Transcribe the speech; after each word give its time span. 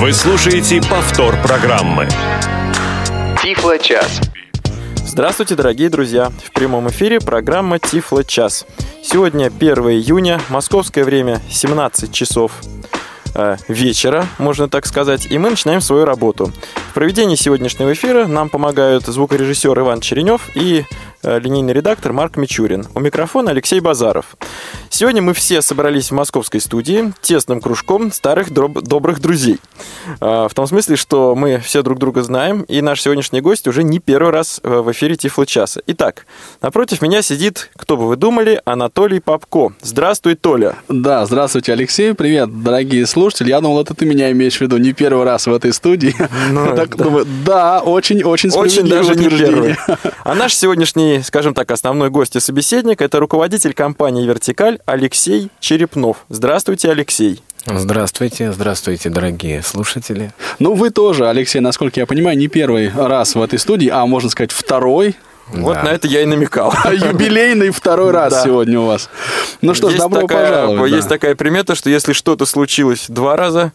Вы 0.00 0.14
слушаете 0.14 0.80
повтор 0.80 1.36
программы. 1.42 2.08
Тифло 3.42 3.76
час. 3.78 4.22
Здравствуйте, 4.96 5.56
дорогие 5.56 5.90
друзья! 5.90 6.32
В 6.42 6.52
прямом 6.52 6.88
эфире 6.88 7.20
программа 7.20 7.78
Тифло 7.78 8.24
час. 8.24 8.64
Сегодня 9.04 9.48
1 9.48 9.60
июня, 9.90 10.40
московское 10.48 11.04
время 11.04 11.42
17 11.50 12.10
часов 12.14 12.62
э, 13.34 13.58
вечера, 13.68 14.26
можно 14.38 14.70
так 14.70 14.86
сказать, 14.86 15.26
и 15.30 15.36
мы 15.36 15.50
начинаем 15.50 15.82
свою 15.82 16.06
работу. 16.06 16.50
В 16.90 16.94
проведении 16.94 17.36
сегодняшнего 17.36 17.92
эфира 17.92 18.26
нам 18.26 18.48
помогают 18.48 19.04
звукорежиссер 19.04 19.78
Иван 19.80 20.00
Черенев 20.00 20.48
и 20.54 20.86
линейный 21.22 21.72
редактор 21.72 22.12
Марк 22.12 22.36
Мичурин. 22.36 22.86
У 22.94 23.00
микрофона 23.00 23.50
Алексей 23.50 23.80
Базаров. 23.80 24.36
Сегодня 24.88 25.20
мы 25.22 25.34
все 25.34 25.62
собрались 25.62 26.10
в 26.10 26.14
московской 26.14 26.60
студии 26.60 27.12
тесным 27.20 27.60
кружком 27.60 28.10
старых 28.12 28.50
дроб- 28.50 28.80
добрых 28.80 29.20
друзей. 29.20 29.58
Э, 30.20 30.48
В 30.48 30.54
том 30.54 30.66
смысле, 30.66 30.96
что 30.96 31.34
мы 31.34 31.58
все 31.58 31.82
друг 31.82 31.98
друга 31.98 32.22
знаем, 32.22 32.62
и 32.62 32.80
наш 32.80 33.02
сегодняшний 33.02 33.40
гость 33.40 33.68
уже 33.68 33.82
не 33.82 33.98
первый 33.98 34.32
раз 34.32 34.60
э, 34.62 34.68
в 34.80 34.90
эфире 34.92 35.16
Тифло 35.16 35.44
часа. 35.46 35.80
Итак, 35.86 36.26
напротив 36.62 37.02
меня 37.02 37.22
сидит, 37.22 37.70
кто 37.76 37.96
бы 37.96 38.08
вы 38.08 38.16
думали, 38.16 38.60
Анатолий 38.64 39.20
Попко. 39.20 39.72
Здравствуй, 39.82 40.34
Толя. 40.36 40.76
Да, 40.88 41.24
здравствуйте, 41.26 41.72
Алексей. 41.72 42.14
Привет, 42.14 42.62
дорогие 42.62 43.06
слушатели. 43.06 43.50
Я 43.50 43.60
думал, 43.60 43.80
это 43.82 43.94
ты 43.94 44.06
меня 44.06 44.30
имеешь 44.32 44.56
в 44.56 44.60
виду 44.62 44.78
не 44.78 44.92
первый 44.92 45.24
раз 45.24 45.46
в 45.46 45.52
этой 45.52 45.72
студии. 45.72 46.14
Ну, 46.50 46.66
так 46.76 46.96
да. 46.96 47.04
думаю, 47.04 47.26
да, 47.44 47.80
очень-очень 47.80 48.50
Очень 48.50 48.88
даже 48.88 49.14
не 49.14 49.28
первый. 49.28 49.76
А 50.24 50.34
наш 50.34 50.54
сегодняшний, 50.54 51.09
скажем 51.18 51.54
так, 51.54 51.70
основной 51.70 52.10
гость 52.10 52.36
и 52.36 52.40
собеседник– 52.40 53.00
это 53.02 53.18
руководитель 53.18 53.74
компании 53.74 54.26
«Вертикаль» 54.26 54.78
Алексей 54.86 55.50
Черепнов. 55.60 56.24
Здравствуйте, 56.28 56.90
Алексей. 56.90 57.42
Здравствуйте, 57.66 58.52
здравствуйте, 58.52 59.10
дорогие 59.10 59.62
слушатели. 59.62 60.32
Ну, 60.58 60.74
вы 60.74 60.90
тоже, 60.90 61.28
Алексей, 61.28 61.60
насколько 61.60 62.00
я 62.00 62.06
понимаю, 62.06 62.38
не 62.38 62.48
первый 62.48 62.90
раз 62.90 63.34
в 63.34 63.42
этой 63.42 63.58
студии, 63.58 63.88
а 63.88 64.06
можно 64.06 64.30
сказать, 64.30 64.52
второй. 64.52 65.14
Вот 65.52 65.74
Да. 65.74 65.82
на 65.82 65.88
это 65.88 66.06
я 66.08 66.22
и 66.22 66.26
намекал. 66.26 66.72
Юбилейный 66.92 67.70
второй 67.70 68.10
раз 68.12 68.32
Да. 68.32 68.44
сегодня 68.44 68.80
у 68.80 68.86
вас. 68.86 69.08
Ну 69.62 69.74
что 69.74 69.88
ж, 69.88 69.92
есть 69.92 70.02
добро 70.02 70.22
такая, 70.22 70.46
пожаловать. 70.66 70.92
Есть 70.92 71.08
да. 71.08 71.14
такая 71.16 71.34
примета, 71.34 71.74
что 71.74 71.90
если 71.90 72.12
что-то 72.12 72.46
случилось 72.46 73.06
два 73.08 73.36
раза, 73.36 73.72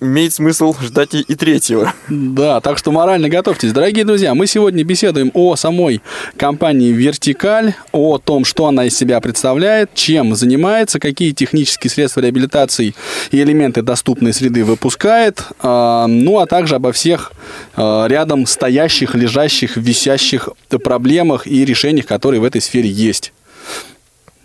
имеет 0.00 0.32
смысл 0.32 0.74
ждать 0.82 1.14
и, 1.14 1.20
и 1.20 1.34
третьего. 1.34 1.92
Да, 2.08 2.60
так 2.60 2.78
что 2.78 2.90
морально 2.90 3.28
готовьтесь. 3.28 3.72
Дорогие 3.72 4.04
друзья, 4.04 4.34
мы 4.34 4.46
сегодня 4.46 4.82
беседуем 4.84 5.30
о 5.34 5.56
самой 5.56 6.00
компании 6.36 6.92
«Вертикаль», 6.92 7.74
о 7.92 8.18
том, 8.18 8.44
что 8.44 8.66
она 8.66 8.86
из 8.86 8.96
себя 8.96 9.20
представляет, 9.20 9.92
чем 9.94 10.34
занимается, 10.34 10.98
какие 10.98 11.32
технические 11.32 11.90
средства 11.90 12.20
реабилитации 12.20 12.94
и 13.30 13.42
элементы 13.42 13.82
доступной 13.82 14.32
среды 14.32 14.64
выпускает, 14.64 15.42
а, 15.60 16.06
ну 16.06 16.38
а 16.38 16.46
также 16.46 16.76
обо 16.76 16.92
всех 16.92 17.32
рядом 17.76 18.46
стоящих, 18.46 19.14
лежащих, 19.14 19.76
висящих 19.76 20.48
проблемах 20.82 21.46
и 21.46 21.64
решениях, 21.64 22.06
которые 22.06 22.40
в 22.40 22.44
этой 22.44 22.60
сфере 22.60 22.88
есть. 22.88 23.32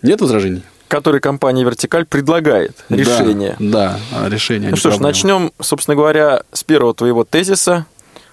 Нет 0.02 0.20
возражений? 0.20 0.62
Который 0.88 1.20
компания 1.20 1.62
«Вертикаль» 1.64 2.04
предлагает 2.04 2.76
Да, 2.88 2.96
решение. 2.96 3.54
Да, 3.60 4.00
решение. 4.28 4.68
а 4.68 4.70
Ну 4.72 4.76
что 4.76 4.90
ж, 4.90 4.94
проблема. 4.94 5.08
начнем, 5.08 5.52
собственно 5.60 5.94
говоря, 5.94 6.42
с 6.52 6.64
первого 6.64 6.94
твоего 6.94 7.24
тезиса. 7.24 7.86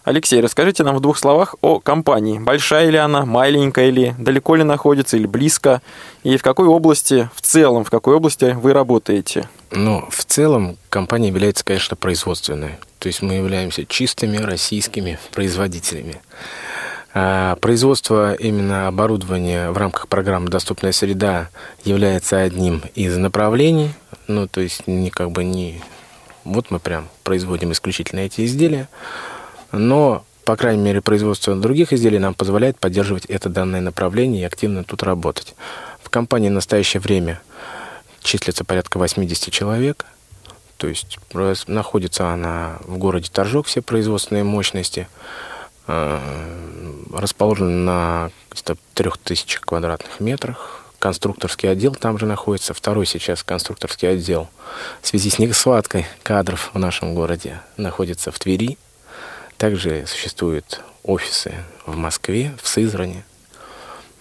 Алексей, 0.08 0.40
расскажите 0.40 0.86
нам 0.86 0.96
в 0.96 1.02
двух 1.02 1.18
словах 1.18 1.56
о 1.60 1.82
компании. 1.82 2.40
Большая 2.40 2.90
ли 2.90 2.98
она, 2.98 3.26
маленькая 3.26 3.90
ли, 3.90 4.16
далеко 4.18 4.56
ли 4.56 4.64
находится 4.64 5.18
или 5.18 5.26
близко? 5.26 5.82
И 6.24 6.38
в 6.38 6.44
какой 6.44 6.66
области, 6.68 7.30
в 7.36 7.42
целом, 7.42 7.84
в 7.84 7.90
какой 7.90 8.16
области 8.16 8.56
вы 8.58 8.72
работаете? 8.72 9.50
Ну, 9.70 10.08
в 10.10 10.24
целом, 10.24 10.78
компания 10.88 11.28
является, 11.28 11.66
конечно, 11.66 11.98
производственной. 11.98 12.78
То 13.00 13.08
есть 13.08 13.22
мы 13.22 13.34
являемся 13.34 13.86
чистыми 13.86 14.38
российскими 14.38 15.20
производителями. 15.34 16.22
А 17.14 17.58
производство 17.58 18.34
именно 18.34 18.88
оборудования 18.88 19.72
в 19.72 19.78
рамках 19.78 20.08
программы 20.08 20.48
«Доступная 20.48 20.94
среда» 20.94 21.50
является 21.84 22.40
одним 22.40 22.82
из 22.96 23.18
направлений. 23.18 23.92
Ну, 24.28 24.48
то 24.48 24.62
есть 24.62 24.88
не 24.88 25.10
как 25.10 25.32
бы 25.32 25.44
не... 25.44 25.82
Вот 26.46 26.72
мы 26.72 26.80
прям 26.80 27.10
производим 27.26 27.74
исключительно 27.74 28.22
эти 28.22 28.46
изделия. 28.46 28.88
Но, 29.72 30.24
по 30.46 30.56
крайней 30.56 30.84
мере, 30.84 31.02
производство 31.02 31.56
других 31.56 31.94
изделий 31.94 32.20
нам 32.20 32.34
позволяет 32.34 32.80
поддерживать 32.80 33.26
это 33.26 33.50
данное 33.50 33.82
направление 33.82 34.42
и 34.42 34.46
активно 34.46 34.84
тут 34.84 35.04
работать. 35.04 35.56
В 36.02 36.10
компании 36.10 36.50
в 36.50 36.54
настоящее 36.54 37.02
время 37.02 37.42
числится 38.22 38.64
порядка 38.64 38.98
80 38.98 39.52
человек. 39.52 40.06
То 40.78 40.88
есть 40.88 41.18
находится 41.68 42.30
она 42.30 42.78
в 42.82 42.98
городе 42.98 43.30
Торжок, 43.32 43.66
все 43.66 43.82
производственные 43.82 44.44
мощности. 44.44 45.08
Э, 45.88 46.20
Расположена 47.12 47.70
на 47.70 48.32
где-то 48.52 48.78
3000 48.94 49.60
квадратных 49.62 50.20
метрах. 50.20 50.84
Конструкторский 51.00 51.70
отдел 51.70 51.94
там 51.94 52.18
же 52.18 52.26
находится. 52.26 52.74
Второй 52.74 53.06
сейчас 53.06 53.44
конструкторский 53.44 54.10
отдел 54.10 54.50
в 55.02 55.08
связи 55.08 55.30
с 55.30 55.40
нехваткой 55.40 56.06
кадров 56.24 56.72
в 56.74 56.80
нашем 56.80 57.16
городе 57.16 57.62
находится 57.78 58.32
в 58.32 58.40
Твери. 58.40 58.78
Также 59.58 60.06
существуют 60.08 60.82
офисы 61.04 61.54
в 61.86 61.96
Москве, 61.96 62.54
в 62.62 62.68
Сызрани. 62.68 63.24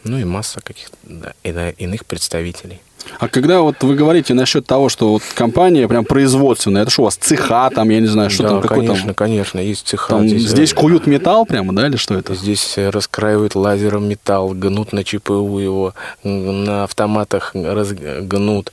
Ну 0.04 0.18
и 0.18 0.24
масса 0.24 0.60
каких-то 0.60 0.96
да, 1.02 1.32
иных 1.42 2.06
представителей. 2.06 2.80
А 3.18 3.28
когда 3.28 3.60
вот 3.60 3.82
вы 3.82 3.94
говорите 3.94 4.34
насчет 4.34 4.66
того, 4.66 4.88
что 4.88 5.12
вот 5.12 5.22
компания 5.34 5.88
прям 5.88 6.04
производственная, 6.04 6.82
это 6.82 6.90
что 6.90 7.02
у 7.02 7.04
вас 7.06 7.16
цеха 7.16 7.70
там, 7.74 7.88
я 7.90 8.00
не 8.00 8.06
знаю, 8.06 8.30
что 8.30 8.42
да, 8.42 8.48
там, 8.50 8.62
какой 8.62 8.86
конечно, 8.86 9.06
там, 9.06 9.14
конечно, 9.14 9.58
есть 9.58 9.86
цеха. 9.86 10.08
там 10.08 10.28
здесь, 10.28 10.72
э, 10.72 10.76
куют 10.76 11.06
металл 11.06 11.46
прямо, 11.46 11.74
да, 11.74 11.86
или 11.86 11.96
что 11.96 12.14
это? 12.14 12.34
Здесь 12.34 12.76
э, 12.76 12.90
раскраивают 12.90 13.54
лазером 13.54 14.08
металл, 14.08 14.50
гнут 14.50 14.92
на 14.92 15.04
ЧПУ 15.04 15.58
его, 15.58 15.94
на 16.24 16.84
автоматах 16.84 17.52
разгнут, 17.54 18.72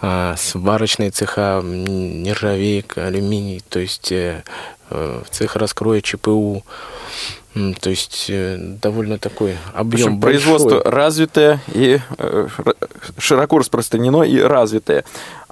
а, 0.00 0.34
сварочные 0.36 1.10
цеха, 1.10 1.60
нержавейка, 1.62 3.06
алюминий, 3.06 3.62
то 3.68 3.78
есть 3.78 4.12
э, 4.92 5.20
э, 5.20 5.22
цех 5.30 5.56
раскроя 5.56 6.00
ЧПУ, 6.00 6.62
то 7.80 7.90
есть 7.90 8.26
э, 8.28 8.56
довольно 8.82 9.18
такой 9.18 9.56
В 9.74 9.76
объем 9.78 10.06
общем, 10.08 10.20
производство 10.20 10.82
развитое 10.84 11.60
и 11.74 12.00
э, 12.18 12.48
широко 13.18 13.58
распространено 13.58 14.22
и 14.22 14.38
развитое. 14.40 15.04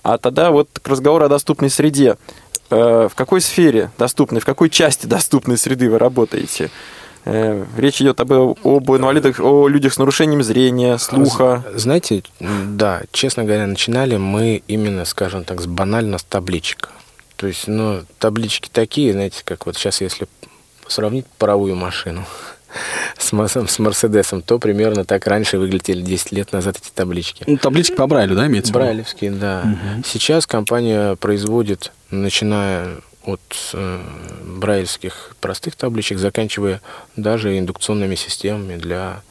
А 0.03 0.17
тогда 0.19 0.50
вот 0.50 0.69
к 0.83 0.89
разговору 0.89 1.25
о 1.25 1.29
доступной 1.29 1.71
среде. 1.71 2.17
В 2.71 3.11
какой 3.17 3.41
сфере 3.41 3.91
доступной, 3.99 4.41
в 4.41 4.45
какой 4.45 4.71
части 4.71 5.06
доступной 5.06 5.59
среды 5.59 5.91
вы 5.91 5.99
работаете? 5.99 6.71
Речь 7.25 8.00
идет 8.00 8.21
об, 8.21 8.33
об 8.33 8.91
инвалидах, 8.97 9.41
о 9.41 9.69
людях 9.69 9.93
с 9.93 9.99
нарушением 9.99 10.43
зрения, 10.43 10.97
слуха. 10.99 11.65
З- 11.75 11.79
Знаете, 11.81 12.23
да, 12.41 13.03
честно 13.12 13.45
говоря, 13.45 13.67
начинали 13.67 14.17
мы 14.17 14.62
именно, 14.69 15.05
скажем 15.05 15.45
так, 15.45 15.61
с 15.61 15.67
банально 15.67 16.17
с 16.19 16.23
табличек. 16.23 16.91
То 17.41 17.47
есть, 17.47 17.69
ну, 17.69 18.03
таблички 18.19 18.69
такие, 18.71 19.15
знаете, 19.15 19.41
как 19.47 19.65
вот 19.65 19.75
сейчас, 19.75 20.03
если 20.03 20.28
сравнить 20.87 21.25
паровую 21.39 21.75
машину 21.75 22.27
с, 23.19 23.33
Мерседесом, 23.33 24.43
то 24.43 24.59
примерно 24.59 25.06
так 25.06 25.27
раньше 25.27 25.56
выглядели 25.56 26.03
10 26.03 26.33
лет 26.33 26.53
назад 26.53 26.77
эти 26.77 26.91
таблички. 26.91 27.45
Ну, 27.47 27.56
таблички 27.56 27.95
по 27.95 28.06
Брайлю, 28.06 28.37
да, 28.37 28.47
имеется 28.47 28.73
в 28.73 28.75
виду? 28.75 28.84
Брайлевские, 28.84 29.31
да. 29.31 29.75
Сейчас 30.05 30.47
компания 30.47 31.17
производит, 31.17 31.93
начиная 32.11 32.99
от 33.25 33.41
э, 33.73 34.00
брайлевских 34.45 35.34
простых 35.41 35.77
табличек, 35.77 36.19
заканчивая 36.19 36.83
даже 37.17 37.59
индукционными 37.59 38.17
системами 38.17 38.77
для 38.77 39.23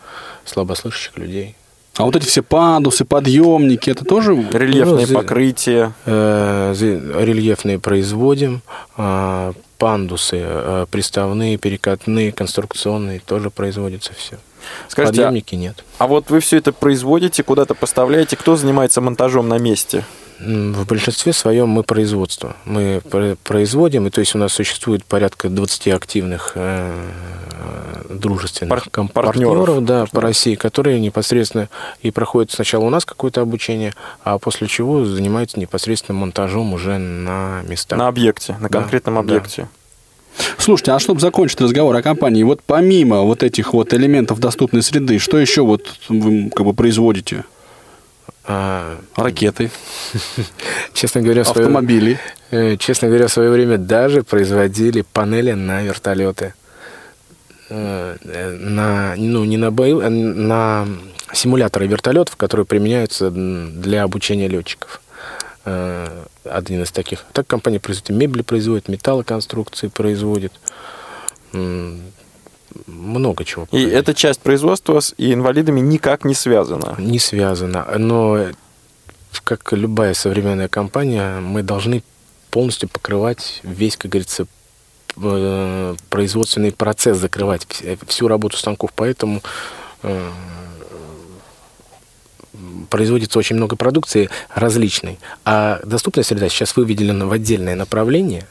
слабослышащих 0.46 1.16
людей. 1.16 1.56
А 1.97 2.03
вот 2.03 2.16
эти 2.16 2.25
все 2.25 2.41
пандусы, 2.41 3.03
подъемники, 3.03 3.89
это 3.89 4.05
тоже... 4.05 4.33
Рельефные 4.53 5.05
Ну, 5.07 5.13
покрытия. 5.13 5.94
Э, 6.05 6.73
рельефные 6.73 7.77
производим, 7.79 8.61
а, 8.95 9.51
пандусы, 9.77 10.38
э, 10.41 10.86
приставные, 10.89 11.57
перекатные, 11.57 12.31
конструкционные 12.31 13.19
тоже 13.19 13.50
производится 13.50 14.13
все. 14.13 14.38
Скажите, 14.88 15.21
а- 15.21 15.25
Подъемники 15.25 15.56
нет. 15.56 15.83
А 15.97 16.07
вот 16.07 16.30
вы 16.30 16.39
все 16.39 16.57
это 16.57 16.71
производите, 16.71 17.44
куда-то 17.44 17.75
поставляете, 17.75 18.35
кто 18.38 18.56
занимается 18.56 19.01
монтажом 19.01 19.47
на 19.50 19.57
месте? 19.57 20.06
В 20.39 20.86
большинстве 20.86 21.33
своем 21.33 21.68
мы 21.68 21.83
производство. 21.83 22.56
Мы 22.63 23.01
про- 23.09 23.36
производим, 23.44 24.07
и 24.07 24.09
то 24.09 24.19
есть 24.21 24.36
у 24.36 24.38
нас 24.38 24.53
существует 24.53 25.03
порядка 25.03 25.50
20 25.50 25.89
активных 25.89 26.53
э, 26.56 26.94
э, 28.09 28.13
дружественных 28.13 28.69
Пар- 28.89 29.07
партнеров. 29.09 29.53
партнеров 29.65 29.86
да, 29.86 30.06
по 30.09 30.21
России, 30.21 30.56
которые 30.56 31.00
непосредственно 31.01 31.68
и 32.01 32.12
проходят 32.12 32.51
сначала 32.51 32.86
у 32.86 32.89
нас 32.89 33.03
какое-то 33.03 33.41
обучение, 33.41 33.94
а 34.24 34.38
после 34.39 34.68
чего 34.68 35.03
занимаются 35.03 35.59
непосредственно 35.59 36.18
монтажом 36.19 36.74
уже 36.74 36.97
на 36.97 37.62
местах. 37.68 38.00
На 38.00 38.07
объекте, 38.07 38.53
на 38.62 38.69
Да, 38.69 38.80
конкретном 38.80 39.15
да. 39.15 39.19
объекте. 39.19 39.68
Слушайте, 40.57 40.94
а 40.94 41.00
чтобы 41.00 41.19
закончить 41.19 41.59
разговор 41.59 41.94
о 41.97 42.01
компании, 42.01 42.44
вот 42.44 42.62
помимо 42.65 43.24
вот 43.24 43.44
этих 43.44 43.74
вот 43.74 43.94
элементов 43.94 44.39
доступной 44.39 44.83
среды, 44.83 45.19
что 45.19 45.38
еще 45.38 45.63
вот 45.63 45.85
вы 46.07 46.50
как 46.56 46.65
бы 46.65 46.74
производите? 46.74 47.44
А, 48.51 48.98
Ракеты, 49.16 49.69
честно 50.94 51.22
говоря, 51.22 51.44
свое, 51.46 51.68
автомобили. 51.68 52.19
э, 52.50 52.78
честно 52.78 53.07
говоря, 53.07 53.28
в 53.28 53.31
свое 53.31 53.51
время 53.51 53.78
даже 53.78 54.24
производили 54.24 55.01
панели 55.04 55.51
на 55.51 55.84
вертолеты. 55.84 56.56
Э, 57.69 58.18
э, 58.24 58.57
На, 58.57 59.13
ну, 59.18 59.46
не 59.46 59.57
на 59.57 59.69
бои, 59.69 59.92
а 60.01 60.10
на 60.10 60.88
симуляторы 61.31 61.86
вертолетов, 61.86 62.38
которые 62.38 62.66
применяются 62.66 63.30
для 63.30 64.01
обучения 64.01 64.48
летчиков. 64.48 65.00
Один 65.63 66.81
из 66.81 66.90
таких. 66.92 67.25
Так 67.34 67.45
компания 67.45 67.80
производит 67.80 68.10
мебель, 68.10 68.42
производит 68.44 68.88
металлоконструкции, 68.88 69.90
производит 69.90 70.54
много 72.88 73.45
чего. 73.45 73.68
И 73.71 73.83
эта 73.83 74.13
часть 74.13 74.42
производства 74.42 75.00
с 75.00 75.13
инвалидами 75.18 75.80
никак 75.80 76.25
не 76.25 76.33
связана. 76.33 76.95
Не 76.98 77.19
связано. 77.19 77.86
Но, 77.98 78.48
как 79.44 79.71
любая 79.74 80.13
современная 80.13 80.68
компания, 80.68 81.39
мы 81.39 81.63
должны 81.63 82.04
полностью 82.51 82.89
покрывать 82.89 83.60
весь, 83.63 83.98
как 83.98 84.12
говорится, 84.12 84.45
э, 85.18 85.95
производственный 86.10 86.71
процесс, 86.71 87.18
закрывать 87.18 87.66
вс- 87.69 88.00
всю 88.07 88.27
работу 88.27 88.57
станков. 88.57 88.92
Поэтому 88.95 89.42
э, 90.04 90.30
производится 92.89 93.39
очень 93.39 93.56
много 93.56 93.75
продукции 93.75 94.30
различной. 94.54 95.19
А 95.45 95.80
доступная 95.83 96.24
среда 96.24 96.50
сейчас 96.50 96.75
выведена 96.75 97.27
в 97.27 97.31
отдельное 97.31 97.75
направление 97.75 98.48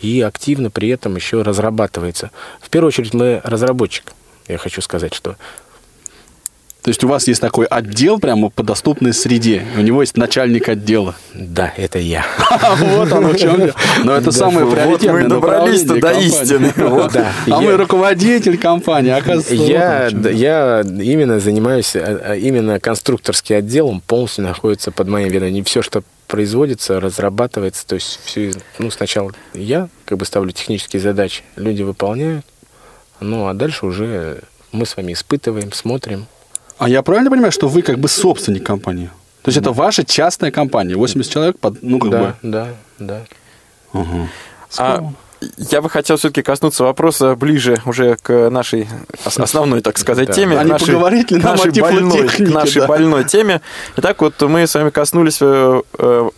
и 0.00 0.20
активно 0.20 0.70
при 0.70 0.88
этом 0.88 1.16
еще 1.16 1.42
разрабатывается. 1.42 2.30
В 2.60 2.70
первую 2.70 2.88
очередь 2.88 3.14
мы 3.14 3.40
разработчик. 3.44 4.12
Я 4.48 4.58
хочу 4.58 4.80
сказать, 4.80 5.14
что 5.14 5.36
То 6.86 6.90
есть 6.90 7.02
у 7.02 7.08
вас 7.08 7.26
есть 7.26 7.40
такой 7.40 7.66
отдел 7.66 8.20
прямо 8.20 8.48
по 8.48 8.62
доступной 8.62 9.12
среде. 9.12 9.66
У 9.76 9.80
него 9.80 10.02
есть 10.02 10.16
начальник 10.16 10.68
отдела. 10.68 11.16
да, 11.34 11.74
это 11.76 11.98
я. 11.98 12.24
Вот 12.78 13.12
оно 13.12 13.30
в 13.30 13.36
чем. 13.36 13.72
Но 14.04 14.12
это 14.14 14.30
самое 14.30 14.70
приоритетное 14.70 15.24
мы 15.24 15.28
добрались-то 15.28 16.00
до 16.00 16.12
истины. 16.12 16.72
А 17.50 17.60
мы 17.60 17.76
руководитель 17.76 18.56
компании, 18.56 19.10
оказывается. 19.10 20.10
вот 20.12 20.30
Я, 20.30 20.82
именно 20.82 21.40
занимаюсь, 21.40 21.96
а, 21.96 22.20
а, 22.24 22.34
именно 22.36 22.78
конструкторский 22.78 23.56
отдел, 23.56 24.00
полностью 24.06 24.44
находится 24.44 24.92
под 24.92 25.08
моим. 25.08 25.32
Не 25.32 25.64
все, 25.64 25.82
что 25.82 26.04
производится, 26.28 27.00
разрабатывается, 27.00 27.84
то 27.84 27.96
есть 27.96 28.20
все, 28.24 28.52
ну, 28.78 28.92
сначала 28.92 29.32
я 29.54 29.88
как 30.04 30.18
бы 30.18 30.24
ставлю 30.24 30.52
технические 30.52 31.02
задачи, 31.02 31.42
люди 31.56 31.82
выполняют, 31.82 32.46
ну, 33.18 33.48
а 33.48 33.54
дальше 33.54 33.86
уже 33.86 34.42
мы 34.70 34.86
с 34.86 34.96
вами 34.96 35.14
испытываем, 35.14 35.72
смотрим. 35.72 36.26
А 36.78 36.88
я 36.88 37.02
правильно 37.02 37.30
понимаю, 37.30 37.52
что 37.52 37.68
вы 37.68 37.82
как 37.82 37.98
бы 37.98 38.08
собственник 38.08 38.64
компании? 38.64 39.10
То 39.42 39.48
есть 39.50 39.58
это 39.58 39.72
ваша 39.72 40.04
частная 40.04 40.50
компания, 40.50 40.96
80 40.96 41.32
человек, 41.32 41.58
под, 41.58 41.82
ну 41.82 41.98
как 41.98 42.10
да, 42.10 42.20
бы. 42.20 42.34
да, 42.42 42.68
да. 42.98 43.22
Ага. 43.92 44.28
А 44.78 45.12
я 45.56 45.82
бы 45.82 45.90
хотел 45.90 46.16
все-таки 46.16 46.42
коснуться 46.42 46.84
вопроса 46.84 47.36
ближе 47.36 47.80
уже 47.84 48.16
к 48.16 48.50
нашей 48.50 48.88
ос- 49.24 49.38
основной, 49.38 49.80
так 49.82 49.98
сказать, 49.98 50.34
теме. 50.34 50.58
А 50.58 50.64
не 50.64 50.70
нашей, 50.72 50.86
поговорить 50.86 51.30
ли 51.30 51.36
нам 51.38 51.56
нашей 51.56 51.70
о 51.70 51.80
больной, 51.82 52.10
тифлотехнике, 52.12 52.52
нашей 52.52 52.80
да? 52.80 52.86
больной 52.86 53.24
теме. 53.24 53.60
Итак, 53.96 54.20
вот 54.20 54.40
мы 54.42 54.66
с 54.66 54.74
вами 54.74 54.90
коснулись 54.90 55.38
э, 55.40 55.82
э, 55.98 56.30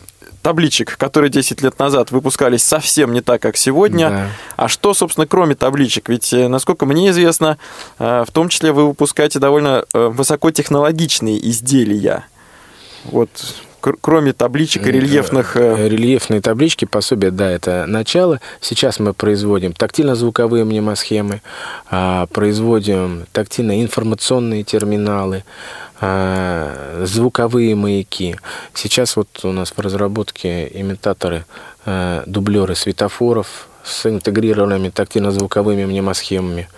табличек, 0.48 0.96
которые 0.96 1.28
10 1.28 1.60
лет 1.60 1.78
назад 1.78 2.10
выпускались 2.10 2.62
совсем 2.62 3.12
не 3.12 3.20
так, 3.20 3.42
как 3.42 3.58
сегодня. 3.58 4.08
Да. 4.08 4.28
А 4.56 4.68
что, 4.68 4.94
собственно, 4.94 5.26
кроме 5.26 5.54
табличек? 5.54 6.08
Ведь, 6.08 6.32
э, 6.32 6.48
насколько 6.48 6.86
мне 6.86 7.10
известно, 7.10 7.58
э, 7.98 8.24
в 8.26 8.32
том 8.32 8.48
числе 8.48 8.72
вы 8.72 8.86
выпускаете 8.86 9.40
довольно 9.40 9.84
э, 9.92 10.06
высокотехнологичные 10.08 11.38
изделия. 11.50 12.24
Вот, 13.04 13.28
кроме 13.80 14.32
табличек 14.32 14.86
и 14.86 14.92
рельефных... 14.92 15.56
э, 15.56 15.88
Рельефные 15.88 16.40
таблички, 16.40 16.84
пособия, 16.84 17.30
да, 17.30 17.50
это 17.50 17.86
начало. 17.86 18.40
Сейчас 18.60 18.98
мы 18.98 19.14
производим 19.14 19.72
тактильно-звуковые 19.72 20.64
мнемосхемы, 20.64 21.42
а, 21.90 22.26
производим 22.26 23.26
тактильно-информационные 23.32 24.64
терминалы, 24.64 25.44
а, 26.00 27.04
звуковые 27.04 27.74
маяки. 27.74 28.36
Сейчас 28.74 29.16
вот 29.16 29.28
у 29.42 29.52
нас 29.52 29.72
в 29.76 29.80
разработке 29.80 30.70
имитаторы, 30.72 31.44
а, 31.86 32.22
дублеры 32.26 32.74
светофоров 32.74 33.68
с 33.84 34.06
интегрированными 34.06 34.90
тактильно-звуковыми 34.90 35.86
мнемосхемами. 35.86 36.68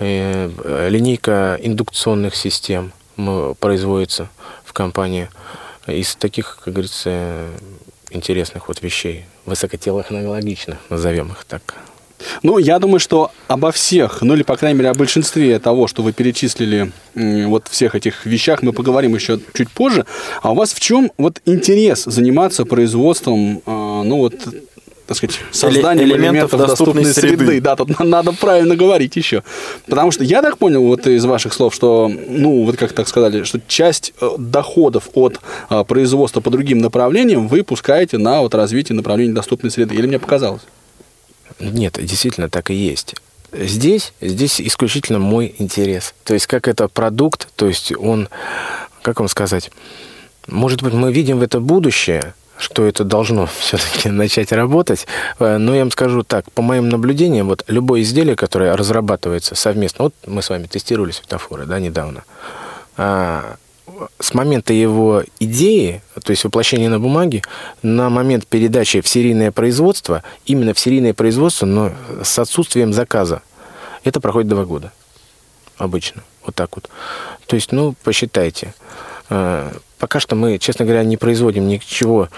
Э, 0.00 0.88
Линейка 0.88 1.58
индукционных 1.60 2.34
систем 2.34 2.92
производится 3.60 4.30
в 4.64 4.72
компании 4.72 5.28
из 5.86 6.14
таких, 6.16 6.60
как 6.64 6.74
говорится, 6.74 7.46
интересных 8.10 8.68
вот 8.68 8.82
вещей, 8.82 9.24
высокотехнологичных, 9.46 10.78
назовем 10.88 11.32
их 11.32 11.44
так. 11.44 11.76
Ну, 12.42 12.58
я 12.58 12.78
думаю, 12.78 13.00
что 13.00 13.30
обо 13.48 13.72
всех, 13.72 14.22
ну 14.22 14.34
или, 14.34 14.42
по 14.42 14.56
крайней 14.56 14.78
мере, 14.78 14.90
о 14.90 14.94
большинстве 14.94 15.58
того, 15.58 15.86
что 15.86 16.02
вы 16.02 16.12
перечислили, 16.12 16.92
вот 17.14 17.68
всех 17.68 17.94
этих 17.94 18.26
вещах, 18.26 18.62
мы 18.62 18.72
поговорим 18.72 19.14
еще 19.14 19.40
чуть 19.54 19.70
позже. 19.70 20.06
А 20.42 20.52
у 20.52 20.54
вас 20.54 20.72
в 20.72 20.80
чем 20.80 21.12
вот 21.18 21.40
интерес 21.46 22.04
заниматься 22.04 22.64
производством, 22.64 23.62
а, 23.66 24.02
ну 24.02 24.18
вот, 24.18 24.34
так 25.10 25.16
сказать, 25.16 25.40
созданием 25.50 26.06
элементов 26.06 26.20
элементов, 26.20 26.60
доступной 26.60 27.02
доступной, 27.02 27.30
среды. 27.32 27.44
среды. 27.46 27.60
Да, 27.60 27.74
тут 27.74 27.98
на- 27.98 28.04
надо 28.04 28.30
правильно 28.30 28.76
говорить 28.76 29.16
еще. 29.16 29.42
Потому 29.86 30.12
что 30.12 30.22
я 30.22 30.40
так 30.40 30.56
понял 30.56 30.84
вот 30.84 31.04
из 31.08 31.24
ваших 31.24 31.52
слов, 31.52 31.74
что, 31.74 32.08
ну, 32.08 32.62
вот 32.62 32.76
как 32.76 32.92
так 32.92 33.08
сказали, 33.08 33.42
что 33.42 33.60
часть 33.66 34.14
э, 34.20 34.30
доходов 34.38 35.08
от 35.14 35.40
а, 35.68 35.82
производства 35.82 36.40
по 36.40 36.50
другим 36.50 36.78
направлениям 36.78 37.48
вы 37.48 37.64
пускаете 37.64 38.18
на 38.18 38.40
вот 38.40 38.54
развитие 38.54 38.94
направления 38.94 39.34
доступной 39.34 39.72
среды. 39.72 39.96
Или 39.96 40.06
мне 40.06 40.20
показалось? 40.20 40.62
Нет, 41.58 41.98
действительно 42.00 42.48
так 42.48 42.70
и 42.70 42.74
есть. 42.74 43.16
Здесь, 43.52 44.12
здесь 44.20 44.60
исключительно 44.60 45.18
мой 45.18 45.56
интерес. 45.58 46.14
То 46.22 46.34
есть 46.34 46.46
как 46.46 46.68
это 46.68 46.86
продукт, 46.86 47.48
то 47.56 47.66
есть 47.66 47.92
он, 47.98 48.28
как 49.02 49.18
вам 49.18 49.28
сказать, 49.28 49.72
может 50.46 50.84
быть, 50.84 50.92
мы 50.92 51.12
видим 51.12 51.40
в 51.40 51.42
это 51.42 51.58
будущее, 51.58 52.34
что 52.60 52.86
это 52.86 53.04
должно 53.04 53.46
все-таки 53.58 54.10
начать 54.10 54.52
работать. 54.52 55.06
Э, 55.38 55.56
Но 55.56 55.74
я 55.74 55.80
вам 55.80 55.90
скажу 55.90 56.22
так, 56.22 56.50
по 56.52 56.62
моим 56.62 56.88
наблюдениям, 56.88 57.48
вот 57.48 57.64
любое 57.66 58.02
изделие, 58.02 58.36
которое 58.36 58.76
разрабатывается 58.76 59.54
совместно, 59.54 60.04
вот 60.04 60.14
мы 60.26 60.42
с 60.42 60.50
вами 60.50 60.66
тестировали 60.66 61.10
светофоры, 61.10 61.66
да, 61.66 61.80
недавно, 61.80 62.24
а, 62.96 63.56
с 64.18 64.34
момента 64.34 64.72
его 64.72 65.24
идеи, 65.40 66.02
то 66.22 66.30
есть 66.30 66.44
воплощения 66.44 66.88
на 66.88 67.00
бумаге, 67.00 67.42
на 67.82 68.08
момент 68.10 68.46
передачи 68.46 69.00
в 69.00 69.08
серийное 69.08 69.50
производство, 69.50 70.22
именно 70.46 70.74
в 70.74 70.78
серийное 70.78 71.14
производство, 71.14 71.66
но 71.66 71.92
с 72.22 72.38
отсутствием 72.38 72.92
заказа, 72.92 73.42
это 74.04 74.20
проходит 74.20 74.48
два 74.48 74.64
года 74.64 74.92
обычно. 75.76 76.22
Вот 76.44 76.54
так 76.54 76.74
вот. 76.76 76.88
То 77.46 77.56
есть, 77.56 77.72
ну, 77.72 77.94
посчитайте. 78.02 78.74
Пока 80.00 80.18
что 80.18 80.34
мы, 80.34 80.58
честно 80.58 80.84
говоря, 80.86 81.04
не 81.04 81.18
производим 81.18 81.68
ничего 81.68 82.30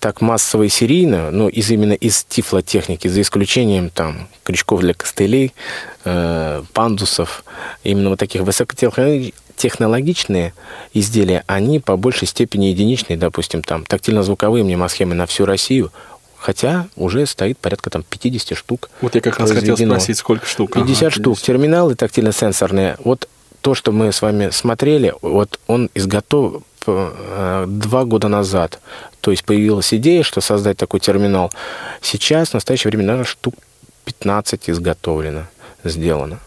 так 0.00 0.22
массово 0.22 0.62
и 0.64 0.70
серийно, 0.70 1.30
но 1.30 1.50
из 1.50 1.70
именно 1.70 1.92
из 1.92 2.24
тифлотехники, 2.24 3.08
за 3.08 3.20
исключением 3.20 3.90
там 3.90 4.26
крючков 4.42 4.80
для 4.80 4.94
костылей, 4.94 5.52
э, 6.04 6.62
пандусов, 6.72 7.44
именно 7.84 8.08
вот 8.08 8.18
таких 8.18 8.40
высокотехнологичные 8.40 10.54
изделия, 10.94 11.44
они 11.46 11.78
по 11.78 11.98
большей 11.98 12.26
степени 12.26 12.64
единичные, 12.66 13.18
допустим, 13.18 13.62
там 13.62 13.84
тактильно-звуковые 13.84 14.64
мнемосхемы 14.64 15.14
на 15.14 15.26
всю 15.26 15.44
Россию, 15.44 15.92
хотя 16.38 16.88
уже 16.96 17.26
стоит 17.26 17.58
порядка 17.58 17.90
там 17.90 18.02
50 18.02 18.56
штук. 18.56 18.88
Вот 19.02 19.14
я 19.14 19.20
как 19.20 19.38
раз 19.38 19.50
хотел 19.50 19.76
спросить, 19.76 20.16
сколько 20.16 20.46
штук? 20.46 20.72
50 20.72 21.02
Ага, 21.02 21.10
штук. 21.10 21.38
Терминалы 21.38 21.96
тактильно-сенсорные. 21.96 22.96
Вот 23.04 23.28
то, 23.60 23.74
что 23.74 23.92
мы 23.92 24.10
с 24.10 24.22
вами 24.22 24.48
смотрели, 24.48 25.12
вот 25.20 25.60
он 25.66 25.90
изготовлен 25.94 26.62
два 26.86 28.04
года 28.04 28.28
назад. 28.28 28.80
То 29.20 29.30
есть 29.30 29.44
появилась 29.44 29.92
идея, 29.94 30.22
что 30.22 30.40
создать 30.40 30.76
такой 30.76 31.00
терминал. 31.00 31.50
Сейчас, 32.00 32.50
в 32.50 32.54
настоящее 32.54 32.90
время, 32.90 33.04
наверное, 33.06 33.26
штук 33.26 33.54
15 34.04 34.70
изготовлено, 34.70 35.44
сделано. 35.84 36.38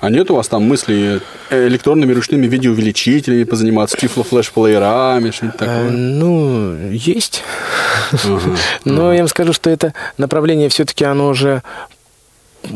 А 0.00 0.10
нет 0.10 0.32
у 0.32 0.34
вас 0.34 0.48
там 0.48 0.64
мысли 0.64 1.20
э, 1.50 1.68
электронными 1.68 2.12
ручными 2.12 2.48
видеоувеличителями 2.48 3.44
позаниматься, 3.44 3.96
тифло-флеш-плеерами, 3.96 5.30
что-нибудь 5.30 5.54
Э, 5.60 5.64
такое? 5.64 5.90
ну, 5.90 6.90
есть. 6.90 7.44
Но 8.84 9.12
я 9.12 9.20
вам 9.20 9.28
скажу, 9.28 9.52
что 9.52 9.70
это 9.70 9.94
направление 10.18 10.68
все-таки 10.70 11.04
оно 11.04 11.28
уже 11.28 11.62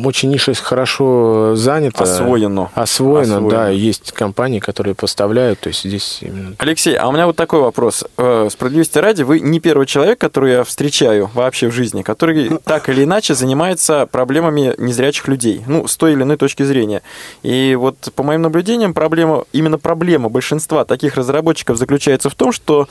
очень 0.04 0.30
ниша 0.30 0.52
хорошо 0.54 1.54
занята. 1.56 2.04
Освоено. 2.04 2.70
Освоено, 2.74 3.36
Освоено. 3.36 3.50
да. 3.50 3.68
Есть 3.68 4.12
компании, 4.12 4.58
которые 4.60 4.94
поставляют, 4.94 5.60
то 5.60 5.68
есть 5.68 5.84
здесь 5.84 6.18
именно... 6.22 6.54
Алексей, 6.58 6.94
а 6.96 7.08
у 7.08 7.12
меня 7.12 7.26
вот 7.26 7.36
такой 7.36 7.60
вопрос. 7.60 8.04
Э, 8.16 8.48
Справедливости 8.50 8.98
ради, 8.98 9.22
вы 9.22 9.40
не 9.40 9.60
первый 9.60 9.86
человек, 9.86 10.18
который 10.18 10.52
я 10.52 10.64
встречаю 10.64 11.30
вообще 11.34 11.68
в 11.68 11.72
жизни, 11.72 12.02
который 12.02 12.58
так 12.64 12.88
или 12.88 13.04
иначе 13.04 13.34
занимается 13.34 14.06
проблемами 14.10 14.74
незрячих 14.78 15.28
людей, 15.28 15.62
ну, 15.66 15.86
с 15.86 15.96
той 15.96 16.12
или 16.12 16.22
иной 16.22 16.36
точки 16.36 16.62
зрения. 16.62 17.02
И 17.42 17.76
вот 17.78 17.96
по 18.14 18.22
моим 18.22 18.42
наблюдениям, 18.42 18.94
проблема, 18.94 19.44
именно 19.52 19.78
проблема 19.78 20.28
большинства 20.28 20.84
таких 20.84 21.16
разработчиков 21.16 21.76
заключается 21.78 22.30
в 22.30 22.34
том, 22.34 22.52
что 22.52 22.88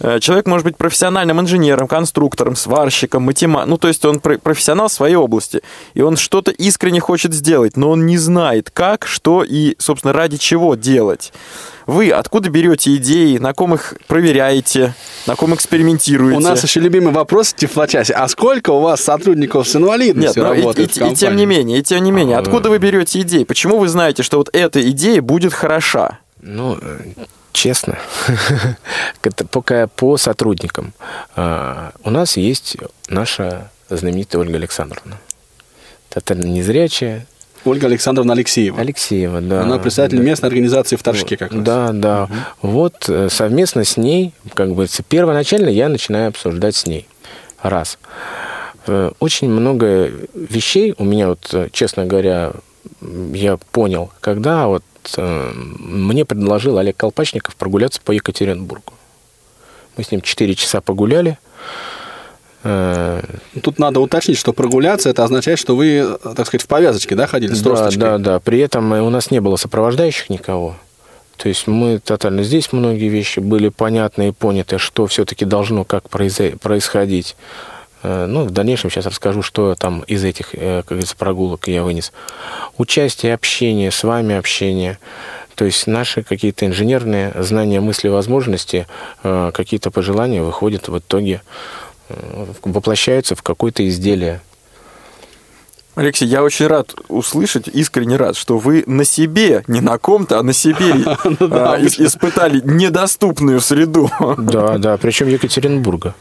э, 0.00 0.18
человек 0.20 0.46
может 0.46 0.64
быть 0.64 0.76
профессиональным 0.76 1.40
инженером, 1.40 1.88
конструктором, 1.88 2.56
сварщиком, 2.56 3.22
математиком, 3.24 3.70
ну, 3.70 3.76
то 3.78 3.88
есть 3.88 4.04
он 4.04 4.20
про- 4.20 4.38
профессионал 4.38 4.88
в 4.88 4.92
своей 4.92 5.16
области, 5.16 5.62
и 5.94 6.02
он 6.02 6.16
что-то 6.38 6.52
искренне 6.52 7.00
хочет 7.00 7.34
сделать, 7.34 7.76
но 7.76 7.90
он 7.90 8.06
не 8.06 8.16
знает, 8.16 8.70
как, 8.70 9.08
что 9.08 9.42
и, 9.42 9.74
собственно, 9.80 10.12
ради 10.12 10.36
чего 10.36 10.76
делать. 10.76 11.32
Вы 11.88 12.10
откуда 12.10 12.48
берете 12.48 12.94
идеи, 12.94 13.38
на 13.38 13.52
ком 13.54 13.74
их 13.74 13.94
проверяете, 14.06 14.94
на 15.26 15.34
ком 15.34 15.52
экспериментируете? 15.56 16.36
У 16.36 16.40
нас 16.40 16.62
еще 16.62 16.78
любимый 16.78 17.12
вопрос 17.12 17.48
в 17.48 17.56
Тифлочасе. 17.56 18.12
А 18.14 18.28
сколько 18.28 18.70
у 18.70 18.78
вас 18.80 19.00
сотрудников 19.00 19.66
с 19.66 19.74
Нет, 19.74 19.82
инвалидностью 19.82 20.44
но 20.44 20.54
и, 20.54 20.58
работает 20.58 20.96
и- 20.96 21.00
в 21.02 21.12
и 21.12 21.16
тем 21.16 21.34
не 21.34 21.44
менее, 21.44 21.80
и 21.80 21.82
тем 21.82 22.04
не 22.04 22.12
менее, 22.12 22.36
А, 22.36 22.40
откуда 22.40 22.70
вы 22.70 22.78
берете 22.78 23.20
идеи? 23.22 23.42
Почему 23.42 23.78
вы 23.78 23.88
знаете, 23.88 24.22
что 24.22 24.36
вот 24.38 24.48
эта 24.52 24.88
идея 24.90 25.20
будет 25.20 25.52
хороша? 25.52 26.20
Ну, 26.40 26.78
э, 26.80 26.98
честно, 27.52 27.98
пока 29.50 29.88
по 29.88 30.16
сотрудникам. 30.18 30.92
А, 31.34 31.90
У 32.04 32.10
нас 32.10 32.36
есть 32.36 32.76
наша 33.08 33.70
знаменитая 33.90 34.40
Ольга 34.42 34.54
Александровна. 34.56 35.18
Тотально 36.18 36.46
незрячая. 36.46 37.26
Ольга 37.64 37.86
Александровна 37.86 38.32
Алексеева. 38.32 38.80
Алексеева, 38.80 39.40
да. 39.40 39.62
Она 39.62 39.78
председатель 39.78 40.18
Да. 40.18 40.22
местной 40.24 40.48
организации 40.48 40.96
в 40.96 41.02
Торжке 41.02 41.36
как 41.36 41.52
раз. 41.52 41.62
Да, 41.62 41.90
да. 41.92 42.28
Вот 42.62 43.08
э, 43.08 43.28
совместно 43.30 43.84
с 43.84 43.96
ней, 43.96 44.32
как 44.54 44.74
бы 44.74 44.86
первоначально 45.08 45.68
я 45.68 45.88
начинаю 45.88 46.28
обсуждать 46.28 46.74
с 46.76 46.86
ней. 46.86 47.06
Раз. 47.62 47.98
Э, 48.86 49.12
Очень 49.20 49.48
много 49.50 50.10
вещей 50.34 50.94
у 50.98 51.04
меня, 51.04 51.28
вот, 51.28 51.48
э, 51.52 51.68
честно 51.72 52.04
говоря, 52.06 52.52
я 53.32 53.56
понял, 53.70 54.10
когда 54.20 54.66
вот 54.66 54.82
мне 55.16 56.24
предложил 56.24 56.76
Олег 56.78 56.96
Колпачников 56.96 57.56
прогуляться 57.56 58.00
по 58.04 58.12
Екатеринбургу. 58.12 58.92
Мы 59.96 60.04
с 60.04 60.10
ним 60.10 60.20
4 60.20 60.54
часа 60.54 60.80
погуляли. 60.80 61.38
Э, 62.64 63.22
Тут 63.62 63.78
надо 63.78 64.00
уточнить, 64.00 64.38
что 64.38 64.52
прогуляться, 64.52 65.08
это 65.08 65.24
означает, 65.24 65.58
что 65.58 65.76
вы, 65.76 66.18
так 66.36 66.46
сказать, 66.46 66.62
в 66.62 66.66
повязочке, 66.66 67.14
да, 67.14 67.26
ходили 67.26 67.54
с 67.54 67.60
Да, 67.60 67.70
тросточкой? 67.70 68.00
да, 68.00 68.18
да. 68.18 68.40
При 68.40 68.58
этом 68.60 68.92
э, 68.94 69.00
у 69.00 69.10
нас 69.10 69.30
не 69.30 69.40
было 69.40 69.56
сопровождающих 69.56 70.30
никого. 70.30 70.76
То 71.36 71.48
есть 71.48 71.68
мы 71.68 72.00
тотально 72.00 72.42
здесь 72.42 72.72
многие 72.72 73.08
вещи 73.08 73.38
были 73.38 73.68
понятны 73.68 74.28
и 74.28 74.32
поняты, 74.32 74.78
что 74.78 75.06
все-таки 75.06 75.44
должно 75.44 75.84
как 75.84 76.08
происходить. 76.08 77.36
Э, 78.02 78.26
Ну, 78.26 78.44
в 78.44 78.50
дальнейшем 78.50 78.90
сейчас 78.90 79.06
расскажу, 79.06 79.42
что 79.42 79.74
там 79.76 80.00
из 80.02 80.24
этих, 80.24 80.50
как 80.50 80.86
говорится, 80.86 81.16
прогулок 81.16 81.68
я 81.68 81.82
вынес. 81.84 82.12
Участие, 82.76 83.34
общение, 83.34 83.90
с 83.92 84.02
вами 84.02 84.34
общение. 84.36 84.98
То 85.54 85.64
есть 85.64 85.88
наши 85.88 86.22
какие-то 86.22 86.66
инженерные 86.66 87.32
знания, 87.40 87.80
мысли, 87.80 88.06
возможности, 88.08 88.86
какие-то 89.24 89.90
пожелания 89.90 90.40
выходят 90.40 90.86
в 90.86 90.96
итоге, 90.98 91.42
воплощаются 92.62 93.34
в 93.34 93.42
какое-то 93.42 93.86
изделие. 93.88 94.40
Алексей, 95.94 96.28
я 96.28 96.44
очень 96.44 96.68
рад 96.68 96.94
услышать, 97.08 97.66
искренне 97.66 98.16
рад, 98.16 98.36
что 98.36 98.58
вы 98.58 98.84
на 98.86 99.04
себе, 99.04 99.64
не 99.66 99.80
на 99.80 99.98
ком-то, 99.98 100.38
а 100.38 100.42
на 100.44 100.52
себе 100.52 100.92
а, 101.04 101.80
ис- 101.80 102.00
испытали 102.04 102.60
недоступную 102.64 103.60
среду. 103.60 104.08
Да, 104.38 104.78
да, 104.78 104.96
причем 104.96 105.26
Екатеринбурга. 105.26 106.14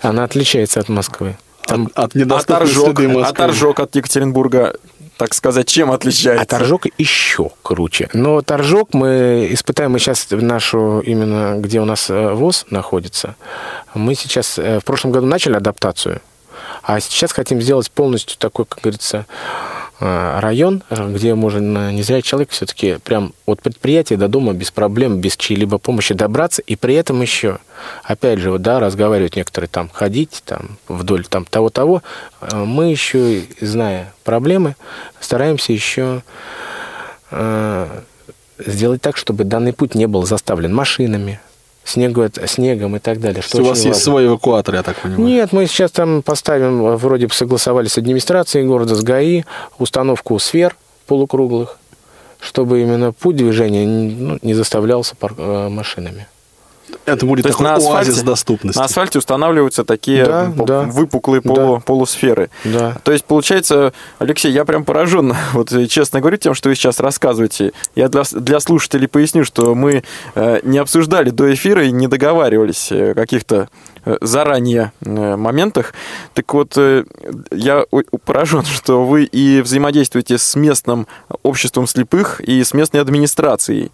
Она 0.00 0.24
отличается 0.24 0.80
от 0.80 0.88
Москвы. 0.88 1.36
Там 1.66 1.90
От 1.94 2.14
недоступной 2.14 2.66
среды 2.66 3.04
а 3.04 3.08
Москвы. 3.08 3.36
торжок 3.36 3.80
от 3.80 3.94
Екатеринбурга, 3.94 4.76
так 5.22 5.34
сказать, 5.34 5.68
чем 5.68 5.92
отличается? 5.92 6.42
а 6.42 6.44
торжок 6.44 6.86
еще 6.98 7.50
круче. 7.62 8.08
Но 8.12 8.42
торжок 8.42 8.92
мы 8.92 9.46
испытаем, 9.52 9.92
мы 9.92 10.00
сейчас 10.00 10.26
нашу, 10.30 10.98
именно 10.98 11.60
где 11.60 11.80
у 11.80 11.84
нас 11.84 12.10
э, 12.10 12.32
ВОЗ 12.32 12.66
находится, 12.70 13.36
мы 13.94 14.16
сейчас 14.16 14.58
э, 14.58 14.80
в 14.80 14.84
прошлом 14.84 15.12
году 15.12 15.26
начали 15.28 15.54
адаптацию, 15.54 16.20
а 16.82 16.98
сейчас 16.98 17.30
хотим 17.30 17.62
сделать 17.62 17.88
полностью 17.92 18.36
такой, 18.36 18.64
как 18.64 18.80
говорится, 18.80 19.26
район, 20.02 20.82
э, 20.90 21.12
где 21.12 21.34
можно 21.34 21.92
незрячий 21.92 22.28
человек 22.28 22.50
все-таки 22.50 22.98
прям 23.04 23.34
от 23.46 23.62
предприятия 23.62 24.16
до 24.16 24.28
дома 24.28 24.52
без 24.52 24.70
проблем, 24.70 25.20
без 25.20 25.36
чьей-либо 25.36 25.78
помощи 25.78 26.14
добраться, 26.14 26.62
и 26.62 26.76
при 26.76 26.94
этом 26.94 27.22
еще, 27.22 27.58
опять 28.02 28.38
же, 28.38 28.50
вот, 28.50 28.62
да, 28.62 28.80
разговаривают 28.80 29.36
некоторые 29.36 29.68
там, 29.68 29.88
ходить 29.92 30.42
там 30.44 30.78
вдоль 30.88 31.24
там 31.24 31.44
того-того, 31.44 32.02
э, 32.40 32.56
мы 32.56 32.90
еще, 32.90 33.42
зная 33.60 34.12
проблемы, 34.24 34.76
стараемся 35.20 35.72
еще 35.72 36.22
э, 37.30 37.86
сделать 38.58 39.02
так, 39.02 39.16
чтобы 39.16 39.44
данный 39.44 39.72
путь 39.72 39.94
не 39.94 40.06
был 40.06 40.24
заставлен 40.24 40.74
машинами, 40.74 41.40
снегом, 41.84 42.30
снегом 42.46 42.96
и 42.96 42.98
так 42.98 43.20
далее. 43.20 43.42
То 43.42 43.46
есть 43.46 43.54
у 43.54 43.64
вас 43.64 43.78
очень 43.78 43.88
есть 43.88 43.98
важно. 43.98 44.02
свой 44.02 44.26
эвакуатор, 44.26 44.74
я 44.74 44.82
так 44.82 44.96
понимаю. 44.96 45.24
Нет, 45.24 45.52
мы 45.52 45.66
сейчас 45.66 45.90
там 45.90 46.22
поставим, 46.22 46.84
э, 46.86 46.96
вроде 46.96 47.26
бы 47.26 47.34
согласовали 47.34 47.88
с 47.88 47.98
администрацией 47.98 48.66
города, 48.66 48.94
с 48.94 49.02
ГАИ, 49.02 49.44
установку 49.78 50.38
сфер 50.38 50.76
полукруглых, 51.06 51.78
чтобы 52.40 52.80
именно 52.80 53.12
путь 53.12 53.36
движения 53.36 53.86
ну, 53.86 54.38
не 54.42 54.54
заставлялся 54.54 55.14
э, 55.20 55.68
машинами. 55.68 56.26
Это 57.06 57.26
будет 57.26 57.42
То 57.44 57.50
такой 57.50 57.64
на 57.64 57.74
асфальте- 57.76 57.92
оазис 57.96 58.22
доступности. 58.22 58.78
На 58.78 58.84
асфальте 58.84 59.18
устанавливаются 59.18 59.84
такие 59.84 60.24
Да, 60.24 60.52
да. 60.56 60.82
выпуклые 60.82 61.40
полу- 61.42 61.80
полусферы. 61.80 62.50
Да. 62.64 62.96
То 63.04 63.12
есть, 63.12 63.24
получается, 63.24 63.92
Алексей, 64.18 64.52
я 64.52 64.64
прям 64.64 64.84
поражен, 64.84 65.34
вот 65.52 65.70
честно 65.88 66.20
говорю, 66.20 66.36
тем, 66.36 66.54
что 66.54 66.68
вы 66.68 66.74
сейчас 66.74 67.00
рассказываете. 67.00 67.72
Я 67.94 68.08
для, 68.08 68.22
для 68.32 68.60
слушателей 68.60 69.08
поясню, 69.08 69.44
что 69.44 69.74
мы 69.74 70.02
э, 70.34 70.60
не 70.62 70.78
обсуждали 70.78 71.30
до 71.30 71.52
эфира 71.52 71.84
и 71.84 71.90
не 71.92 72.06
договаривались 72.06 72.92
э, 72.92 73.12
о 73.12 73.14
каких-то 73.14 73.68
э, 74.04 74.16
заранее 74.20 74.92
моментах. 75.00 75.94
Так 76.34 76.52
вот, 76.54 76.76
я 77.50 77.84
поражен, 78.24 78.64
что 78.64 79.04
вы 79.04 79.24
и 79.24 79.60
взаимодействуете 79.60 80.38
с 80.38 80.54
местным 80.56 81.06
обществом 81.42 81.86
слепых 81.86 82.40
и 82.40 82.62
с 82.62 82.74
местной 82.74 83.00
администрацией. 83.00 83.90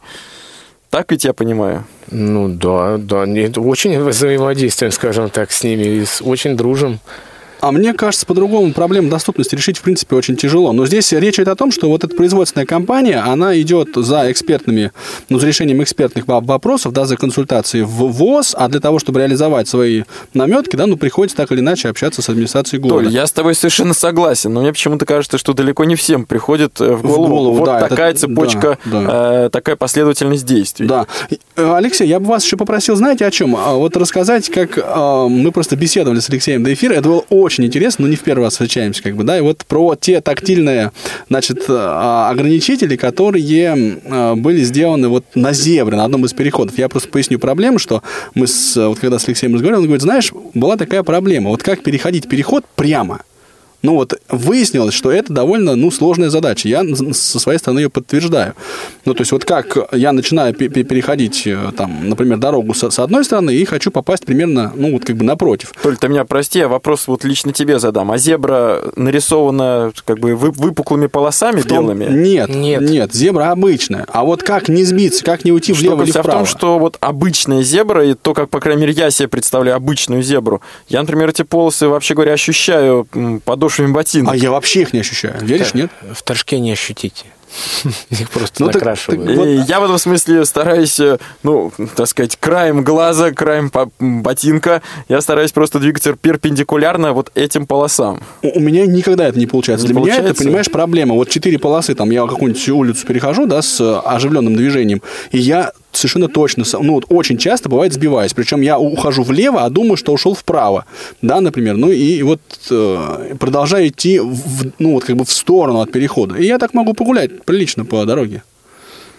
Так 0.90 1.12
ведь 1.12 1.24
я 1.24 1.32
понимаю? 1.32 1.84
Ну 2.10 2.48
да, 2.48 2.96
да, 2.96 3.26
нет, 3.26 3.58
очень 3.58 4.02
взаимодействуем, 4.02 4.92
скажем 4.92 5.28
так, 5.28 5.52
с 5.52 5.62
ними, 5.62 6.04
очень 6.22 6.56
дружим. 6.56 7.00
А 7.60 7.72
мне 7.72 7.92
кажется, 7.92 8.24
по-другому 8.26 8.72
проблему 8.72 9.08
доступности 9.10 9.54
решить, 9.54 9.78
в 9.78 9.82
принципе, 9.82 10.14
очень 10.16 10.36
тяжело. 10.36 10.72
Но 10.72 10.86
здесь 10.86 11.12
речь 11.12 11.36
идет 11.36 11.48
о 11.48 11.56
том, 11.56 11.72
что 11.72 11.88
вот 11.88 12.04
эта 12.04 12.14
производственная 12.14 12.66
компания, 12.66 13.18
она 13.18 13.58
идет 13.60 13.88
за 13.96 14.30
экспертными, 14.30 14.92
ну, 15.28 15.38
за 15.38 15.46
решением 15.46 15.82
экспертных 15.82 16.26
во- 16.28 16.40
вопросов, 16.40 16.92
да, 16.92 17.04
за 17.04 17.16
консультацией 17.16 17.84
в 17.84 17.88
ВОЗ, 18.12 18.54
а 18.56 18.68
для 18.68 18.80
того, 18.80 18.98
чтобы 18.98 19.20
реализовать 19.20 19.68
свои 19.68 20.04
наметки, 20.34 20.76
да, 20.76 20.86
ну, 20.86 20.96
приходится 20.96 21.36
так 21.36 21.50
или 21.52 21.60
иначе 21.60 21.88
общаться 21.88 22.22
с 22.22 22.28
администрацией 22.28 22.80
города. 22.80 23.04
Толь, 23.06 23.12
я 23.14 23.26
с 23.26 23.32
тобой 23.32 23.54
совершенно 23.54 23.94
согласен, 23.94 24.52
но 24.52 24.60
мне 24.60 24.72
почему-то 24.72 25.04
кажется, 25.06 25.38
что 25.38 25.52
далеко 25.52 25.84
не 25.84 25.96
всем 25.96 26.26
приходит 26.26 26.80
э, 26.80 26.92
в 26.94 27.02
голову, 27.02 27.28
голову, 27.28 27.56
вот 27.58 27.64
да, 27.66 27.80
это- 27.80 27.88
такая 27.88 28.14
цепочка, 28.14 28.78
да, 28.84 29.46
э, 29.46 29.50
такая 29.50 29.76
последовательность 29.76 30.46
действий. 30.46 30.86
Да. 30.86 31.06
Э, 31.56 31.74
Алексей, 31.76 32.06
я 32.06 32.20
бы 32.20 32.26
вас 32.26 32.44
еще 32.44 32.56
попросил, 32.56 32.94
знаете, 32.96 33.26
о 33.26 33.30
чем? 33.30 33.56
А, 33.56 33.74
Вот 33.74 33.96
рассказать, 33.96 34.48
как 34.48 34.78
э, 34.78 35.26
мы 35.28 35.50
просто 35.50 35.74
беседовали 35.76 36.20
с 36.20 36.28
Алексеем 36.30 36.62
до 36.62 36.72
эфира. 36.72 36.92
Это 36.94 37.08
было 37.08 37.24
очень 37.30 37.47
интересно, 37.56 38.04
но 38.04 38.10
не 38.10 38.16
в 38.16 38.22
первый 38.22 38.44
раз 38.44 38.54
встречаемся, 38.54 39.02
как 39.02 39.16
бы, 39.16 39.24
да, 39.24 39.38
и 39.38 39.40
вот 39.40 39.64
про 39.66 39.94
те 39.94 40.20
тактильные, 40.20 40.92
значит, 41.28 41.64
э, 41.68 41.72
ограничители, 41.72 42.96
которые 42.96 44.00
э, 44.04 44.34
были 44.34 44.62
сделаны 44.62 45.08
вот 45.08 45.24
на 45.34 45.52
зебре, 45.52 45.96
на 45.96 46.04
одном 46.04 46.24
из 46.24 46.32
переходов. 46.32 46.78
Я 46.78 46.88
просто 46.88 47.08
поясню 47.08 47.38
проблему, 47.38 47.78
что 47.78 48.02
мы, 48.34 48.46
с, 48.46 48.76
вот 48.76 48.98
когда 48.98 49.18
с 49.18 49.26
Алексеем 49.26 49.54
разговаривали, 49.54 49.82
он 49.82 49.86
говорит, 49.86 50.02
знаешь, 50.02 50.32
была 50.54 50.76
такая 50.76 51.02
проблема, 51.02 51.50
вот 51.50 51.62
как 51.62 51.82
переходить 51.82 52.28
переход 52.28 52.64
прямо, 52.76 53.22
ну 53.82 53.94
вот 53.94 54.14
выяснилось, 54.28 54.94
что 54.94 55.10
это 55.12 55.32
довольно 55.32 55.76
ну, 55.76 55.90
сложная 55.90 56.30
задача. 56.30 56.68
Я 56.68 56.84
со 57.12 57.38
своей 57.38 57.58
стороны 57.58 57.80
ее 57.80 57.90
подтверждаю. 57.90 58.54
Ну, 59.04 59.14
то 59.14 59.20
есть 59.22 59.32
вот 59.32 59.44
как 59.44 59.76
я 59.92 60.12
начинаю 60.12 60.52
пе- 60.54 60.68
пе- 60.68 60.82
переходить, 60.82 61.46
э, 61.46 61.70
там, 61.76 62.08
например, 62.08 62.38
дорогу 62.38 62.74
с, 62.74 62.98
одной 62.98 63.24
стороны 63.24 63.54
и 63.54 63.64
хочу 63.64 63.90
попасть 63.90 64.26
примерно, 64.26 64.72
ну, 64.74 64.92
вот 64.92 65.04
как 65.04 65.16
бы 65.16 65.24
напротив. 65.24 65.72
Толь, 65.82 65.96
ты 65.96 66.08
меня 66.08 66.24
прости, 66.24 66.58
я 66.58 66.68
вопрос 66.68 67.06
вот 67.06 67.22
лично 67.24 67.52
тебе 67.52 67.78
задам. 67.78 68.10
А 68.10 68.18
зебра 68.18 68.82
нарисована 68.96 69.92
как 70.04 70.18
бы 70.18 70.34
вы- 70.34 70.50
выпуклыми 70.50 71.06
полосами 71.06 71.60
том- 71.60 71.86
белыми? 71.86 72.06
Нет, 72.10 72.48
нет, 72.48 72.80
Нет. 72.82 73.14
зебра 73.14 73.52
обычная. 73.52 74.06
А 74.12 74.24
вот 74.24 74.42
как 74.42 74.68
не 74.68 74.84
сбиться, 74.84 75.24
как 75.24 75.44
не 75.44 75.52
уйти 75.52 75.72
влево 75.72 75.94
Штука 75.96 76.02
или 76.04 76.10
вся 76.10 76.20
в 76.20 76.22
вправо? 76.24 76.40
том, 76.40 76.46
что 76.46 76.78
вот 76.78 76.96
обычная 77.00 77.62
зебра, 77.62 78.04
и 78.04 78.14
то, 78.14 78.34
как, 78.34 78.50
по 78.50 78.60
крайней 78.60 78.82
мере, 78.82 78.92
я 78.94 79.10
себе 79.10 79.28
представляю 79.28 79.76
обычную 79.76 80.22
зебру, 80.22 80.60
я, 80.88 81.00
например, 81.00 81.28
эти 81.30 81.42
полосы, 81.42 81.86
вообще 81.88 82.14
говоря, 82.14 82.32
ощущаю 82.32 83.06
м, 83.14 83.40
подошвой 83.40 83.67
подошвами 83.68 83.92
ботинок. 83.92 84.32
А 84.32 84.36
я 84.36 84.50
вообще 84.50 84.82
их 84.82 84.92
не 84.92 85.00
ощущаю. 85.00 85.36
Веришь, 85.40 85.74
нет? 85.74 85.90
В 86.14 86.22
Торжке 86.22 86.58
не 86.58 86.72
ощутите. 86.72 87.24
Их 88.10 88.28
просто 88.28 88.62
Ну, 88.62 88.66
так- 88.66 88.74
накрашивают. 88.74 89.24
так 89.24 89.46
И 89.46 89.54
я 89.66 89.80
в 89.80 89.84
этом 89.84 89.96
смысле 89.98 90.44
стараюсь, 90.44 91.00
э, 91.00 91.16
ну, 91.42 91.72
так 91.96 92.06
сказать, 92.06 92.36
краем 92.36 92.82
глаза, 92.84 93.30
краем 93.30 93.70
ботинка, 93.98 94.82
я 95.08 95.22
стараюсь 95.22 95.52
просто 95.52 95.78
двигаться 95.78 96.12
перпендикулярно 96.12 97.14
вот 97.14 97.30
этим 97.34 97.66
полосам. 97.66 98.22
У 98.42 98.58
у 98.58 98.60
меня 98.60 98.84
никогда 98.86 99.26
это 99.26 99.38
не 99.38 99.46
получается. 99.46 99.86
Не 99.86 99.92
Для 99.94 100.00
меня 100.00 100.12
это, 100.12 100.20
получается? 100.20 100.44
понимаешь, 100.44 100.70
проблема. 100.70 101.14
Вот 101.14 101.30
четыре 101.30 101.58
полосы, 101.58 101.94
там, 101.94 102.10
я 102.10 102.26
какую-нибудь 102.26 102.68
улицу 102.68 103.06
перехожу, 103.06 103.46
да, 103.46 103.62
с 103.62 103.80
э, 103.80 103.98
оживленным 104.04 104.54
движением, 104.54 105.00
и 105.32 105.38
я 105.38 105.72
совершенно 105.98 106.28
точно, 106.28 106.64
с- 106.64 106.78
ну, 106.78 106.94
вот 106.94 107.04
очень 107.08 107.36
часто 107.38 107.68
бывает 107.68 107.92
сбиваюсь. 107.92 108.32
Причем 108.32 108.60
я 108.62 108.78
ухожу 108.78 109.22
влево, 109.22 109.64
а 109.64 109.70
думаю, 109.70 109.96
что 109.96 110.12
ушел 110.12 110.34
вправо, 110.34 110.84
да, 111.22 111.40
например. 111.40 111.76
Ну, 111.76 111.90
и 111.90 112.22
вот 112.22 112.40
э, 112.70 113.34
продолжаю 113.38 113.88
идти, 113.88 114.18
в- 114.20 114.72
ну, 114.78 114.92
вот 114.94 115.04
как 115.04 115.16
бы 115.16 115.24
в 115.24 115.30
сторону 115.30 115.80
от 115.80 115.92
перехода. 115.92 116.36
И 116.36 116.46
я 116.46 116.58
так 116.58 116.74
могу 116.74 116.94
погулять 116.94 117.42
прилично 117.44 117.84
по 117.84 118.04
дороге. 118.04 118.42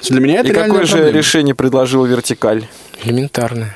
Для 0.09 0.19
меня 0.21 0.39
это 0.39 0.49
И 0.49 0.53
какое 0.53 0.85
же 0.85 0.93
проблема. 0.93 1.17
решение 1.17 1.53
предложил 1.55 2.05
вертикаль? 2.05 2.65
Элементарно. 3.03 3.75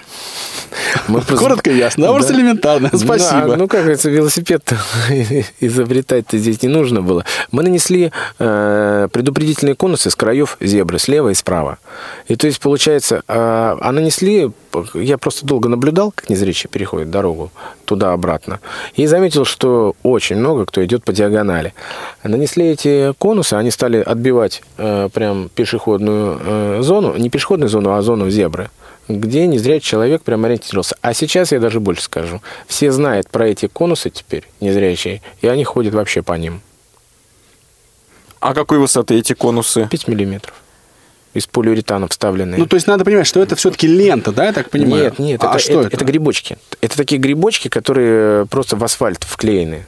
Мы 1.08 1.22
Коротко 1.22 1.72
и 1.72 1.77
ясно. 1.77 2.08
Да, 2.08 2.13
просто 2.13 2.34
Да. 2.34 2.39
элементарно. 2.39 2.89
Спасибо. 2.94 3.48
Да, 3.48 3.56
ну, 3.58 3.68
как 3.68 3.82
говорится, 3.82 4.10
велосипед 4.10 4.74
изобретать-то 5.60 6.38
здесь 6.38 6.62
не 6.62 6.70
нужно 6.70 7.01
было. 7.01 7.25
Мы 7.51 7.63
нанесли 7.63 8.12
э, 8.39 9.08
предупредительные 9.12 9.75
конусы 9.75 10.10
с 10.10 10.15
краев 10.15 10.58
зебры, 10.60 11.00
слева 11.00 11.30
и 11.30 11.34
справа. 11.34 11.77
И 12.27 12.36
то 12.36 12.48
есть, 12.48 12.60
получается, 12.60 13.18
э, 13.18 13.22
а 13.27 13.92
нанесли, 13.92 14.51
я 14.94 15.18
просто 15.18 15.46
долго 15.46 15.70
наблюдал, 15.70 16.12
как 16.12 16.30
незрячий 16.30 16.70
переходит 16.70 17.10
дорогу 17.12 17.51
туда-обратно, 17.86 18.60
и 18.96 19.06
заметил, 19.08 19.46
что 19.46 19.96
очень 20.03 20.38
много 20.38 20.65
кто 20.65 20.84
идет 20.84 21.03
по 21.03 21.13
диагонали. 21.13 21.74
Нанесли 22.24 22.65
эти 22.68 23.13
конусы, 23.18 23.56
они 23.56 23.72
стали 23.72 23.98
отбивать 23.98 24.62
э, 24.77 25.10
прям 25.13 25.50
пешеходную 25.50 26.39
э, 26.42 26.80
зону, 26.82 27.15
не 27.18 27.30
пешеходную 27.30 27.70
зону, 27.70 27.94
а 27.94 28.01
зону 28.01 28.30
зебры 28.30 28.70
где 29.07 29.48
незрячий 29.48 29.89
человек 29.89 30.22
прям 30.24 30.45
ориентировался. 30.45 30.95
А 31.01 31.13
сейчас 31.13 31.51
я 31.51 31.60
даже 31.60 31.79
больше 31.79 32.03
скажу. 32.03 32.41
Все 32.67 32.91
знают 32.91 33.29
про 33.29 33.48
эти 33.48 33.67
конусы 33.67 34.10
теперь, 34.10 34.48
незрячие, 34.60 35.22
и 35.41 35.48
они 35.48 35.63
ходят 35.63 35.93
вообще 35.93 36.22
по 36.22 36.33
ним. 36.33 36.62
А 38.39 38.53
какой 38.53 38.79
высоты 38.79 39.17
эти 39.17 39.33
конусы? 39.33 39.88
5 39.89 40.07
миллиметров. 40.07 40.53
Из 41.33 41.48
полиуретана 41.48 42.07
вставленные. 42.07 42.60
Ну, 42.60 42.67
то 42.67 42.75
есть 42.75 42.88
надо 42.88 43.05
понимать, 43.05 43.25
что 43.25 43.41
это 43.41 43.55
все-таки 43.55 43.88
лента, 43.88 44.31
да, 44.31 44.45
я 44.45 44.53
так 44.53 44.69
понимаю? 44.69 45.05
Нет, 45.05 45.19
нет, 45.19 45.43
а 45.43 45.51
это, 45.51 45.60
что 45.60 45.79
это, 45.79 45.88
это? 45.88 45.95
это 45.98 46.05
грибочки. 46.05 46.57
Это 46.81 46.95
такие 46.95 47.19
грибочки, 47.19 47.69
которые 47.69 48.45
просто 48.45 48.75
в 48.75 48.83
асфальт 48.83 49.24
вклеены. 49.24 49.86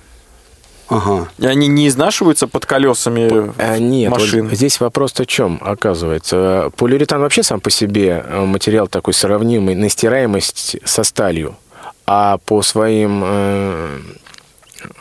Ага. 0.88 1.28
И 1.38 1.46
они 1.48 1.68
не 1.68 1.88
изнашиваются 1.88 2.48
под 2.48 2.66
колесами 2.66 3.52
А, 3.58 3.78
нет, 3.80 4.12
вот 4.12 4.20
машин? 4.22 4.50
здесь 4.52 4.80
вопрос 4.80 5.14
в 5.14 5.26
чем, 5.26 5.60
оказывается. 5.62 6.72
Полиуретан 6.78 7.22
вообще 7.22 7.44
сам 7.44 7.60
по 7.60 7.70
себе 7.70 8.24
э, 8.26 8.46
материал 8.46 8.88
такой 8.88 9.14
сравнимый 9.14 9.76
на 9.76 9.90
стираемость 9.90 10.78
со 10.86 11.04
сталью. 11.04 11.56
А 12.06 12.38
по 12.46 12.62
своим 12.62 13.24
э, 13.26 14.00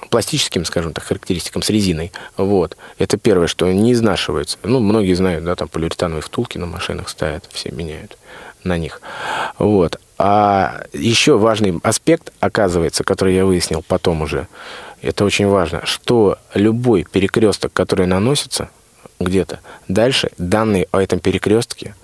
пластическим, 0.08 0.64
скажем 0.64 0.92
так, 0.94 1.04
характеристикам 1.04 1.62
с 1.62 1.68
резиной, 1.68 2.12
вот, 2.36 2.76
это 2.98 3.18
первое, 3.18 3.46
что 3.46 3.70
не 3.70 3.92
изнашивается. 3.92 4.58
Ну, 4.62 4.80
многие 4.80 5.14
знают, 5.14 5.44
да, 5.44 5.54
там 5.54 5.68
полиуретановые 5.68 6.22
втулки 6.22 6.56
на 6.56 6.66
машинах 6.66 7.08
ставят, 7.08 7.44
все 7.52 7.70
меняют 7.70 8.16
на 8.62 8.78
них. 8.78 9.02
Вот. 9.58 10.00
А 10.16 10.84
еще 10.92 11.36
важный 11.36 11.78
аспект, 11.82 12.32
оказывается, 12.40 13.04
который 13.04 13.34
я 13.34 13.44
выяснил 13.44 13.84
потом 13.86 14.22
уже, 14.22 14.46
это 15.04 15.24
очень 15.24 15.46
важно, 15.46 15.84
что 15.84 16.38
любой 16.54 17.04
перекресток, 17.04 17.72
который 17.72 18.06
наносится 18.06 18.70
где-то, 19.20 19.60
дальше 19.86 20.30
данные 20.38 20.88
о 20.92 21.00
этом 21.00 21.20
перекрестке, 21.20 21.94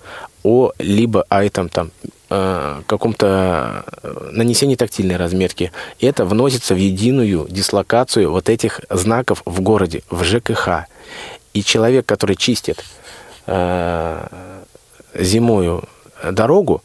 о 0.43 0.71
либо 0.77 1.25
о 1.29 1.43
этом 1.43 1.69
там 1.69 1.91
э, 2.29 2.81
каком-то 2.85 3.85
э, 4.01 4.29
нанесении 4.31 4.75
тактильной 4.75 5.17
разметки, 5.17 5.71
это 5.99 6.25
вносится 6.25 6.73
в 6.73 6.77
единую 6.77 7.47
дислокацию 7.49 8.31
вот 8.31 8.49
этих 8.49 8.81
знаков 8.89 9.41
в 9.45 9.61
городе, 9.61 10.03
в 10.09 10.23
ЖКХ. 10.23 10.85
И 11.53 11.63
человек, 11.63 12.05
который 12.05 12.35
чистит 12.35 12.83
э, 13.47 14.27
зимою 15.15 15.83
дорогу, 16.23 16.81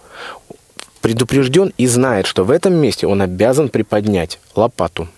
предупрежден 1.03 1.73
и 1.77 1.87
знает, 1.87 2.27
что 2.27 2.43
в 2.45 2.51
этом 2.51 2.75
месте 2.75 3.07
он 3.07 3.23
обязан 3.23 3.69
приподнять 3.69 4.41
лопату. 4.55 5.09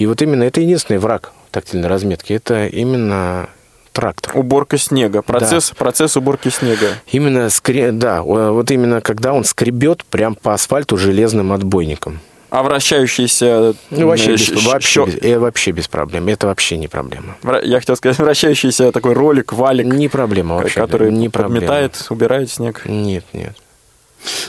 И 0.00 0.06
вот 0.06 0.22
именно 0.22 0.44
это 0.44 0.62
единственный 0.62 0.96
враг 0.96 1.30
тактильной 1.50 1.86
разметки. 1.86 2.32
Это 2.32 2.66
именно 2.66 3.50
трактор. 3.92 4.34
Уборка 4.34 4.78
снега. 4.78 5.20
Процесс, 5.20 5.72
процесс 5.76 6.16
уборки 6.16 6.48
снега. 6.48 6.88
Именно, 7.12 7.50
скре... 7.50 7.92
да, 7.92 8.22
вот 8.22 8.70
именно 8.70 9.02
когда 9.02 9.34
он 9.34 9.44
скребет 9.44 10.06
прям 10.06 10.36
по 10.36 10.54
асфальту 10.54 10.96
железным 10.96 11.52
отбойником. 11.52 12.20
А 12.48 12.62
вращающийся... 12.62 13.74
Ну, 13.90 14.06
вообще, 14.06 14.30
э, 14.30 14.36
без, 14.36 14.64
вообще, 14.64 15.04
без, 15.04 15.22
э, 15.22 15.38
вообще 15.38 15.70
без 15.72 15.86
проблем. 15.86 16.28
Это 16.28 16.46
вообще 16.46 16.78
не 16.78 16.88
проблема. 16.88 17.36
Я 17.62 17.78
хотел 17.78 17.94
сказать, 17.94 18.18
вращающийся 18.18 18.92
такой 18.92 19.12
ролик, 19.12 19.52
валик, 19.52 19.84
Не 19.84 20.08
проблема 20.08 20.56
вообще. 20.56 20.80
который 20.80 21.12
не 21.12 21.28
проблема. 21.28 21.60
подметает, 21.60 22.06
убирает 22.08 22.50
снег. 22.50 22.86
Нет, 22.86 23.24
нет. 23.34 23.54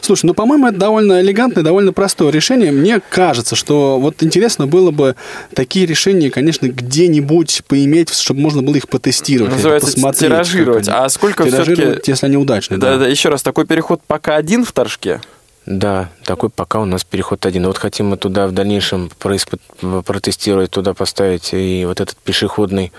Слушай, 0.02 0.26
ну, 0.26 0.34
по-моему, 0.34 0.68
это 0.68 0.78
довольно 0.78 1.22
элегантное, 1.22 1.64
довольно 1.64 1.94
простое 1.94 2.32
решение. 2.32 2.72
Мне 2.72 3.00
кажется, 3.10 3.56
что 3.56 4.00
вот 4.00 4.22
интересно 4.24 4.68
было 4.68 4.92
бы 4.92 5.16
такие 5.54 5.86
решения, 5.86 6.30
конечно, 6.30 6.68
где-нибудь 6.68 7.64
поиметь, 7.68 8.14
чтобы 8.14 8.42
можно 8.42 8.62
было 8.62 8.76
их 8.76 8.88
потестировать. 8.90 9.54
Называется 9.54 9.94
посмотреть, 9.94 10.30
тиражировать. 10.30 10.88
А 10.90 11.08
сколько 11.10 11.44
Тиражировать, 11.44 11.80
все-таки... 11.80 12.12
если 12.12 12.26
они 12.26 12.38
удачные, 12.38 12.78
Да, 12.80 12.92
да. 12.94 13.00
да, 13.00 13.08
еще 13.08 13.30
раз, 13.30 13.42
такой 13.44 13.66
переход 13.66 14.02
пока 14.06 14.36
один 14.36 14.66
в 14.66 14.72
Торжке? 14.72 15.22
Да, 15.66 16.10
такой 16.26 16.50
пока 16.50 16.80
у 16.80 16.86
нас 16.86 17.04
переход 17.04 17.46
один. 17.46 17.68
Вот 17.68 17.78
хотим 17.78 18.08
мы 18.08 18.18
туда 18.18 18.48
в 18.48 18.52
дальнейшем 18.52 19.12
происпы- 19.22 19.60
протестировать, 20.04 20.72
туда 20.72 20.94
поставить 20.96 21.54
и 21.54 21.86
вот 21.86 22.02
этот 22.02 22.18
пешеходный 22.18 22.92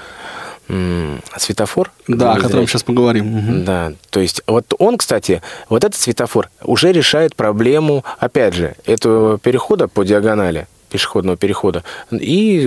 светофор. 1.36 1.90
Да, 2.08 2.34
о 2.34 2.40
котором 2.40 2.66
сейчас 2.66 2.82
поговорим. 2.82 3.64
Да, 3.64 3.92
то 4.10 4.20
есть 4.20 4.42
вот 4.46 4.72
он, 4.78 4.98
кстати, 4.98 5.42
вот 5.68 5.84
этот 5.84 6.00
светофор 6.00 6.50
уже 6.62 6.92
решает 6.92 7.36
проблему, 7.36 8.04
опять 8.18 8.54
же, 8.54 8.74
этого 8.86 9.38
перехода 9.38 9.88
по 9.88 10.04
диагонали 10.04 10.66
пешеходного 10.90 11.38
перехода 11.38 11.84
и 12.10 12.66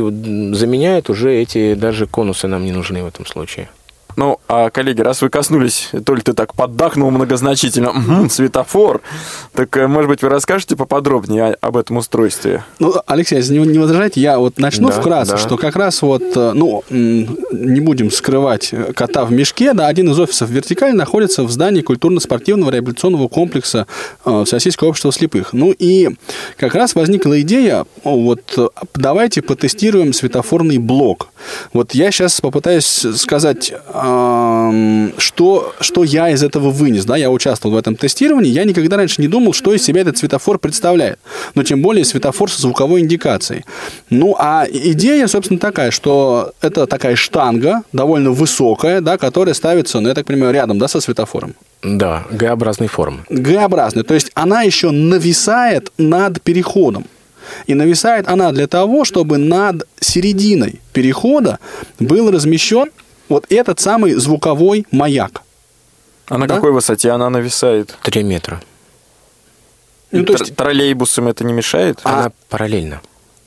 заменяет 0.53 1.09
уже 1.09 1.33
эти 1.33 1.75
даже 1.75 2.07
конусы 2.07 2.47
нам 2.47 2.65
не 2.65 2.71
нужны 2.71 3.03
в 3.03 3.07
этом 3.07 3.25
случае. 3.25 3.69
Ну, 4.15 4.39
а, 4.47 4.69
коллеги, 4.69 5.01
раз 5.01 5.21
вы 5.21 5.29
коснулись, 5.29 5.89
то 6.05 6.15
ли 6.15 6.21
ты 6.21 6.33
так 6.33 6.53
поддакнул 6.55 7.11
многозначительно, 7.11 7.91
«Мгм, 7.93 8.29
светофор, 8.29 9.01
так, 9.53 9.75
э, 9.77 9.87
может 9.87 10.09
быть, 10.09 10.21
вы 10.21 10.29
расскажете 10.29 10.75
поподробнее 10.75 11.57
об 11.59 11.77
этом 11.77 11.97
устройстве? 11.97 12.63
Ну, 12.79 12.93
Алексей, 13.07 13.37
если 13.37 13.57
не, 13.57 13.77
возражаете, 13.77 14.21
я 14.21 14.39
вот 14.39 14.57
начну 14.57 14.87
Да, 14.89 14.99
вкратце, 14.99 15.31
да. 15.33 15.37
что 15.37 15.57
как 15.57 15.75
раз 15.75 16.01
вот, 16.01 16.23
э, 16.35 16.51
ну, 16.53 16.83
не 16.89 17.81
будем 17.81 18.09
скрывать 18.11 18.69
э, 18.71 18.93
кота 18.93 19.25
в 19.25 19.31
мешке, 19.31 19.73
да, 19.73 19.87
один 19.87 20.09
из 20.09 20.19
офисов 20.19 20.49
«Вертикаль» 20.49 20.93
находится 20.95 21.43
в 21.43 21.51
здании 21.51 21.81
культурно-спортивного 21.81 22.71
реабилитационного 22.71 23.27
комплекса 23.27 23.87
э, 24.25 24.43
Всероссийского 24.45 24.89
общества 24.89 25.11
слепых. 25.11 25.53
Ну, 25.53 25.71
и 25.77 26.09
как 26.57 26.75
раз 26.75 26.95
возникла 26.95 27.41
идея, 27.41 27.85
вот, 28.03 28.73
давайте 28.93 29.41
потестируем 29.41 30.13
светофорный 30.13 30.77
блок. 30.77 31.29
Вот 31.73 31.93
я 31.93 32.11
сейчас 32.11 32.41
попытаюсь 32.41 32.85
сказать, 33.15 33.73
что, 35.17 35.73
что 35.79 36.03
я 36.03 36.29
из 36.29 36.43
этого 36.43 36.69
вынес, 36.71 37.05
да, 37.05 37.17
я 37.17 37.29
участвовал 37.29 37.75
в 37.75 37.77
этом 37.77 37.95
тестировании, 37.95 38.49
я 38.49 38.63
никогда 38.63 38.97
раньше 38.97 39.21
не 39.21 39.27
думал, 39.27 39.53
что 39.53 39.73
из 39.73 39.83
себя 39.83 40.01
этот 40.01 40.17
светофор 40.17 40.59
представляет, 40.59 41.19
но 41.53 41.63
тем 41.63 41.81
более 41.81 42.05
светофор 42.05 42.51
со 42.51 42.61
звуковой 42.61 43.01
индикацией. 43.01 43.63
Ну, 44.09 44.35
а 44.39 44.65
идея, 44.71 45.27
собственно, 45.27 45.59
такая, 45.59 45.91
что 45.91 46.53
это 46.61 46.87
такая 46.87 47.15
штанга, 47.15 47.83
довольно 47.93 48.31
высокая, 48.31 49.01
да, 49.01 49.17
которая 49.17 49.53
ставится, 49.53 49.99
ну, 49.99 50.09
я 50.09 50.15
так 50.15 50.25
понимаю, 50.25 50.53
рядом, 50.53 50.79
да, 50.79 50.87
со 50.87 50.99
светофором. 50.99 51.55
Да, 51.85 52.23
Г-образной 52.31 52.87
формы. 52.87 53.23
Г-образная, 53.29 54.03
то 54.03 54.15
есть 54.15 54.31
она 54.33 54.63
еще 54.63 54.89
нависает 54.91 55.91
над 55.97 56.41
переходом. 56.41 57.05
И 57.67 57.75
нависает 57.75 58.27
она 58.27 58.51
для 58.51 58.65
того, 58.67 59.05
чтобы 59.05 59.37
над 59.37 59.87
серединой 59.99 60.81
перехода 60.93 61.59
был 61.99 62.31
размещен 62.31 62.89
вот 63.29 63.45
этот 63.49 63.79
самый 63.79 64.13
звуковой 64.15 64.85
маяк. 64.91 65.43
А 66.27 66.39
на 66.39 66.47
Да? 66.47 66.55
какой 66.55 66.71
высоте 66.71 67.11
она 67.11 67.29
нависает? 67.29 67.95
Три 68.01 68.23
метра. 68.23 68.61
Ну, 70.11 70.23
то 70.23 70.33
есть 70.33 70.55
Троллейбусам 70.55 71.27
это 71.27 71.43
не 71.43 71.53
мешает? 71.53 71.99
А- 72.03 72.19
Она 72.19 72.31
параллельно. 72.49 73.01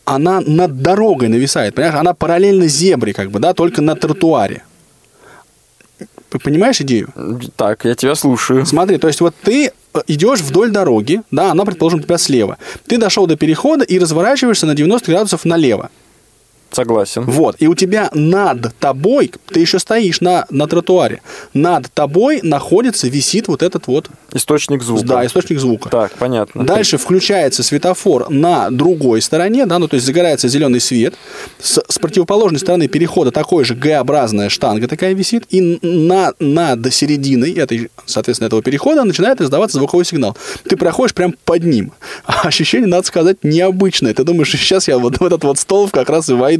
она 0.04 0.40
над 0.40 0.80
дорогой 0.80 1.28
нависает, 1.28 1.74
понимаешь? 1.74 1.96
Она 1.98 2.14
параллельно 2.14 2.68
зебре, 2.68 3.12
как 3.12 3.30
бы, 3.30 3.40
да, 3.40 3.52
только 3.52 3.82
на 3.82 3.94
тротуаре. 3.96 4.62
Понимаешь 6.30 6.80
идею? 6.80 7.12
Так, 7.56 7.84
я 7.84 7.94
тебя 7.94 8.14
слушаю. 8.14 8.66
Смотри, 8.66 8.98
то 8.98 9.06
есть 9.06 9.20
вот 9.20 9.34
ты 9.42 9.72
э, 9.94 10.00
идешь 10.06 10.40
вдоль 10.40 10.70
дороги, 10.70 11.22
да, 11.30 11.50
она, 11.50 11.64
предположим, 11.64 12.00
у 12.00 12.02
тебя 12.02 12.18
слева. 12.18 12.58
Ты 12.86 12.98
дошел 12.98 13.26
до 13.26 13.36
перехода 13.36 13.84
и 13.84 13.98
разворачиваешься 13.98 14.66
на 14.66 14.74
90 14.74 15.10
градусов 15.10 15.44
налево. 15.44 15.90
Согласен. 16.70 17.24
Вот, 17.24 17.56
и 17.58 17.66
у 17.66 17.74
тебя 17.74 18.10
над 18.12 18.74
тобой, 18.78 19.32
ты 19.46 19.60
еще 19.60 19.78
стоишь 19.78 20.20
на, 20.20 20.46
на 20.50 20.66
тротуаре, 20.66 21.22
над 21.54 21.90
тобой 21.92 22.40
находится, 22.42 23.08
висит 23.08 23.48
вот 23.48 23.62
этот 23.62 23.86
вот, 23.86 24.10
Источник 24.34 24.82
звука. 24.82 25.06
да, 25.06 25.26
источник 25.26 25.58
звука. 25.58 25.88
Так, 25.88 26.12
понятно. 26.12 26.64
Дальше 26.64 26.98
включается 26.98 27.62
светофор 27.62 28.28
на 28.28 28.70
другой 28.70 29.22
стороне, 29.22 29.64
да, 29.64 29.78
ну 29.78 29.88
то 29.88 29.94
есть 29.94 30.06
загорается 30.06 30.48
зеленый 30.48 30.80
свет. 30.80 31.14
С, 31.58 31.82
с 31.88 31.98
противоположной 31.98 32.60
стороны 32.60 32.88
перехода 32.88 33.30
такой 33.30 33.64
же 33.64 33.74
Г-образная 33.74 34.50
штанга 34.50 34.86
такая 34.88 35.14
висит, 35.14 35.44
и 35.48 35.78
на, 35.82 36.34
над 36.38 36.92
серединой 36.92 37.52
этой, 37.52 37.90
соответственно, 38.04 38.48
этого 38.48 38.62
перехода 38.62 39.04
начинает 39.04 39.40
издаваться 39.40 39.78
звуковой 39.78 40.04
сигнал. 40.04 40.36
Ты 40.68 40.76
проходишь 40.76 41.14
прям 41.14 41.34
под 41.44 41.64
ним. 41.64 41.92
А 42.26 42.46
ощущение, 42.46 42.86
надо 42.86 43.06
сказать, 43.06 43.38
необычное. 43.42 44.12
Ты 44.12 44.24
думаешь, 44.24 44.50
сейчас 44.50 44.86
я 44.88 44.98
вот 44.98 45.18
в 45.18 45.24
этот 45.24 45.44
вот 45.44 45.58
столб 45.58 45.90
как 45.90 46.10
раз 46.10 46.28
и 46.28 46.34
войду. 46.34 46.57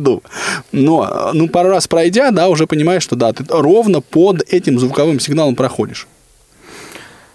Но, 0.72 1.30
ну, 1.32 1.48
пару 1.48 1.70
раз 1.70 1.87
пройдя, 1.87 2.30
да, 2.30 2.48
уже 2.48 2.66
понимаешь, 2.66 3.02
что 3.02 3.16
да, 3.16 3.32
ты 3.32 3.44
ровно 3.48 4.00
под 4.00 4.42
этим 4.52 4.78
звуковым 4.78 5.20
сигналом 5.20 5.54
проходишь. 5.54 6.06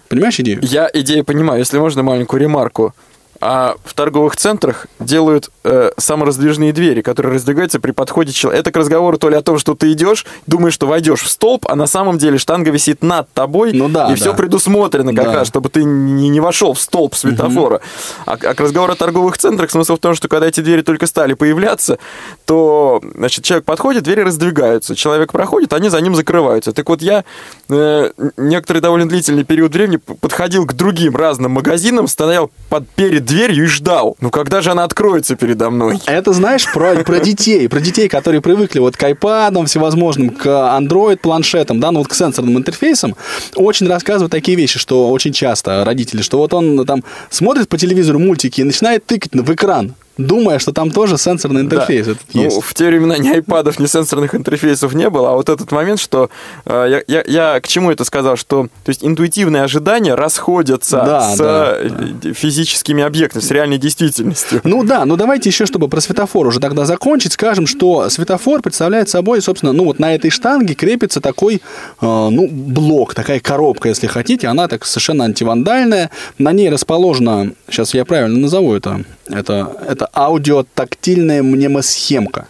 Понимаешь 0.08 0.38
идею? 0.40 0.60
Я 0.62 0.88
идею 0.92 1.24
понимаю. 1.24 1.60
Если 1.60 1.78
можно 1.78 2.02
маленькую 2.02 2.40
ремарку. 2.40 2.94
А 3.40 3.76
в 3.84 3.94
торговых 3.94 4.36
центрах 4.36 4.86
делают 5.00 5.50
э, 5.64 5.90
самораздвижные 5.98 6.72
двери, 6.72 7.02
которые 7.02 7.34
раздвигаются 7.34 7.80
при 7.80 7.90
подходе 7.90 8.32
человека. 8.32 8.60
Это 8.60 8.72
к 8.72 8.76
разговору 8.76 9.18
то 9.18 9.28
ли 9.28 9.36
о 9.36 9.42
том, 9.42 9.58
что 9.58 9.74
ты 9.74 9.92
идешь, 9.92 10.24
думаешь, 10.46 10.74
что 10.74 10.86
войдешь 10.86 11.20
в 11.22 11.28
столб, 11.28 11.66
а 11.68 11.74
на 11.76 11.86
самом 11.86 12.18
деле 12.18 12.38
штанга 12.38 12.70
висит 12.70 13.02
над 13.02 13.30
тобой, 13.32 13.72
Ну 13.72 13.88
да, 13.88 14.06
и 14.06 14.10
да. 14.10 14.14
все 14.16 14.34
предусмотрено 14.34 15.14
как 15.14 15.26
Да. 15.26 15.34
раз, 15.34 15.48
чтобы 15.48 15.68
ты 15.68 15.84
не, 15.84 16.28
не 16.28 16.40
вошел 16.40 16.74
в 16.74 16.80
столб 16.80 17.14
светофора. 17.14 17.80
А, 18.26 18.32
а 18.32 18.36
к 18.54 18.60
разговору 18.60 18.92
о 18.92 18.96
торговых 18.96 19.36
центрах 19.36 19.70
смысл 19.70 19.96
в 19.96 19.98
том, 19.98 20.14
что 20.14 20.28
когда 20.28 20.46
эти 20.46 20.60
двери 20.60 20.82
только 20.82 21.06
стали 21.06 21.34
появляться, 21.34 21.98
то 22.46 23.02
значит, 23.14 23.44
человек 23.44 23.64
подходит, 23.64 24.04
двери 24.04 24.20
раздвигаются, 24.20 24.94
человек 24.94 25.32
проходит, 25.32 25.72
они 25.72 25.88
за 25.88 26.00
ним 26.00 26.14
закрываются. 26.14 26.72
Так 26.72 26.88
вот 26.88 27.02
я 27.02 27.24
э, 27.68 28.10
некоторый 28.36 28.78
довольно 28.80 29.08
длительный 29.08 29.44
период 29.44 29.72
времени 29.72 29.96
подходил 29.96 30.66
к 30.66 30.72
другим 30.74 31.16
разным 31.16 31.52
магазинам, 31.52 32.08
стоял 32.08 32.50
под, 32.68 32.88
перед 32.90 33.24
дверью 33.34 33.64
и 33.64 33.66
ждал. 33.66 34.16
Ну 34.20 34.30
когда 34.30 34.60
же 34.60 34.70
она 34.70 34.84
откроется 34.84 35.34
передо 35.34 35.70
мной? 35.70 35.98
Это 36.06 36.32
знаешь 36.32 36.72
про, 36.72 36.94
про 37.02 37.18
детей, 37.18 37.68
про 37.68 37.80
детей, 37.80 38.08
которые 38.08 38.40
привыкли 38.40 38.78
вот 38.78 38.96
к 38.96 39.02
айпадам 39.02 39.66
всевозможным, 39.66 40.30
к 40.30 40.46
Android 40.46 41.16
планшетам, 41.16 41.80
да, 41.80 41.90
ну 41.90 41.98
вот 41.98 42.08
к 42.08 42.14
сенсорным 42.14 42.56
интерфейсам, 42.58 43.16
очень 43.56 43.88
рассказывают 43.88 44.30
такие 44.30 44.56
вещи, 44.56 44.78
что 44.78 45.10
очень 45.10 45.32
часто 45.32 45.84
родители, 45.84 46.22
что 46.22 46.38
вот 46.38 46.54
он 46.54 46.86
там 46.86 47.02
смотрит 47.30 47.68
по 47.68 47.76
телевизору 47.76 48.20
мультики 48.20 48.60
и 48.60 48.64
начинает 48.64 49.04
тыкать 49.04 49.32
в 49.32 49.52
экран, 49.52 49.94
думая, 50.16 50.58
что 50.58 50.72
там 50.72 50.90
тоже 50.90 51.18
сенсорный 51.18 51.62
интерфейс 51.62 52.06
Да. 52.06 52.12
этот 52.12 52.24
Ну, 52.34 52.42
есть. 52.42 52.62
в 52.62 52.74
те 52.74 52.86
времена 52.86 53.18
ни 53.18 53.28
айпадов, 53.28 53.78
ни 53.78 53.86
сенсорных 53.86 54.34
интерфейсов 54.34 54.94
не 54.94 55.10
было, 55.10 55.30
а 55.30 55.32
вот 55.34 55.48
этот 55.48 55.72
момент, 55.72 56.00
что 56.00 56.30
э, 56.66 57.02
я, 57.08 57.22
я, 57.22 57.24
я 57.26 57.60
к 57.60 57.68
чему 57.68 57.90
это 57.90 58.04
сказал, 58.04 58.36
что 58.36 58.68
то 58.84 58.90
есть 58.90 59.04
интуитивные 59.04 59.62
ожидания 59.62 60.14
расходятся 60.14 60.96
Да, 60.96 61.34
с 61.34 61.38
да, 61.38 61.76
э, 61.78 62.32
физическими 62.34 63.02
объектами, 63.02 63.42
с 63.42 63.50
реальной 63.50 63.78
действительностью. 63.78 64.60
Ну 64.64 64.84
да, 64.84 65.04
ну 65.04 65.16
давайте 65.16 65.48
еще, 65.48 65.66
чтобы 65.66 65.88
про 65.88 66.00
светофор 66.00 66.46
уже 66.46 66.60
тогда 66.60 66.84
закончить, 66.84 67.32
скажем, 67.32 67.66
что 67.66 68.08
светофор 68.08 68.62
представляет 68.62 69.08
собой, 69.08 69.42
собственно, 69.42 69.72
ну 69.72 69.84
вот 69.84 69.98
на 69.98 70.14
этой 70.14 70.30
штанге 70.30 70.74
крепится 70.74 71.20
такой, 71.20 71.56
э, 71.56 71.58
ну, 72.00 72.48
блок, 72.50 73.14
такая 73.14 73.40
коробка, 73.40 73.88
если 73.88 74.06
хотите, 74.06 74.46
она 74.48 74.68
так 74.68 74.84
совершенно 74.84 75.24
антивандальная, 75.24 76.10
на 76.38 76.52
ней 76.52 76.68
расположена, 76.70 77.52
сейчас 77.68 77.94
я 77.94 78.04
правильно 78.04 78.38
назову 78.38 78.74
это, 78.74 79.04
это, 79.28 79.72
это 79.88 80.03
аудиотактильная 80.12 81.42
мнемосхемка. 81.42 82.48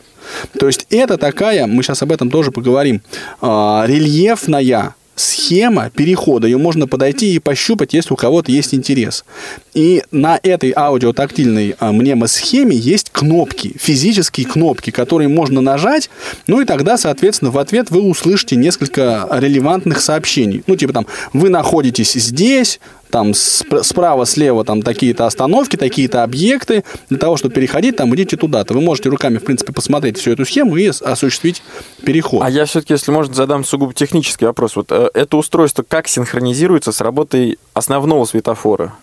То 0.59 0.67
есть 0.67 0.87
это 0.91 1.19
такая, 1.19 1.67
мы 1.67 1.83
сейчас 1.83 2.03
об 2.03 2.13
этом 2.13 2.31
тоже 2.31 2.51
поговорим, 2.51 3.03
э, 3.43 3.47
рельефная 3.87 4.95
схема 5.17 5.91
перехода. 5.91 6.47
Ее 6.47 6.59
можно 6.59 6.87
подойти 6.87 7.35
и 7.35 7.39
пощупать, 7.39 7.95
если 7.95 8.13
у 8.13 8.17
кого-то 8.17 8.51
есть 8.51 8.75
интерес. 8.75 9.25
И 9.73 10.03
на 10.11 10.39
этой 10.43 10.73
аудиотактильной 10.75 11.77
а, 11.79 11.93
мнемосхеме 11.93 12.77
есть 12.77 13.11
кнопки, 13.11 13.77
физические 13.79 14.47
кнопки, 14.47 14.91
которые 14.91 15.29
можно 15.29 15.61
нажать, 15.61 16.11
ну 16.47 16.61
и 16.61 16.65
тогда, 16.65 16.97
соответственно, 16.97 17.51
в 17.51 17.59
ответ 17.59 17.91
вы 17.91 18.03
услышите 18.03 18.57
несколько 18.57 19.29
релевантных 19.31 20.01
сообщений. 20.01 20.63
Ну, 20.67 20.77
типа 20.77 20.93
там, 20.93 21.07
вы 21.33 21.49
находитесь 21.49 22.15
здесь, 22.15 22.81
там 23.15 23.31
спр- 23.31 23.85
справа, 23.85 24.27
слева 24.27 24.65
там 24.65 24.83
такие-то 24.83 25.27
остановки, 25.27 25.77
такие-то 25.77 26.25
объекты. 26.25 26.83
Для 27.09 27.19
того, 27.19 27.37
чтобы 27.37 27.55
переходить, 27.55 27.95
там 27.95 28.13
идите 28.17 28.37
туда-то. 28.37 28.75
Вы 28.75 28.81
можете 28.81 29.09
руками, 29.09 29.39
в 29.39 29.45
принципе, 29.45 29.73
посмотреть 29.73 30.19
всю 30.19 30.33
эту 30.33 30.45
схему 30.45 30.75
и 30.75 30.89
осуществить 30.89 31.63
переход. 32.05 32.43
А 32.43 32.51
я 32.51 32.65
все-таки, 32.65 32.95
если 32.95 33.13
можно, 33.13 33.33
задам 33.33 33.65
сугубо 33.65 33.95
технический 33.95 34.47
вопрос. 34.47 34.75
Вот 34.75 34.91
э, 34.91 35.11
это 35.15 35.37
устройство 35.37 35.85
как 35.87 36.09
синхронизируется 36.09 36.91
с 36.91 37.01
работой 37.01 37.61
основного 37.73 38.25
светофора? 38.25 38.95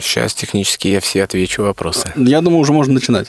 Сейчас 0.00 0.32
технически 0.32 0.86
я 0.86 1.00
все 1.00 1.24
отвечу 1.24 1.64
вопросы. 1.64 2.12
Я 2.14 2.42
думаю, 2.42 2.60
уже 2.60 2.72
можно 2.72 2.94
начинать. 2.94 3.26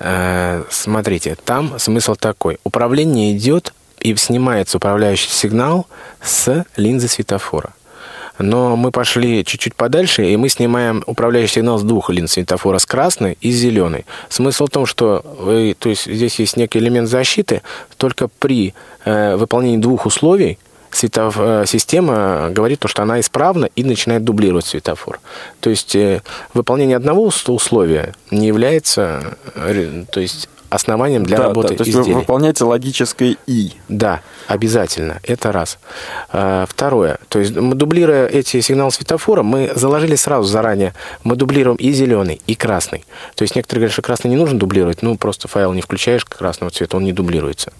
Э, 0.00 0.62
Смотрите, 0.70 1.36
там 1.44 1.78
смысл 1.78 2.14
такой. 2.14 2.56
Управление 2.64 3.36
идет 3.36 3.74
и 4.00 4.16
снимается 4.16 4.78
управляющий 4.78 5.28
сигнал 5.28 5.86
с 6.22 6.64
линзы 6.78 7.06
светофора. 7.08 7.74
Но 8.38 8.76
мы 8.76 8.90
пошли 8.90 9.44
чуть-чуть 9.44 9.74
подальше, 9.74 10.26
и 10.26 10.36
мы 10.36 10.48
снимаем 10.48 11.02
управляющий 11.06 11.54
сигнал 11.54 11.78
с 11.78 11.82
двух 11.82 12.10
линз 12.10 12.32
светофора, 12.32 12.78
с 12.78 12.86
красной 12.86 13.38
и 13.40 13.52
с 13.52 13.56
зеленой. 13.56 14.04
Смысл 14.28 14.66
в 14.66 14.70
том, 14.70 14.86
что 14.86 15.24
вы, 15.38 15.76
то 15.78 15.88
есть 15.88 16.06
здесь 16.06 16.38
есть 16.40 16.56
некий 16.56 16.78
элемент 16.78 17.08
защиты, 17.08 17.62
только 17.96 18.28
при 18.38 18.74
э, 19.04 19.36
выполнении 19.36 19.78
двух 19.78 20.06
условий 20.06 20.58
светоф- 20.90 21.62
э, 21.62 21.66
система 21.66 22.50
говорит, 22.50 22.80
то, 22.80 22.88
что 22.88 23.02
она 23.02 23.20
исправна 23.20 23.68
и 23.76 23.84
начинает 23.84 24.24
дублировать 24.24 24.66
светофор. 24.66 25.20
То 25.60 25.70
есть 25.70 25.94
э, 25.94 26.22
выполнение 26.54 26.96
одного 26.96 27.22
ус- 27.22 27.48
условия 27.48 28.14
не 28.30 28.46
является 28.46 29.36
э, 29.54 30.04
то 30.10 30.20
есть, 30.20 30.48
основанием 30.74 31.24
для 31.24 31.38
Да, 31.38 31.44
работы 31.44 31.68
да, 31.70 31.76
то 31.76 31.84
есть 31.84 31.94
вы 31.94 32.02
изделия. 32.02 32.18
выполняете 32.18 32.64
логическое 32.64 33.36
«и». 33.46 33.72
Да, 33.88 34.20
обязательно. 34.46 35.20
Это 35.22 35.52
раз. 35.52 35.78
А, 36.30 36.66
Второе. 36.68 37.18
То 37.28 37.38
есть 37.38 37.54
мы 37.56 37.74
дублируя 37.74 38.26
эти 38.26 38.60
сигналы 38.60 38.90
светофора, 38.90 39.42
мы 39.42 39.72
заложили 39.74 40.16
сразу 40.16 40.48
заранее, 40.48 40.94
мы 41.22 41.36
дублируем 41.36 41.76
и 41.76 41.92
зеленый, 41.92 42.40
и 42.46 42.54
красный. 42.54 43.04
То 43.34 43.42
есть 43.42 43.56
некоторые 43.56 43.80
говорят, 43.80 43.92
что 43.92 44.02
красный 44.02 44.30
не 44.30 44.36
нужно 44.36 44.58
дублировать, 44.58 45.02
ну 45.02 45.16
просто 45.16 45.48
файл 45.48 45.72
не 45.72 45.82
включаешь 45.82 46.24
красного 46.24 46.70
цвета, 46.70 46.96
он 46.96 47.04
не 47.04 47.12
дублируется. 47.12 47.72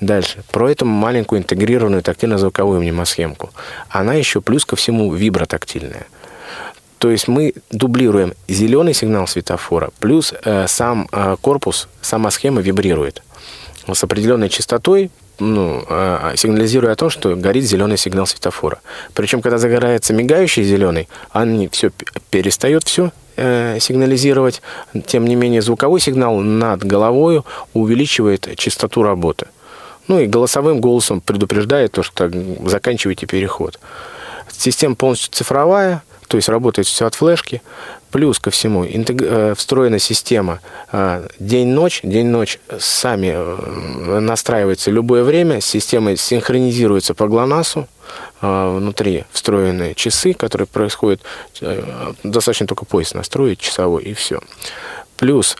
Дальше. 0.00 0.42
Про 0.50 0.70
эту 0.70 0.84
маленькую 0.84 1.40
интегрированную 1.40 2.02
тактильно-звуковую 2.02 2.80
мнемосхемку. 2.80 3.50
Она 3.88 4.14
еще 4.14 4.40
плюс 4.40 4.64
ко 4.64 4.74
всему 4.76 5.12
вибротактильная. 5.14 6.06
То 7.02 7.10
есть 7.10 7.26
мы 7.26 7.52
дублируем 7.72 8.32
зеленый 8.46 8.94
сигнал 8.94 9.26
светофора, 9.26 9.90
плюс 9.98 10.32
э, 10.44 10.68
сам 10.68 11.08
э, 11.10 11.34
корпус, 11.40 11.88
сама 12.00 12.30
схема 12.30 12.60
вибрирует 12.60 13.24
с 13.92 14.04
определенной 14.04 14.48
частотой, 14.48 15.10
ну, 15.40 15.84
э, 15.88 16.34
сигнализируя 16.36 16.92
о 16.92 16.94
том, 16.94 17.10
что 17.10 17.34
горит 17.34 17.64
зеленый 17.64 17.98
сигнал 17.98 18.24
светофора. 18.24 18.78
Причем, 19.14 19.42
когда 19.42 19.58
загорается 19.58 20.14
мигающий 20.14 20.62
зеленый, 20.62 21.08
они 21.32 21.68
все 21.72 21.90
перестает 22.30 22.84
все 22.84 23.10
сигнализировать. 23.36 24.62
Тем 25.06 25.24
не 25.24 25.34
менее, 25.34 25.62
звуковой 25.62 25.98
сигнал 25.98 26.36
над 26.36 26.84
головой 26.84 27.42
увеличивает 27.72 28.48
частоту 28.56 29.02
работы. 29.02 29.46
Ну 30.06 30.20
и 30.20 30.26
голосовым 30.26 30.80
голосом 30.80 31.20
предупреждает 31.20 31.90
то, 31.90 32.04
что 32.04 32.30
заканчивайте 32.64 33.26
переход. 33.26 33.80
Система 34.52 34.94
полностью 34.94 35.32
цифровая, 35.32 36.02
то 36.32 36.36
есть 36.36 36.48
работает 36.48 36.88
все 36.88 37.04
от 37.04 37.14
флешки. 37.14 37.60
Плюс 38.10 38.38
ко 38.38 38.50
всему 38.50 38.86
интег... 38.86 39.20
э, 39.20 39.54
встроена 39.54 39.98
система 39.98 40.60
э, 40.90 41.28
день-ночь. 41.38 42.00
День-ночь 42.02 42.58
сами 42.78 43.34
э, 43.34 44.18
настраивается 44.18 44.90
любое 44.90 45.24
время. 45.24 45.60
Система 45.60 46.16
синхронизируется 46.16 47.12
по 47.12 47.28
ГЛОНАССу. 47.28 47.86
Внутри 48.40 49.24
встроены 49.30 49.92
часы, 49.92 50.32
которые 50.32 50.66
происходят... 50.66 51.20
Достаточно 52.22 52.66
только 52.66 52.86
пояс 52.86 53.12
настроить 53.12 53.58
часовой, 53.58 54.02
и 54.04 54.14
все. 54.14 54.40
Плюс 55.18 55.58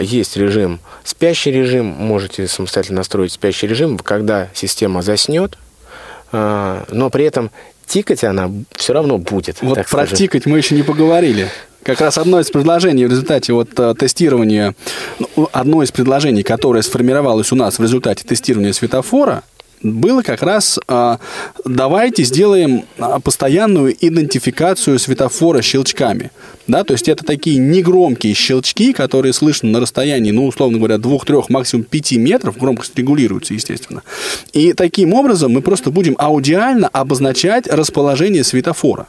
есть 0.00 0.38
режим, 0.38 0.80
спящий 1.04 1.52
режим, 1.52 1.84
можете 1.84 2.48
самостоятельно 2.48 3.00
настроить 3.00 3.32
спящий 3.32 3.66
режим, 3.66 3.98
когда 3.98 4.48
система 4.54 5.02
заснет, 5.02 5.58
но 6.32 7.10
при 7.12 7.26
этом 7.26 7.50
тикать 7.86 8.24
она 8.24 8.50
все 8.74 8.92
равно 8.92 9.18
будет. 9.18 9.58
Вот 9.62 9.76
про 9.76 9.84
скажем. 9.84 10.16
тикать 10.16 10.46
мы 10.46 10.58
еще 10.58 10.74
не 10.74 10.82
поговорили. 10.82 11.48
Как 11.82 12.00
раз 12.00 12.18
одно 12.18 12.40
из 12.40 12.50
предложений 12.50 13.06
в 13.06 13.10
результате 13.10 13.52
вот 13.52 13.68
э, 13.78 13.94
тестирования, 13.96 14.74
ну, 15.20 15.48
одно 15.52 15.84
из 15.84 15.92
предложений, 15.92 16.42
которое 16.42 16.82
сформировалось 16.82 17.52
у 17.52 17.56
нас 17.56 17.78
в 17.78 17.82
результате 17.82 18.24
тестирования 18.24 18.72
светофора, 18.72 19.44
было 19.82 20.22
как 20.22 20.42
раз 20.42 20.78
а, 20.88 21.18
давайте 21.64 22.24
сделаем 22.24 22.84
а, 22.98 23.20
постоянную 23.20 23.94
идентификацию 23.98 24.98
светофора 24.98 25.62
щелчками. 25.62 26.30
Да, 26.66 26.82
то 26.82 26.94
есть 26.94 27.08
это 27.08 27.24
такие 27.24 27.58
негромкие 27.58 28.34
щелчки, 28.34 28.92
которые 28.92 29.32
слышны 29.32 29.70
на 29.70 29.80
расстоянии, 29.80 30.32
ну, 30.32 30.46
условно 30.46 30.78
говоря, 30.78 30.96
2-3, 30.96 31.44
максимум 31.48 31.84
5 31.84 32.12
метров, 32.12 32.56
громкость 32.58 32.96
регулируется, 32.96 33.54
естественно. 33.54 34.02
И 34.52 34.72
таким 34.72 35.14
образом 35.14 35.52
мы 35.52 35.62
просто 35.62 35.90
будем 35.90 36.16
аудиально 36.18 36.88
обозначать 36.88 37.68
расположение 37.68 38.42
светофора. 38.42 39.06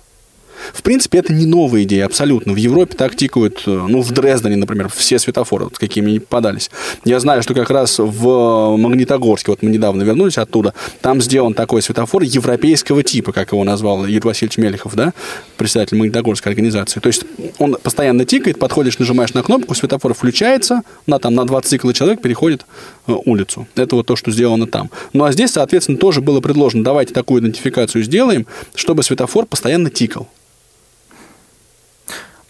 В 0.73 0.81
принципе, 0.83 1.19
это 1.19 1.33
не 1.33 1.45
новая 1.45 1.83
идея 1.83 2.05
абсолютно. 2.05 2.53
В 2.53 2.57
Европе 2.57 2.95
так 2.95 3.15
тикают, 3.15 3.63
э, 3.65 3.85
ну, 3.87 4.01
в 4.01 4.11
Дрездене, 4.11 4.55
например, 4.55 4.89
все 4.89 5.19
светофоры, 5.19 5.65
вот, 5.65 5.77
какими 5.77 6.11
не 6.11 6.19
попадались. 6.19 6.69
Я 7.05 7.19
знаю, 7.19 7.43
что 7.43 7.53
как 7.53 7.69
раз 7.69 7.99
в 7.99 8.77
Магнитогорске, 8.77 9.51
вот 9.51 9.61
мы 9.61 9.69
недавно 9.69 10.03
вернулись 10.03 10.37
оттуда, 10.37 10.73
там 11.01 11.21
сделан 11.21 11.53
такой 11.53 11.81
светофор 11.81 12.23
европейского 12.23 13.03
типа, 13.03 13.31
как 13.31 13.51
его 13.51 13.63
назвал 13.63 14.05
Юрий 14.05 14.27
Васильевич 14.27 14.57
Мелехов, 14.57 14.95
да, 14.95 15.13
председатель 15.57 15.97
Магнитогорской 15.97 16.51
организации. 16.51 16.99
То 16.99 17.07
есть 17.07 17.23
он 17.57 17.77
постоянно 17.81 18.25
тикает, 18.25 18.59
подходишь, 18.59 18.99
нажимаешь 18.99 19.33
на 19.33 19.43
кнопку, 19.43 19.75
светофор 19.75 20.13
включается, 20.13 20.81
на, 21.05 21.19
там, 21.19 21.35
на 21.35 21.45
два 21.45 21.61
цикла 21.61 21.93
человек 21.93 22.21
переходит 22.21 22.65
э, 23.07 23.13
улицу. 23.25 23.67
Это 23.75 23.95
вот 23.95 24.05
то, 24.05 24.15
что 24.15 24.31
сделано 24.31 24.67
там. 24.67 24.89
Ну, 25.13 25.23
а 25.23 25.31
здесь, 25.31 25.51
соответственно, 25.51 25.97
тоже 25.97 26.21
было 26.21 26.41
предложено, 26.41 26.83
давайте 26.83 27.13
такую 27.13 27.41
идентификацию 27.41 28.03
сделаем, 28.03 28.45
чтобы 28.75 29.03
светофор 29.03 29.45
постоянно 29.45 29.89
тикал. 29.89 30.27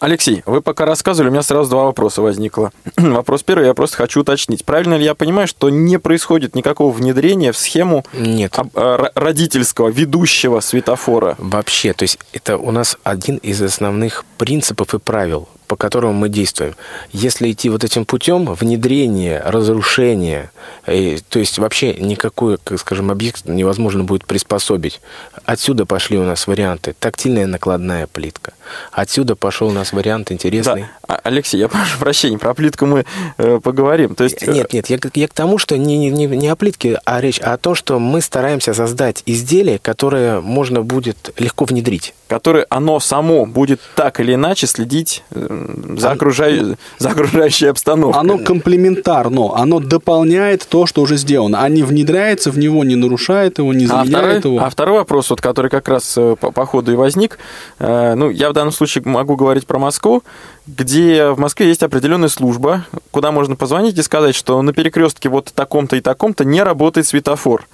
Алексей, 0.00 0.42
вы 0.46 0.62
пока 0.62 0.84
рассказывали, 0.84 1.28
у 1.28 1.32
меня 1.32 1.42
сразу 1.42 1.70
два 1.70 1.84
вопроса 1.84 2.22
возникло. 2.22 2.72
Вопрос 2.96 3.42
первый, 3.42 3.66
я 3.66 3.74
просто 3.74 3.96
хочу 3.96 4.20
уточнить. 4.20 4.64
Правильно 4.64 4.94
ли 4.94 5.04
я 5.04 5.14
понимаю, 5.14 5.48
что 5.48 5.70
не 5.70 5.98
происходит 5.98 6.54
никакого 6.54 6.92
внедрения 6.92 7.50
в 7.50 7.58
схему 7.58 8.04
Нет. 8.12 8.56
а, 8.74 9.10
родительского, 9.14 9.88
ведущего 9.88 10.60
светофора? 10.60 11.34
Вообще, 11.38 11.92
то 11.94 12.04
есть 12.04 12.18
это 12.32 12.58
у 12.58 12.70
нас 12.70 12.96
один 13.02 13.38
из 13.38 13.60
основных 13.60 14.24
принципов 14.36 14.94
и 14.94 14.98
правил 14.98 15.48
по 15.68 15.76
которому 15.76 16.14
мы 16.14 16.28
действуем. 16.28 16.74
Если 17.12 17.52
идти 17.52 17.68
вот 17.68 17.84
этим 17.84 18.04
путем, 18.04 18.46
внедрение, 18.54 19.40
разрушение, 19.44 20.50
и, 20.86 21.18
то 21.28 21.38
есть 21.38 21.58
вообще 21.58 21.94
никакой, 21.94 22.56
как 22.64 22.80
скажем, 22.80 23.10
объект 23.10 23.44
невозможно 23.44 24.02
будет 24.02 24.26
приспособить. 24.26 25.00
Отсюда 25.44 25.86
пошли 25.86 26.18
у 26.18 26.24
нас 26.24 26.46
варианты. 26.46 26.94
Тактильная 26.98 27.46
накладная 27.46 28.06
плитка. 28.06 28.54
Отсюда 28.90 29.36
пошел 29.36 29.68
у 29.68 29.72
нас 29.72 29.92
вариант 29.92 30.32
интересный. 30.32 30.86
Да. 31.06 31.14
А, 31.14 31.20
Алексей, 31.24 31.58
я 31.58 31.68
прошу 31.68 31.98
прощения, 31.98 32.38
про 32.38 32.54
плитку 32.54 32.86
мы 32.86 33.04
э, 33.36 33.60
поговорим. 33.62 34.14
То 34.14 34.24
есть... 34.24 34.46
Нет, 34.46 34.72
нет, 34.72 34.88
я, 34.88 34.98
я 35.14 35.28
к 35.28 35.34
тому, 35.34 35.58
что 35.58 35.76
не, 35.76 35.96
не, 35.98 36.26
не 36.26 36.48
о 36.48 36.56
плитке, 36.56 36.98
а 37.04 37.20
речь 37.20 37.38
о 37.40 37.56
том, 37.58 37.74
что 37.74 37.98
мы 37.98 38.22
стараемся 38.22 38.72
создать 38.72 39.22
изделие, 39.26 39.78
которое 39.78 40.40
можно 40.40 40.82
будет 40.82 41.34
легко 41.38 41.66
внедрить. 41.66 42.14
Которое 42.28 42.66
оно 42.68 43.00
само 43.00 43.46
будет 43.46 43.80
так 43.96 44.20
или 44.20 44.34
иначе 44.34 44.66
следить 44.66 45.24
за, 45.30 46.10
окружаю... 46.10 46.76
за 46.98 47.10
окружающей 47.10 47.66
обстановкой. 47.66 48.20
Оно 48.20 48.38
комплементарно, 48.38 49.56
оно 49.56 49.80
дополняет 49.80 50.66
то, 50.68 50.86
что 50.86 51.02
уже 51.02 51.16
сделано, 51.16 51.62
а 51.62 51.68
не 51.68 51.82
внедряется 51.82 52.50
в 52.50 52.58
него, 52.58 52.84
не 52.84 52.96
нарушает 52.96 53.58
его, 53.58 53.72
не 53.72 53.86
заменяет 53.86 54.14
а 54.14 54.18
второй, 54.18 54.54
его. 54.54 54.64
А 54.66 54.70
второй 54.70 54.98
вопрос, 54.98 55.30
вот, 55.30 55.40
который 55.40 55.70
как 55.70 55.88
раз 55.88 56.14
э, 56.16 56.36
по, 56.38 56.52
по 56.52 56.66
ходу 56.66 56.92
и 56.92 56.96
возник, 56.96 57.38
э, 57.78 58.14
ну, 58.14 58.30
я 58.30 58.50
в 58.50 58.52
данном 58.52 58.72
случае 58.72 59.02
могу 59.04 59.36
говорить 59.36 59.66
про 59.66 59.78
Москву, 59.78 60.22
где 60.66 61.30
в 61.30 61.38
Москве 61.38 61.68
есть 61.68 61.82
определенная 61.82 62.28
служба, 62.28 62.84
куда 63.10 63.32
можно 63.32 63.56
позвонить 63.56 63.96
и 63.98 64.02
сказать, 64.02 64.34
что 64.34 64.60
на 64.60 64.72
перекрестке 64.74 65.28
вот 65.28 65.50
таком-то 65.54 65.96
и 65.96 66.00
таком-то 66.00 66.44
не 66.44 66.62
работает 66.62 67.06
светофор. 67.06 67.66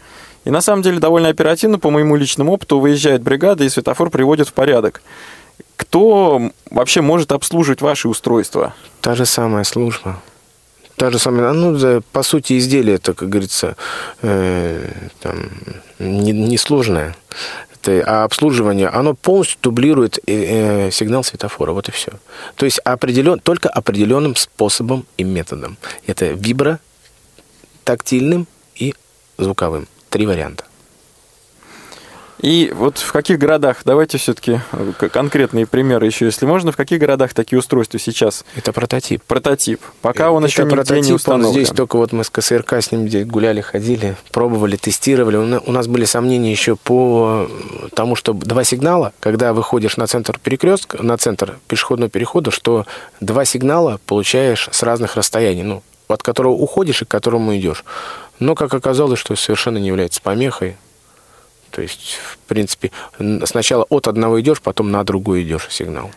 И 0.45 0.51
на 0.51 0.61
самом 0.61 0.83
деле 0.83 0.99
довольно 0.99 1.29
оперативно, 1.29 1.79
по 1.79 1.91
моему 1.91 2.17
личному 2.17 2.53
опыту, 2.53 2.79
выезжает 2.79 3.23
бригада 3.23 3.65
и 3.65 3.69
светофор 3.69 4.11
приводит 4.11 4.49
в 4.49 4.53
порядок. 4.53 5.03
Кто 5.77 6.51
вообще 6.71 7.01
может 7.01 7.33
обслуживать 7.33 7.81
ваши 7.81 8.09
устройства? 8.09 8.75
Та 9.01 9.15
же 9.15 9.27
самая 9.27 9.65
служба. 9.65 10.21
Та 10.97 11.11
же 11.11 11.19
самая, 11.19 11.53
ну, 11.53 11.77
да, 11.77 12.01
по 12.13 12.23
сути, 12.23 12.57
изделие, 12.59 12.97
это, 12.97 13.15
как 13.15 13.29
говорится, 13.29 13.77
э, 14.23 14.89
там, 15.21 15.51
несложное. 15.99 17.09
Не 17.87 18.01
а 18.01 18.25
обслуживание, 18.25 18.89
оно 18.89 19.15
полностью 19.15 19.59
дублирует 19.63 20.19
э, 20.27 20.87
э, 20.87 20.91
сигнал 20.91 21.25
светофора, 21.25 21.73
вот 21.73 21.89
и 21.89 21.93
все. 21.93 22.13
То 22.55 22.65
есть 22.65 22.79
определен, 22.79 23.39
только 23.41 23.69
определенным 23.69 24.37
способом 24.37 25.05
и 25.19 25.25
методом. 25.25 25.77
Это 26.07 26.27
вибро, 26.27 26.79
тактильным 27.85 28.47
и 28.75 28.95
звуковым. 29.37 29.87
Три 30.15 30.27
варианта. 30.27 30.63
И 32.41 32.73
вот 32.73 32.99
в 32.99 33.11
каких 33.11 33.37
городах, 33.37 33.79
давайте 33.85 34.17
все-таки 34.17 34.61
э, 34.71 35.09
конкретные 35.13 35.67
примеры 35.67 36.07
еще, 36.07 36.27
если 36.27 36.47
можно, 36.47 36.71
в 36.71 36.77
каких 36.77 37.01
городах 37.01 37.35
такие 37.35 37.59
устройства 37.59 37.99
сейчас? 37.99 38.45
Это 38.55 38.73
прототип. 38.73 39.25
Прототип. 39.25 39.81
Пока 40.03 40.31
он 40.31 40.45
Это 40.45 40.53
еще 40.53 40.67
прототип, 40.67 40.99
нигде 40.99 41.09
не 41.09 41.15
установлен. 41.15 41.51
Здесь 41.51 41.71
только 41.71 41.97
вот 41.97 42.13
мы 42.13 42.23
с 42.23 42.31
КСРК 42.31 42.75
с 42.75 42.93
ним 42.93 43.09
гуляли, 43.27 43.61
ходили, 43.61 44.15
пробовали, 44.31 44.77
тестировали. 44.77 45.37
У 45.37 45.73
нас 45.73 45.89
были 45.89 46.05
сомнения 46.05 46.53
еще 46.53 46.77
по 46.77 47.51
тому, 47.97 48.15
что 48.15 48.35
два 48.35 48.63
сигнала, 48.63 49.15
когда 49.19 49.53
выходишь 49.53 49.97
на 49.97 50.07
центр 50.07 50.39
перекрестка, 50.41 51.03
на 51.03 51.19
центр 51.19 51.59
пешеходного 51.67 52.09
перехода, 52.09 52.53
что 52.53 52.87
два 53.19 53.45
сигнала 53.45 53.99
получаешь 54.07 54.69
с 54.71 54.85
разных 54.85 55.17
расстояний, 55.17 55.65
ну, 55.65 55.83
от 56.07 56.23
которого 56.23 56.53
уходишь 56.53 57.03
и 57.03 57.05
к 57.05 57.09
которому 57.09 57.57
идешь. 57.57 57.85
Но, 58.45 58.55
как 58.55 58.75
оказалось, 58.75 59.19
что 59.19 59.37
совершенно 59.37 59.79
не 59.79 59.89
является 59.89 60.21
помехой. 60.21 60.77
То 61.71 61.81
есть, 61.81 62.19
в 62.23 62.37
принципе, 62.47 62.91
сначала 63.45 63.87
от 63.89 64.07
одного 64.07 64.39
идешь, 64.39 64.61
потом 64.61 64.91
на 64.91 65.03
другой 65.03 65.45
идешь 65.45 65.69
сигнал. 65.71 66.11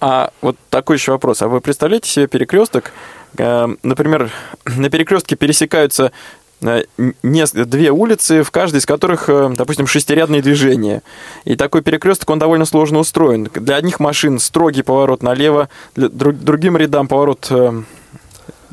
А 0.00 0.30
вот 0.42 0.56
такой 0.70 0.96
еще 0.96 1.10
вопрос. 1.10 1.42
А 1.42 1.48
вы 1.48 1.60
представляете 1.60 2.08
себе 2.08 2.28
перекресток? 2.28 2.92
Э, 3.36 3.66
например, 3.82 4.30
на 4.64 4.90
перекрестке 4.90 5.34
пересекаются 5.34 6.12
э, 6.60 6.84
две 7.26 7.90
улицы, 7.90 8.44
в 8.44 8.52
каждой 8.52 8.76
из 8.76 8.86
которых, 8.86 9.28
э, 9.28 9.50
допустим, 9.52 9.88
шестирядные 9.88 10.40
движения. 10.40 11.02
И 11.44 11.56
такой 11.56 11.82
перекресток, 11.82 12.30
он 12.30 12.38
довольно 12.38 12.64
сложно 12.64 13.00
устроен. 13.00 13.50
Для 13.54 13.74
одних 13.74 13.98
машин 13.98 14.38
строгий 14.38 14.82
поворот 14.82 15.24
налево, 15.24 15.68
для 15.96 16.08
другим 16.08 16.76
рядам 16.76 17.08
поворот 17.08 17.50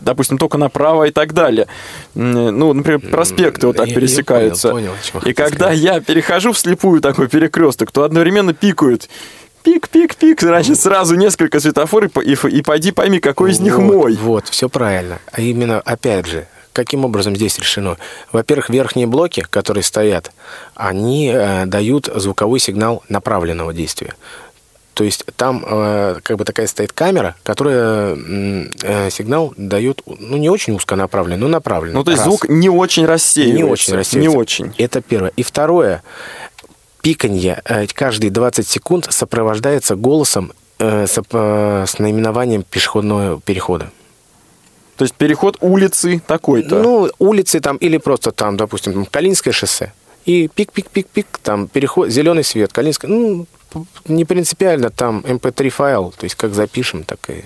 допустим, 0.02 0.38
только 0.38 0.58
направо 0.58 1.06
и 1.06 1.12
так 1.12 1.34
далее. 1.34 1.68
Ну, 2.16 2.74
например, 2.74 3.00
проспекты 3.00 3.68
вот 3.68 3.78
так 3.78 3.88
я, 3.88 3.96
пересекаются. 3.96 4.70
Я 4.70 4.74
понял, 4.74 4.92
понял, 5.14 5.28
и 5.28 5.34
когда 5.34 5.68
сказать. 5.68 5.80
я 5.80 6.00
перехожу 6.02 6.54
вслепую 6.54 7.02
такой 7.02 7.28
перекресток, 7.28 7.92
то 7.92 8.04
одновременно 8.04 8.54
пикают 8.54 9.10
пик, 9.64 9.90
пик, 9.90 10.16
пик, 10.16 10.42
значит, 10.42 10.80
сразу 10.80 11.16
несколько 11.16 11.60
светофоров, 11.60 12.12
и, 12.18 12.36
и 12.50 12.62
пойди 12.62 12.92
пойми, 12.92 13.20
какой 13.20 13.52
из 13.52 13.60
них 13.60 13.78
мой. 13.78 14.16
Вот, 14.16 14.48
все 14.48 14.70
правильно. 14.70 15.20
А 15.32 15.42
именно, 15.42 15.80
опять 15.80 16.26
же, 16.26 16.48
каким 16.74 17.06
образом 17.06 17.36
здесь 17.36 17.60
решено? 17.60 17.98
Во-первых, 18.32 18.70
верхние 18.70 19.08
блоки, 19.08 19.46
которые 19.50 19.84
стоят, 19.84 20.32
они 20.76 21.32
э, 21.34 21.66
дают 21.66 22.10
звуковой 22.14 22.60
сигнал 22.60 23.04
направленного 23.10 23.74
действия. 23.74 24.16
То 25.00 25.06
есть 25.06 25.24
там 25.38 25.64
э, 25.66 26.20
как 26.24 26.36
бы 26.36 26.44
такая 26.44 26.68
стоит 26.68 26.92
камера, 26.92 27.38
которая 27.44 28.18
э, 28.18 29.10
сигнал 29.10 29.54
дает, 29.56 30.02
ну, 30.06 30.36
не 30.36 30.50
очень 30.50 30.74
узконаправленный, 30.76 31.38
но 31.38 31.48
направленный. 31.48 31.96
Ну, 31.96 32.04
то 32.04 32.12
есть 32.12 32.26
Раз. 32.26 32.28
звук 32.28 32.50
не 32.50 32.68
очень 32.68 33.06
рассеивается. 33.06 33.56
Не 33.56 33.64
очень 33.64 33.94
рассеивается. 33.94 34.20
Не 34.20 34.28
очень. 34.68 34.74
Это 34.78 35.00
первое. 35.00 35.32
И 35.38 35.44
второе, 35.44 36.04
пиканье 37.02 37.62
э, 37.64 37.88
каждые 37.88 38.30
20 38.30 38.68
секунд 38.68 39.08
сопровождается 39.10 39.96
голосом 39.96 40.52
с, 40.80 41.14
с 41.14 42.00
наименованием 42.00 42.64
пешеходного 42.64 43.40
перехода. 43.40 43.92
То 44.98 45.06
есть 45.06 45.16
переход 45.16 45.56
улицы 45.62 46.22
такой-то? 46.28 46.84
Ну, 46.84 47.10
улицы 47.20 47.62
там, 47.62 47.78
или 47.78 47.96
просто 47.96 48.32
там, 48.32 48.58
допустим, 48.58 49.06
Калининское 49.06 49.54
шоссе. 49.54 49.94
И 50.26 50.50
пик-пик-пик-пик, 50.54 51.40
там 51.42 51.70
переход, 51.70 52.10
зеленый 52.10 52.44
свет, 52.44 52.74
Калининское, 52.74 53.10
ну, 53.10 53.48
не 54.06 54.26
принципиально, 54.26 54.90
там 54.90 55.20
mp3 55.20 55.64
эм 55.64 55.72
файл, 55.72 56.14
то 56.18 56.26
есть 56.26 56.36
как 56.36 56.54
запишем, 56.54 57.04
так 57.04 57.20
и 57.30 57.44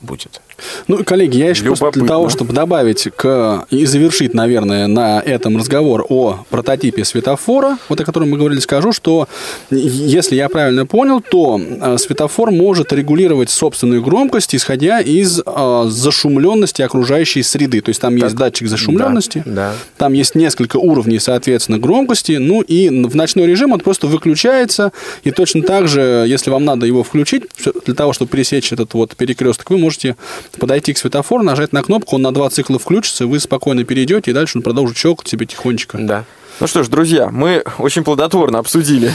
будет. 0.00 0.40
Ну, 0.88 1.04
коллеги, 1.04 1.38
я 1.38 1.50
еще 1.50 1.64
просто 1.64 1.90
для 1.92 2.06
того, 2.06 2.28
чтобы 2.28 2.52
добавить 2.52 3.08
к 3.16 3.66
и 3.70 3.86
завершить, 3.86 4.34
наверное, 4.34 4.86
на 4.86 5.20
этом 5.20 5.56
разговор 5.56 6.04
о 6.08 6.44
прототипе 6.50 7.04
светофора, 7.04 7.78
вот 7.88 8.00
о 8.00 8.04
котором 8.04 8.30
мы 8.30 8.38
говорили, 8.38 8.60
скажу, 8.60 8.92
что 8.92 9.28
если 9.70 10.36
я 10.36 10.48
правильно 10.48 10.86
понял, 10.86 11.20
то 11.20 11.60
э, 11.60 11.98
светофор 11.98 12.50
может 12.50 12.92
регулировать 12.92 13.50
собственную 13.50 14.02
громкость, 14.02 14.54
исходя 14.54 15.00
из 15.00 15.40
э, 15.44 15.84
зашумленности 15.88 16.82
окружающей 16.82 17.42
среды. 17.42 17.80
То 17.80 17.90
есть 17.90 18.00
там 18.00 18.14
так, 18.14 18.24
есть 18.24 18.36
датчик 18.36 18.68
зашумленности, 18.68 19.42
да, 19.44 19.52
да. 19.52 19.72
там 19.96 20.12
есть 20.12 20.34
несколько 20.34 20.76
уровней, 20.76 21.18
соответственно, 21.18 21.78
громкости, 21.78 22.32
ну 22.32 22.60
и 22.60 22.88
в 22.88 23.16
ночной 23.16 23.46
режим 23.46 23.72
он 23.72 23.80
просто 23.80 24.06
выключается, 24.06 24.92
и 25.24 25.30
точно 25.30 25.62
так 25.62 25.88
же, 25.88 26.24
если 26.28 26.50
вам 26.50 26.64
надо 26.64 26.86
его 26.86 27.02
включить, 27.02 27.44
для 27.84 27.94
того, 27.94 28.12
чтобы 28.12 28.30
пересечь 28.30 28.72
этот 28.72 28.94
вот 28.94 29.16
перекресток, 29.16 29.70
вы 29.70 29.78
можете 29.78 30.16
подойти 30.58 30.92
к 30.92 30.98
светофору, 30.98 31.42
нажать 31.42 31.72
на 31.72 31.82
кнопку, 31.82 32.16
он 32.16 32.22
на 32.22 32.32
два 32.32 32.48
цикла 32.50 32.78
включится, 32.78 33.26
вы 33.26 33.40
спокойно 33.40 33.84
перейдете, 33.84 34.30
и 34.30 34.34
дальше 34.34 34.58
он 34.58 34.62
продолжит 34.62 34.96
щелкать 34.96 35.28
себе 35.28 35.46
тихонечко. 35.46 35.98
Да. 35.98 36.24
Ну 36.60 36.66
что 36.66 36.82
ж, 36.82 36.88
друзья, 36.88 37.30
мы 37.32 37.64
очень 37.78 38.04
плодотворно 38.04 38.58
обсудили 38.58 39.10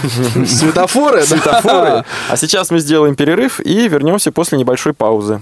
Светофоры? 0.45 1.21
светофоры. 1.23 2.04
А 2.30 2.36
сейчас 2.36 2.71
мы 2.71 2.80
сделаем 2.80 3.15
перерыв 3.15 3.60
и 3.60 3.88
вернемся 3.88 4.32
после 4.32 4.58
небольшой 4.58 4.93
паузы. 4.93 5.41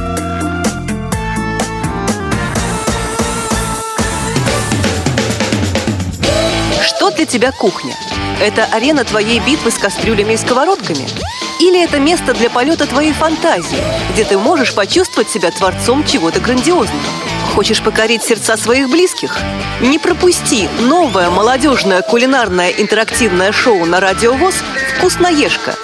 Что 7.01 7.09
для 7.09 7.25
тебя 7.25 7.51
кухня? 7.51 7.95
Это 8.39 8.63
арена 8.65 9.03
твоей 9.03 9.39
битвы 9.39 9.71
с 9.71 9.79
кастрюлями 9.79 10.33
и 10.33 10.37
сковородками? 10.37 11.07
Или 11.59 11.83
это 11.83 11.99
место 11.99 12.35
для 12.35 12.47
полета 12.47 12.85
твоей 12.85 13.11
фантазии, 13.11 13.83
где 14.13 14.23
ты 14.23 14.37
можешь 14.37 14.75
почувствовать 14.75 15.27
себя 15.27 15.49
творцом 15.49 16.05
чего-то 16.05 16.39
грандиозного? 16.39 17.01
Хочешь 17.55 17.81
покорить 17.81 18.21
сердца 18.21 18.55
своих 18.55 18.87
близких? 18.87 19.35
Не 19.79 19.97
пропусти 19.97 20.69
новое 20.81 21.31
молодежное 21.31 22.03
кулинарное 22.03 22.69
интерактивное 22.69 23.51
шоу 23.51 23.83
на 23.85 23.99
Радио 23.99 24.33
ВОЗ 24.33 24.53
«Вкусноежка». 24.95 25.75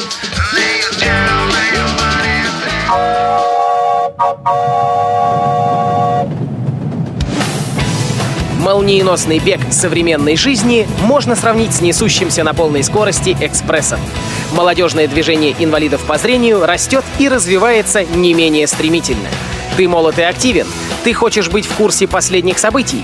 Молниеносный 8.88 9.40
бег 9.40 9.60
современной 9.70 10.38
жизни 10.38 10.88
можно 11.02 11.36
сравнить 11.36 11.76
с 11.76 11.82
несущимся 11.82 12.46
на 12.46 12.54
полной 12.54 12.86
скорости 12.86 13.36
экспрессом. 13.42 14.00
Молодежное 14.54 15.10
движение 15.10 15.54
инвалидов 15.60 16.06
по 16.08 16.18
зрению 16.18 16.66
растет 16.66 17.04
и 17.20 17.28
развивается 17.28 18.06
не 18.06 18.34
менее 18.34 18.66
стремительно. 18.66 19.28
Ты 19.76 19.90
молод 19.90 20.20
и 20.20 20.22
активен. 20.22 20.68
Ты 21.04 21.12
хочешь 21.12 21.50
быть 21.50 21.66
в 21.66 21.76
курсе 21.76 22.08
последних 22.08 22.60
событий? 22.60 23.04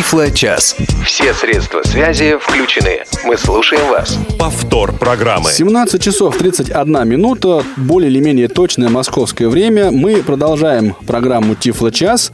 Тифло-час. 0.00 0.76
Все 1.04 1.34
средства 1.34 1.82
связи 1.82 2.38
включены. 2.40 3.02
Мы 3.26 3.36
слушаем 3.36 3.86
вас. 3.90 4.16
Повтор 4.38 4.94
программы. 4.94 5.52
17 5.52 6.02
часов 6.02 6.38
31 6.38 7.06
минута, 7.06 7.62
более 7.76 8.10
или 8.10 8.18
менее 8.18 8.48
точное 8.48 8.88
московское 8.88 9.50
время. 9.50 9.90
Мы 9.90 10.22
продолжаем 10.22 10.96
программу 11.06 11.54
Тифло 11.54 11.92
час, 11.92 12.32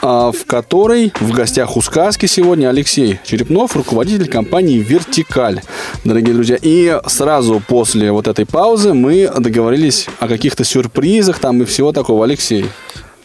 а, 0.00 0.30
в 0.30 0.46
которой 0.46 1.12
в 1.18 1.32
гостях 1.32 1.76
у 1.76 1.82
сказки 1.82 2.26
сегодня 2.26 2.68
Алексей 2.68 3.18
Черепнов, 3.24 3.74
руководитель 3.74 4.28
компании 4.28 4.78
Вертикаль, 4.78 5.60
дорогие 6.04 6.34
друзья. 6.34 6.56
И 6.62 7.00
сразу 7.08 7.60
после 7.66 8.12
вот 8.12 8.28
этой 8.28 8.46
паузы 8.46 8.94
мы 8.94 9.28
договорились 9.36 10.06
о 10.20 10.28
каких-то 10.28 10.62
сюрпризах 10.62 11.40
там 11.40 11.62
и 11.62 11.64
всего 11.64 11.90
такого. 11.90 12.24
Алексей, 12.24 12.66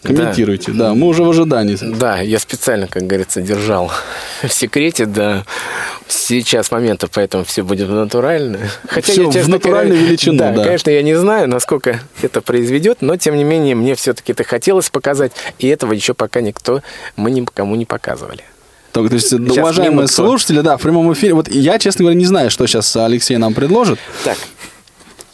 комментируйте. 0.04 0.72
Да, 0.72 0.94
мы 0.94 1.08
уже 1.08 1.24
в 1.24 1.30
ожидании. 1.30 1.78
Да, 1.82 2.20
я 2.20 2.40
специально, 2.40 2.88
как 2.88 3.04
говорится, 3.04 3.42
держал 3.42 3.92
в 4.44 4.52
секрете 4.52 5.06
до 5.06 5.46
сейчас 6.08 6.72
момента, 6.72 7.08
поэтому 7.12 7.44
все 7.44 7.64
будет 7.64 7.90
натурально. 7.90 8.60
Всё 9.02 9.24
я, 9.24 9.30
в 9.30 9.34
честно 9.34 9.54
натуральную 9.54 9.96
говоря, 9.96 10.08
величину, 10.10 10.38
да. 10.38 10.54
конечно, 10.54 10.90
я 10.90 11.02
не 11.02 11.16
знаю, 11.16 11.48
насколько 11.48 12.02
это 12.22 12.42
произведет, 12.42 13.02
но 13.02 13.16
тем 13.18 13.36
не 13.36 13.44
менее 13.44 13.76
мне 13.76 13.96
все-таки 13.96 14.34
это 14.34 14.44
хотелось 14.44 14.90
показать, 14.90 15.32
и 15.60 15.68
этого 15.68 15.94
еще 15.94 16.14
пока 16.14 16.42
никто, 16.42 16.82
мы 17.16 17.32
никому 17.32 17.76
не 17.76 17.86
показывали. 17.86 18.44
Так, 18.94 19.10
то 19.10 19.16
есть, 19.16 19.30
Сейчас 19.30 19.58
уважаемые 19.58 20.08
слушатели, 20.08 20.62
да, 20.62 20.78
в 20.78 20.82
прямом 20.82 21.12
эфире. 21.14 21.34
Вот 21.34 21.48
я, 21.50 21.80
честно 21.80 22.04
говоря, 22.04 22.16
не 22.16 22.26
знаю, 22.26 22.52
что 22.52 22.68
сейчас 22.68 22.96
Алексей 22.96 23.38
нам 23.38 23.56
предложит. 23.56 23.98
Так, 24.24 24.38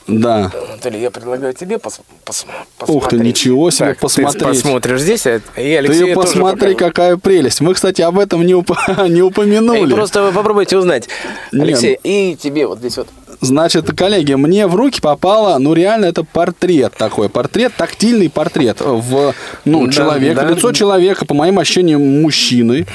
Да. 0.09 0.51
Анатолий, 0.69 1.01
я 1.01 1.11
предлагаю 1.11 1.53
тебе 1.53 1.75
пос- 1.75 2.01
пос- 2.25 2.45
Ух 2.45 2.85
ты, 2.85 2.85
посмотреть. 2.85 3.21
ничего 3.21 3.69
себе, 3.71 3.89
Так, 3.89 3.99
посмотреть. 3.99 4.39
Ты 4.41 4.45
посмотришь 4.47 5.01
здесь, 5.01 5.25
а 5.27 5.39
и 5.55 5.73
Алексей 5.73 6.05
Ты 6.07 6.15
посмотри, 6.15 6.75
какая 6.75 7.17
прелесть. 7.17 7.61
Мы, 7.61 7.73
кстати, 7.73 8.01
об 8.01 8.17
этом 8.19 8.45
не, 8.45 8.53
уп- 8.53 8.75
не 9.09 9.21
упомянули. 9.21 9.91
И 9.91 9.93
просто 9.95 10.23
вы 10.23 10.31
попробуйте 10.31 10.77
узнать. 10.77 11.07
Алексей, 11.51 11.97
и 12.03 12.35
тебе 12.35 12.67
вот 12.67 12.79
здесь 12.79 12.97
вот. 12.97 13.07
Значит, 13.41 13.87
коллеги, 13.95 14.33
мне 14.33 14.67
в 14.67 14.75
руки 14.75 14.99
попало, 14.99 15.57
ну, 15.59 15.73
реально, 15.73 16.05
это 16.05 16.23
портрет 16.23 16.93
такой. 16.97 17.29
Портрет, 17.29 17.71
тактильный 17.77 18.29
портрет 18.29 18.81
в, 18.81 19.33
ну, 19.65 19.85
Да, 19.85 19.91
человека, 19.93 20.41
да. 20.41 20.49
лицо 20.49 20.71
человека, 20.73 21.25
по 21.25 21.33
моим 21.33 21.57
ощущениям, 21.59 22.21
мужчины. 22.21 22.85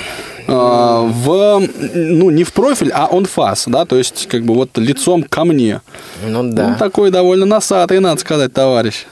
а, 0.47 1.01
в, 1.01 1.63
ну, 1.95 2.29
не 2.29 2.45
в 2.45 2.53
профиль, 2.53 2.91
а 2.93 3.07
он 3.07 3.25
фас, 3.25 3.65
да, 3.67 3.87
то 3.87 3.97
есть, 3.97 4.27
как 4.31 4.45
бы, 4.45 4.53
вот 4.55 4.77
лицом 4.77 5.23
ко 5.23 5.45
мне. 5.45 5.81
Ну 6.27 6.43
Ну, 6.43 6.53
да. 6.53 6.75
такой 6.75 7.11
довольно 7.11 7.47
носатый, 7.47 7.99
надо 8.01 8.21
сказать, 8.21 8.53
товарищ. 8.53 9.07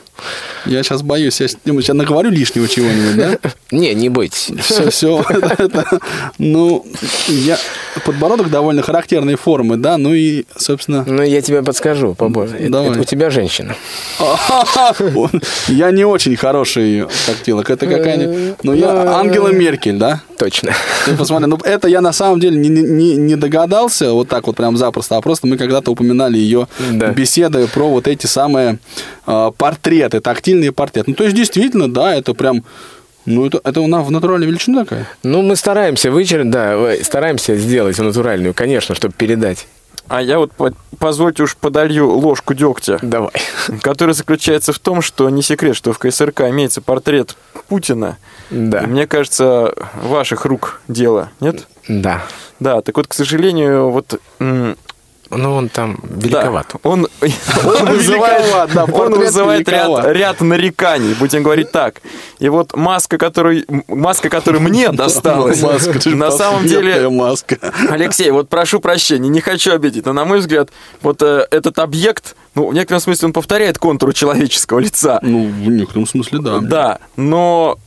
Я 0.67 0.83
сейчас 0.83 1.03
боюсь, 1.03 1.41
я 1.41 1.49
сейчас 1.49 1.89
наговорю 1.95 2.31
лишнего 2.31 2.69
чего-нибудь, 2.69 3.17
да? 3.17 3.51
Не, 3.71 3.95
не 3.95 4.09
бойтесь. 4.09 4.51
Все, 4.61 4.91
все. 4.91 5.25
Ну, 6.39 6.87
я... 7.29 7.59
Подбородок 8.05 8.51
довольно 8.51 8.83
характерной 8.83 9.37
формы, 9.37 9.77
да, 9.77 9.99
ну 9.99 10.15
и, 10.15 10.45
собственно... 10.57 11.05
Ну, 11.07 11.23
я 11.23 11.41
тебе 11.43 11.63
подскажу 11.63 12.15
побольше. 12.15 12.57
Это- 12.57 12.71
Давай. 12.71 12.99
у 12.99 13.05
тебя 13.05 13.31
женщина. 13.31 13.75
Я 15.69 15.91
не 15.91 16.05
очень 16.05 16.37
хороший 16.37 17.07
тактилок. 17.27 17.71
Это 17.71 17.87
какая-нибудь... 17.87 18.57
Ну, 18.63 18.73
я 18.75 19.19
Ангела 19.19 19.49
Меркель, 19.49 19.97
да? 19.97 20.23
Точно. 20.39 20.73
Ты 21.05 21.17
посмотри, 21.17 21.47
ну 21.47 21.57
это 21.63 21.87
я 21.89 22.01
на 22.01 22.13
самом 22.13 22.41
деле 22.41 22.57
не, 22.57 23.37
догадался 23.37 24.13
вот 24.13 24.29
так 24.29 24.47
вот 24.47 24.57
прям 24.57 24.77
запросто, 24.77 25.17
а 25.17 25.21
просто 25.21 25.47
мы 25.47 25.57
когда-то 25.57 25.93
упоминали 25.93 26.37
ее 26.37 26.67
беседы 27.15 27.67
про 27.69 27.89
вот 27.89 28.09
эти 28.09 28.27
самые 28.27 28.79
портреты, 30.03 30.21
тактильные 30.21 30.73
портреты. 30.73 31.11
Ну, 31.11 31.17
то 31.17 31.25
есть, 31.25 31.37
действительно, 31.37 31.93
да, 31.93 32.15
это 32.15 32.35
прям... 32.35 32.65
Ну, 33.25 33.47
это, 33.47 33.61
это 33.63 33.81
у 33.81 33.87
нас 33.87 34.05
в 34.05 34.11
натуральной 34.11 34.49
величине 34.49 34.81
такая? 34.81 35.09
Ну, 35.23 35.43
мы 35.43 35.55
стараемся 35.55 36.11
вычеркнуть, 36.11 36.51
да, 36.51 36.95
стараемся 37.03 37.57
сделать 37.57 37.97
натуральную, 37.99 38.53
конечно, 38.53 38.97
чтобы 38.97 39.15
передать. 39.15 39.69
А 40.09 40.21
я 40.21 40.39
вот, 40.39 40.51
по- 40.53 40.75
позвольте 40.99 41.45
уж 41.45 41.57
подолью 41.57 42.11
ложку 42.11 42.53
дегтя, 42.55 42.99
Давай. 43.01 43.31
который 43.81 44.15
заключается 44.15 44.73
в 44.73 44.81
том, 44.81 45.03
что 45.03 45.31
не 45.31 45.43
секрет, 45.43 45.77
что 45.77 45.93
в 45.93 45.99
КСРК 45.99 46.41
имеется 46.43 46.81
портрет 46.83 47.37
Путина. 47.69 48.19
Да. 48.51 48.81
И 48.81 48.87
мне 48.87 49.07
кажется, 49.07 49.73
ваших 50.03 50.45
рук 50.45 50.81
дело, 50.89 51.31
нет? 51.39 51.69
Да. 51.87 52.25
Да, 52.59 52.83
так 52.83 52.97
вот, 52.97 53.07
к 53.07 53.15
сожалению, 53.15 53.91
вот... 53.91 54.21
Ну, 55.35 55.55
он 55.55 55.69
там 55.69 55.99
да, 56.03 56.17
великоват. 56.43 56.75
он, 56.83 57.09
он 57.23 57.87
вызывает, 57.87 58.43
Великоват, 58.43 58.73
да, 58.73 58.85
он 58.85 59.15
вызывает 59.15 59.69
ряд, 59.69 59.89
великоват. 59.89 60.17
ряд 60.17 60.41
нареканий, 60.41 61.15
будем 61.15 61.43
говорить 61.43 61.71
так. 61.71 62.03
И 62.39 62.49
вот 62.49 62.77
маска, 62.77 63.19
которую, 63.19 63.65
маска, 63.89 64.29
которая 64.29 64.61
мне 64.61 64.89
досталась, 64.93 65.63
Маска, 65.63 66.09
на 66.11 66.31
самом 66.31 66.67
деле, 66.67 67.09
маска. 67.09 67.59
Алексей, 67.89 68.31
вот 68.31 68.49
прошу 68.49 68.81
прощения, 68.81 69.29
не 69.29 69.41
хочу 69.41 69.73
обидеть, 69.73 70.07
но 70.07 70.13
на 70.13 70.25
мой 70.25 70.41
взгляд, 70.41 70.71
вот 71.01 71.23
э, 71.23 71.47
этот 71.51 71.79
объект, 71.79 72.37
ну, 72.55 72.69
в 72.69 72.75
некотором 72.75 73.01
смысле 73.01 73.27
он 73.27 73.33
повторяет 73.33 73.79
контуру 73.79 74.13
человеческого 74.13 74.79
лица. 74.79 75.19
Ну, 75.23 75.47
в 75.47 75.69
некотором 75.69 76.07
смысле, 76.07 76.39
да. 76.41 76.59
Да, 76.59 76.99
но 77.17 77.79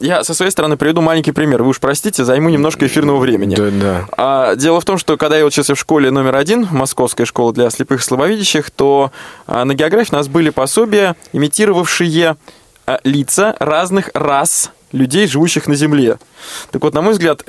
я 0.00 0.24
со 0.24 0.34
своей 0.34 0.50
стороны 0.50 0.76
приведу 0.76 1.00
маленький 1.00 1.32
пример. 1.32 1.62
Вы 1.62 1.70
уж 1.70 1.80
простите, 1.80 2.24
займу 2.24 2.48
немножко 2.48 2.86
эфирного 2.86 3.18
времени. 3.18 3.54
Да, 3.54 3.70
да. 3.70 4.08
А, 4.16 4.56
дело 4.56 4.80
в 4.80 4.84
том, 4.84 4.98
что 4.98 5.16
когда 5.16 5.36
я 5.38 5.44
учился 5.44 5.74
в 5.74 5.78
школе 5.78 6.10
номер 6.10 6.36
один, 6.36 6.66
Московская 6.70 7.24
школа 7.24 7.52
для 7.52 7.68
слепых 7.70 8.00
и 8.00 8.04
слабовидящих, 8.04 8.70
то 8.70 9.12
а, 9.46 9.64
на 9.64 9.74
географии 9.74 10.14
у 10.14 10.16
нас 10.16 10.28
были 10.28 10.50
пособия, 10.50 11.16
имитировавшие 11.32 12.36
а, 12.86 13.00
лица 13.04 13.56
разных 13.60 14.10
рас 14.14 14.70
людей, 14.92 15.26
живущих 15.26 15.66
на 15.66 15.74
Земле. 15.74 16.18
Так 16.70 16.82
вот, 16.82 16.94
на 16.94 17.02
мой 17.02 17.12
взгляд, 17.12 17.44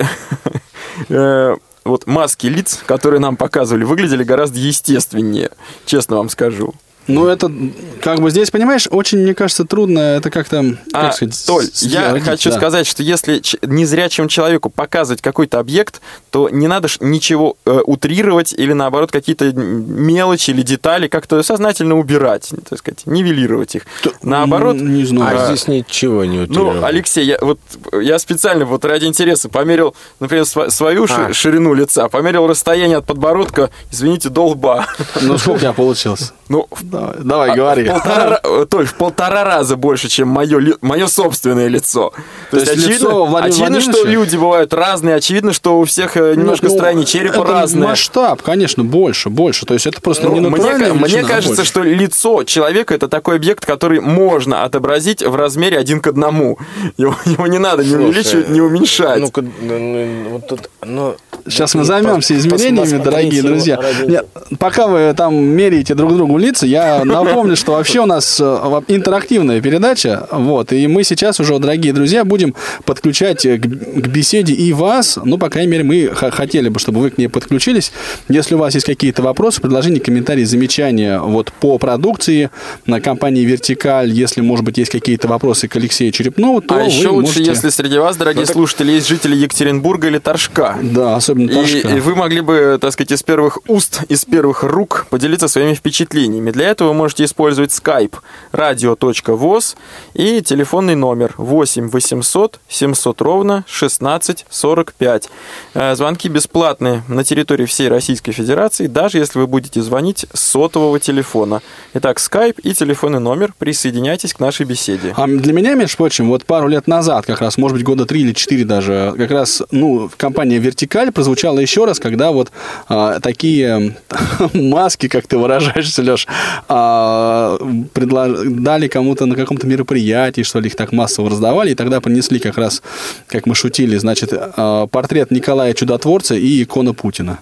э, 1.08 1.56
вот 1.84 2.06
маски 2.06 2.46
лиц, 2.46 2.82
которые 2.86 3.20
нам 3.20 3.36
показывали, 3.36 3.84
выглядели 3.84 4.24
гораздо 4.24 4.58
естественнее, 4.58 5.50
честно 5.84 6.16
вам 6.16 6.28
скажу. 6.28 6.74
Ну, 7.06 7.26
это, 7.26 7.52
как 8.00 8.20
бы 8.20 8.30
здесь, 8.30 8.50
понимаешь, 8.50 8.88
очень, 8.90 9.18
мне 9.18 9.34
кажется, 9.34 9.64
трудно 9.64 9.98
это 9.98 10.30
как-то, 10.30 10.76
А, 10.92 11.02
как 11.06 11.14
сказать, 11.14 11.44
Толь, 11.46 11.66
я 11.82 12.18
хочу 12.20 12.50
да. 12.50 12.56
сказать, 12.56 12.86
что 12.86 13.02
если 13.02 13.42
незрячему 13.66 14.28
человеку 14.28 14.70
показывать 14.70 15.20
какой-то 15.20 15.58
объект, 15.58 16.00
то 16.30 16.48
не 16.48 16.66
надо 16.66 16.88
ж 16.88 16.96
ничего 17.00 17.56
э, 17.66 17.80
утрировать 17.84 18.52
или, 18.54 18.72
наоборот, 18.72 19.10
какие-то 19.12 19.52
мелочи 19.52 20.50
или 20.50 20.62
детали 20.62 21.08
как-то 21.08 21.42
сознательно 21.42 21.98
убирать, 21.98 22.50
так 22.68 22.78
сказать, 22.78 23.02
нивелировать 23.06 23.74
их. 23.76 23.86
Наоборот, 24.22 24.76
М, 24.76 24.94
Не 24.94 25.04
знаю. 25.04 25.38
А 25.40 25.46
здесь 25.46 25.68
ничего 25.68 26.24
не 26.24 26.40
утилировано. 26.40 26.80
ну, 26.80 26.86
Алексей, 26.86 27.24
я, 27.24 27.38
вот, 27.40 27.58
я 28.00 28.18
специально 28.18 28.64
вот 28.64 28.84
ради 28.84 29.04
интереса 29.06 29.48
померил, 29.48 29.94
например, 30.20 30.46
свою 30.46 31.06
А. 31.10 31.32
ширину 31.32 31.74
лица, 31.74 32.08
померил 32.08 32.46
расстояние 32.46 32.98
от 32.98 33.06
подбородка, 33.06 33.70
извините, 33.90 34.28
до 34.30 34.46
лба. 34.48 34.86
Ну, 35.20 35.36
сколько 35.38 35.56
у 35.56 35.60
тебя 35.60 35.72
получилось? 35.72 36.32
Ну, 36.48 36.68
в 36.98 37.24
Давай, 37.24 37.48
давай 37.48 37.56
говори. 37.56 37.88
полтора, 37.88 38.40
ра- 38.42 38.66
Толь, 38.66 38.86
в 38.86 38.94
полтора 38.94 39.44
раза 39.44 39.76
больше, 39.76 40.08
чем 40.08 40.28
мое, 40.28 40.74
мое 40.80 41.06
собственное 41.06 41.68
лицо. 41.68 42.12
То 42.50 42.58
есть 42.58 42.72
лицо 42.76 42.86
очевидно, 42.86 43.10
Владимира 43.24 43.66
очевидно 43.66 43.92
что 43.92 44.04
люди 44.08 44.36
бывают 44.36 44.72
разные, 44.74 45.16
очевидно, 45.16 45.52
что 45.52 45.78
у 45.80 45.84
всех 45.84 46.16
э, 46.16 46.34
немножко 46.36 46.66
Ну, 46.68 46.74
строение 46.74 47.06
черепа 47.06 47.42
это 47.42 47.52
разное. 47.52 47.88
масштаб, 47.88 48.42
конечно, 48.42 48.84
больше, 48.84 49.30
больше. 49.30 49.66
То 49.66 49.74
есть 49.74 49.86
это 49.86 50.00
просто 50.00 50.28
Ну, 50.28 50.34
не 50.34 50.40
мне, 50.40 50.58
ка- 50.60 50.76
мне 50.76 50.88
величина, 50.88 51.20
а 51.20 51.30
кажется, 51.30 51.56
больше. 51.56 51.64
что 51.70 51.82
лицо 51.82 52.44
человека 52.44 52.94
это 52.94 53.08
такой 53.08 53.36
объект, 53.36 53.64
который 53.66 54.00
можно 54.00 54.64
отобразить 54.64 55.22
в 55.22 55.34
размере 55.36 55.78
один 55.78 56.00
к 56.00 56.06
одному. 56.06 56.58
Его, 56.96 57.16
его 57.26 57.46
не 57.46 57.58
надо 57.58 57.84
не 57.84 57.94
увеличивать, 57.96 58.48
не 58.48 58.60
уменьшать. 58.60 59.20
Ну-ка, 59.20 59.42
ну, 59.42 59.78
ну, 59.78 60.28
вот 60.30 60.48
тут, 60.48 60.70
ну, 60.84 61.14
Сейчас 61.46 61.74
мы 61.74 61.80
ну, 61.80 61.84
займемся 61.86 62.34
посмотрите 62.34 62.98
дорогие 62.98 63.42
друзья. 63.42 63.78
Нет, 64.06 64.26
пока 64.58 64.86
вы 64.86 65.12
там 65.14 65.34
меряете 65.34 65.94
друг 65.94 66.14
другу 66.14 66.38
лица, 66.38 66.66
я 66.66 66.83
напомню, 67.04 67.56
что 67.56 67.72
вообще 67.72 68.00
у 68.00 68.06
нас 68.06 68.40
э, 68.40 68.44
интерактивная 68.88 69.60
передача, 69.60 70.26
вот, 70.30 70.72
и 70.72 70.86
мы 70.86 71.04
сейчас 71.04 71.40
уже, 71.40 71.58
дорогие 71.58 71.92
друзья, 71.92 72.24
будем 72.24 72.54
подключать 72.84 73.44
э, 73.46 73.58
к, 73.58 73.66
беседе 73.66 74.52
и 74.54 74.72
вас, 74.72 75.18
ну, 75.22 75.38
по 75.38 75.48
крайней 75.50 75.72
мере, 75.72 75.84
мы 75.84 76.10
хотели 76.14 76.68
бы, 76.68 76.78
чтобы 76.78 77.00
вы 77.00 77.10
к 77.10 77.18
ней 77.18 77.28
подключились. 77.28 77.92
Если 78.28 78.54
у 78.54 78.58
вас 78.58 78.74
есть 78.74 78.86
какие-то 78.86 79.22
вопросы, 79.22 79.60
предложения, 79.60 80.00
комментарии, 80.00 80.44
замечания 80.44 81.18
вот 81.20 81.52
по 81.52 81.78
продукции 81.78 82.50
на 82.86 83.00
компании 83.00 83.44
«Вертикаль», 83.44 84.10
если, 84.10 84.40
может 84.40 84.64
быть, 84.64 84.78
есть 84.78 84.90
какие-то 84.90 85.28
вопросы 85.28 85.68
к 85.68 85.76
Алексею 85.76 86.12
Черепнову, 86.12 86.60
то 86.60 86.76
а 86.76 86.82
еще 86.82 87.08
лучше, 87.08 87.38
можете... 87.38 87.44
если 87.44 87.70
среди 87.70 87.98
вас, 87.98 88.16
дорогие 88.16 88.46
слушатели, 88.46 88.92
есть 88.92 89.08
жители 89.08 89.34
Екатеринбурга 89.34 90.08
или 90.08 90.18
Торжка. 90.18 90.76
Да, 90.82 91.16
особенно 91.16 91.50
И, 91.50 91.54
Торжка. 91.54 91.88
и 91.88 92.00
вы 92.00 92.14
могли 92.14 92.40
бы, 92.40 92.78
так 92.80 92.92
сказать, 92.92 93.12
из 93.12 93.22
первых 93.22 93.58
уст, 93.68 94.02
из 94.08 94.24
первых 94.24 94.62
рук 94.62 95.06
поделиться 95.10 95.48
своими 95.48 95.74
впечатлениями. 95.74 96.50
Для 96.50 96.66
этого 96.74 96.88
вы 96.88 96.94
можете 96.94 97.24
использовать 97.24 97.70
skype 97.70 98.14
radio.voz 98.52 99.76
и 100.14 100.42
телефонный 100.42 100.96
номер 100.96 101.34
8 101.36 101.88
800 101.88 102.58
700 102.68 103.20
ровно 103.22 103.64
16 103.68 104.46
45. 104.50 105.28
Э, 105.74 105.94
Звонки 105.94 106.28
бесплатные 106.28 107.04
на 107.06 107.22
территории 107.22 107.64
всей 107.64 107.88
Российской 107.88 108.32
Федерации, 108.32 108.88
даже 108.88 109.18
если 109.18 109.38
вы 109.38 109.46
будете 109.46 109.80
звонить 109.82 110.26
с 110.32 110.40
сотового 110.40 110.98
телефона. 110.98 111.62
Итак, 111.94 112.18
skype 112.18 112.60
и 112.62 112.74
телефонный 112.74 113.20
номер. 113.20 113.54
Присоединяйтесь 113.58 114.34
к 114.34 114.40
нашей 114.40 114.66
беседе. 114.66 115.14
А 115.16 115.26
для 115.26 115.52
меня, 115.52 115.74
между 115.74 115.96
прочим, 115.96 116.28
вот 116.28 116.44
пару 116.44 116.66
лет 116.66 116.88
назад, 116.88 117.24
как 117.26 117.40
раз, 117.40 117.56
может 117.56 117.76
быть, 117.76 117.84
года 117.84 118.04
три 118.04 118.22
или 118.22 118.32
четыре 118.32 118.64
даже, 118.64 119.14
как 119.16 119.30
раз, 119.30 119.62
ну, 119.70 120.10
компания 120.16 120.58
«Вертикаль» 120.58 121.12
прозвучала 121.12 121.60
еще 121.60 121.84
раз, 121.84 122.00
когда 122.00 122.32
вот 122.32 122.50
а, 122.88 123.20
такие 123.20 123.96
маски, 124.52 125.08
как 125.08 125.26
ты 125.26 125.38
выражаешься, 125.38 126.02
Леш, 126.02 126.26
а, 126.68 127.56
предлож- 127.94 128.44
дали 128.60 128.88
кому-то 128.88 129.26
на 129.26 129.34
каком-то 129.36 129.66
мероприятии, 129.66 130.42
что 130.42 130.60
ли, 130.60 130.66
их 130.68 130.76
так 130.76 130.92
массово 130.92 131.30
раздавали, 131.30 131.70
и 131.70 131.74
тогда 131.74 132.00
принесли 132.00 132.38
как 132.38 132.58
раз, 132.58 132.82
как 133.26 133.46
мы 133.46 133.54
шутили, 133.54 133.96
значит, 133.96 134.30
а, 134.32 134.86
портрет 134.86 135.30
Николая 135.30 135.72
Чудотворца 135.74 136.34
и 136.34 136.62
икона 136.62 136.94
Путина. 136.94 137.38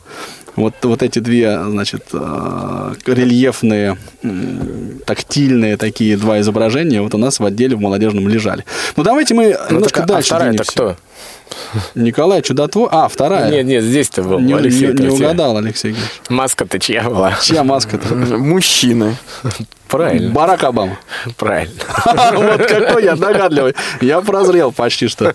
Вот, 0.54 0.74
вот 0.82 1.02
эти 1.02 1.18
две, 1.18 1.58
значит, 1.64 2.04
а, 2.12 2.92
рельефные, 3.06 3.96
тактильные 5.06 5.76
такие 5.76 6.16
два 6.16 6.40
изображения 6.40 7.00
вот 7.00 7.14
у 7.14 7.18
нас 7.18 7.40
в 7.40 7.44
отделе 7.44 7.76
в 7.76 7.80
молодежном 7.80 8.28
лежали. 8.28 8.64
Ну, 8.96 9.02
давайте 9.02 9.34
мы 9.34 9.56
Ну, 9.70 9.76
немножко 9.76 10.00
так, 10.00 10.10
а 10.10 10.12
дальше 10.14 10.26
вторая-то 10.26 10.50
двинемся. 10.64 10.72
кто? 10.72 10.96
Николай 11.94 12.42
Чудотвор... 12.42 12.88
А, 12.92 13.08
вторая. 13.08 13.50
Нет, 13.50 13.64
нет, 13.66 13.84
здесь-то 13.84 14.22
был 14.22 14.38
не, 14.40 14.52
Алексей. 14.54 14.88
не- 14.92 15.02
не 15.04 15.08
угадал, 15.08 15.56
Алексей. 15.58 15.94
Маска-то 16.28 16.78
чья 16.78 17.02
была? 17.04 17.34
Чья 17.42 17.64
маска-то? 17.64 18.14
Мужчины. 18.14 19.16
Правильно, 19.92 20.32
Барак 20.32 20.64
Обама. 20.64 20.98
правильно. 21.36 21.74
Вот 22.32 22.66
какой 22.66 23.04
я 23.04 23.14
догадливый. 23.14 23.74
Я 24.00 24.22
прозрел 24.22 24.72
почти 24.72 25.06
что. 25.06 25.34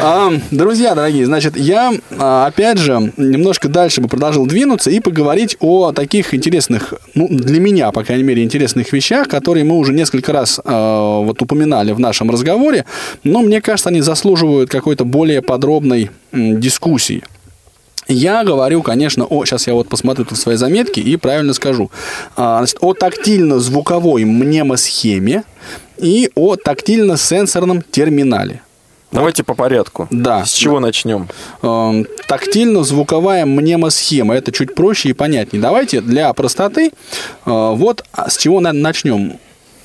А, 0.00 0.32
Друзья 0.50 0.94
дорогие, 0.94 1.26
значит, 1.26 1.58
я, 1.58 1.92
а, 2.18 2.46
опять 2.46 2.78
же, 2.78 3.12
немножко 3.18 3.68
дальше 3.68 4.00
бы 4.00 4.08
продолжил 4.08 4.46
двинуться 4.46 4.90
и 4.90 4.98
поговорить 4.98 5.58
о 5.60 5.92
таких 5.92 6.32
интересных, 6.32 6.94
ну, 7.14 7.28
для 7.28 7.60
меня, 7.60 7.92
по 7.92 8.02
крайней 8.02 8.24
мере, 8.24 8.42
интересных 8.42 8.90
вещах, 8.94 9.28
которые 9.28 9.64
мы 9.64 9.76
уже 9.76 9.92
несколько 9.92 10.32
раз 10.32 10.58
а, 10.64 11.20
вот 11.20 11.42
упоминали 11.42 11.92
в 11.92 12.00
нашем 12.00 12.30
разговоре, 12.30 12.86
но 13.24 13.42
мне 13.42 13.60
кажется, 13.60 13.90
они 13.90 14.00
заслуживают 14.00 14.70
какой-то 14.70 15.04
более 15.04 15.42
подробной 15.42 16.10
дискуссии. 16.32 17.22
Я 18.08 18.44
говорю, 18.44 18.82
конечно, 18.82 19.24
о, 19.24 19.44
сейчас 19.44 19.66
я 19.66 19.74
вот 19.74 19.88
посмотрю 19.88 20.24
тут 20.24 20.38
свои 20.38 20.56
заметки 20.56 21.00
и 21.00 21.16
правильно 21.16 21.52
скажу, 21.54 21.90
А, 22.36 22.58
значит, 22.58 22.78
о 22.80 22.94
тактильно-звуковой 22.94 24.24
мнемосхеме 24.24 25.44
и 25.98 26.30
о 26.34 26.56
тактильно-сенсорном 26.56 27.82
терминале. 27.90 28.60
Давайте 29.12 29.44
по 29.44 29.54
порядку. 29.54 30.08
Да. 30.10 30.44
С 30.46 30.52
чего 30.52 30.80
начнем? 30.80 31.28
Эм, 31.62 32.06
Тактильно-звуковая 32.28 33.44
мнемосхема. 33.44 34.34
Это 34.34 34.52
чуть 34.52 34.74
проще 34.74 35.10
и 35.10 35.12
понятнее. 35.12 35.60
Давайте 35.60 36.00
для 36.00 36.32
простоты 36.32 36.86
э, 36.86 36.90
вот 37.44 38.04
с 38.28 38.38
чего 38.38 38.60
на- 38.60 38.72
начнем. 38.72 39.38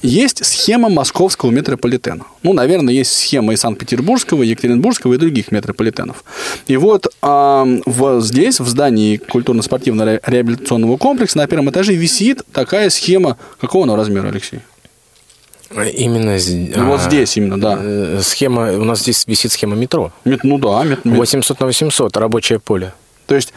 Есть 0.03 0.45
схема 0.45 0.89
московского 0.89 1.49
метрополитена. 1.51 2.25
Ну, 2.43 2.53
наверное, 2.53 2.93
есть 2.93 3.11
схема 3.17 3.53
и 3.53 3.55
Санкт-Петербургского, 3.55 4.43
и 4.43 4.47
Екатеринбургского, 4.47 5.13
и 5.13 5.17
других 5.17 5.51
метрополитенов. 5.51 6.23
И 6.67 6.77
вот 6.77 7.07
ам, 7.21 7.81
в, 7.85 8.21
здесь, 8.21 8.59
в 8.59 8.67
здании 8.67 9.17
культурно-спортивно-реабилитационного 9.17 10.97
комплекса 10.97 11.37
на 11.39 11.47
первом 11.47 11.69
этаже 11.69 11.93
висит 11.95 12.41
такая 12.53 12.89
схема. 12.89 13.37
Какого 13.59 13.83
она 13.85 13.95
размера, 13.95 14.27
Алексей? 14.29 14.59
Именно 15.71 16.39
з- 16.39 16.73
Ну, 16.77 16.85
вот 16.85 17.01
а, 17.01 17.03
здесь 17.03 17.35
именно, 17.35 17.59
да. 17.59 17.77
э, 17.81 18.19
Схема, 18.23 18.71
у 18.73 18.85
нас 18.85 19.01
здесь 19.01 19.25
висит 19.27 19.51
схема 19.51 19.75
метро. 19.75 20.13
Мет- 20.23 20.39
ну 20.43 20.57
да, 20.59 20.83
мет- 20.85 21.03
мет- 21.03 21.17
800 21.17 21.59
на 21.59 21.65
800, 21.65 22.15
рабочее 22.15 22.59
поле. 22.59 22.93
То 23.27 23.35
есть 23.35 23.53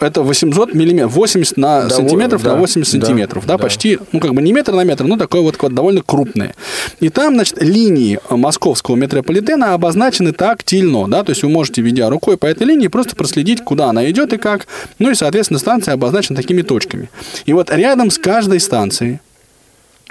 это 0.00 0.22
800 0.22 0.74
миллиметров, 0.74 1.12
80 1.12 1.56
на 1.56 1.84
Да, 1.84 1.90
сантиметров 1.90 2.42
да, 2.42 2.54
на 2.54 2.60
80 2.60 3.00
да, 3.00 3.06
сантиметров, 3.06 3.46
да, 3.46 3.56
да. 3.56 3.62
почти, 3.62 3.98
ну 4.12 4.20
как 4.20 4.34
бы 4.34 4.42
не 4.42 4.52
метр 4.52 4.72
на 4.74 4.84
метр, 4.84 5.04
но 5.04 5.16
такое 5.16 5.40
вот, 5.40 5.56
довольно 5.72 6.02
крупное. 6.02 6.54
И 7.00 7.08
там, 7.08 7.34
значит, 7.34 7.62
линии 7.62 8.18
московского 8.28 8.96
метрополитена 8.96 9.74
обозначены 9.74 10.32
тактильно, 10.32 11.08
да, 11.08 11.22
то 11.22 11.30
есть 11.30 11.42
вы 11.42 11.48
можете, 11.48 11.82
ведя 11.82 12.10
рукой 12.10 12.36
по 12.36 12.46
этой 12.46 12.66
линии, 12.66 12.88
просто 12.88 13.16
проследить, 13.16 13.62
куда 13.64 13.88
она 13.90 14.10
идет 14.10 14.32
и 14.32 14.36
как, 14.36 14.66
ну 14.98 15.10
и, 15.10 15.14
соответственно, 15.14 15.58
станция 15.58 15.94
обозначена 15.94 16.36
такими 16.36 16.62
точками. 16.62 17.08
И 17.46 17.52
вот 17.52 17.70
рядом 17.70 18.10
с 18.10 18.18
каждой 18.18 18.60
станцией 18.60 19.20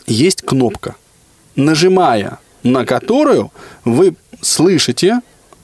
есть 0.07 0.41
кнопка, 0.41 0.95
нажимая 1.55 2.39
на 2.65 2.83
которую 2.85 3.51
вы 3.85 4.15
слышите 4.41 5.21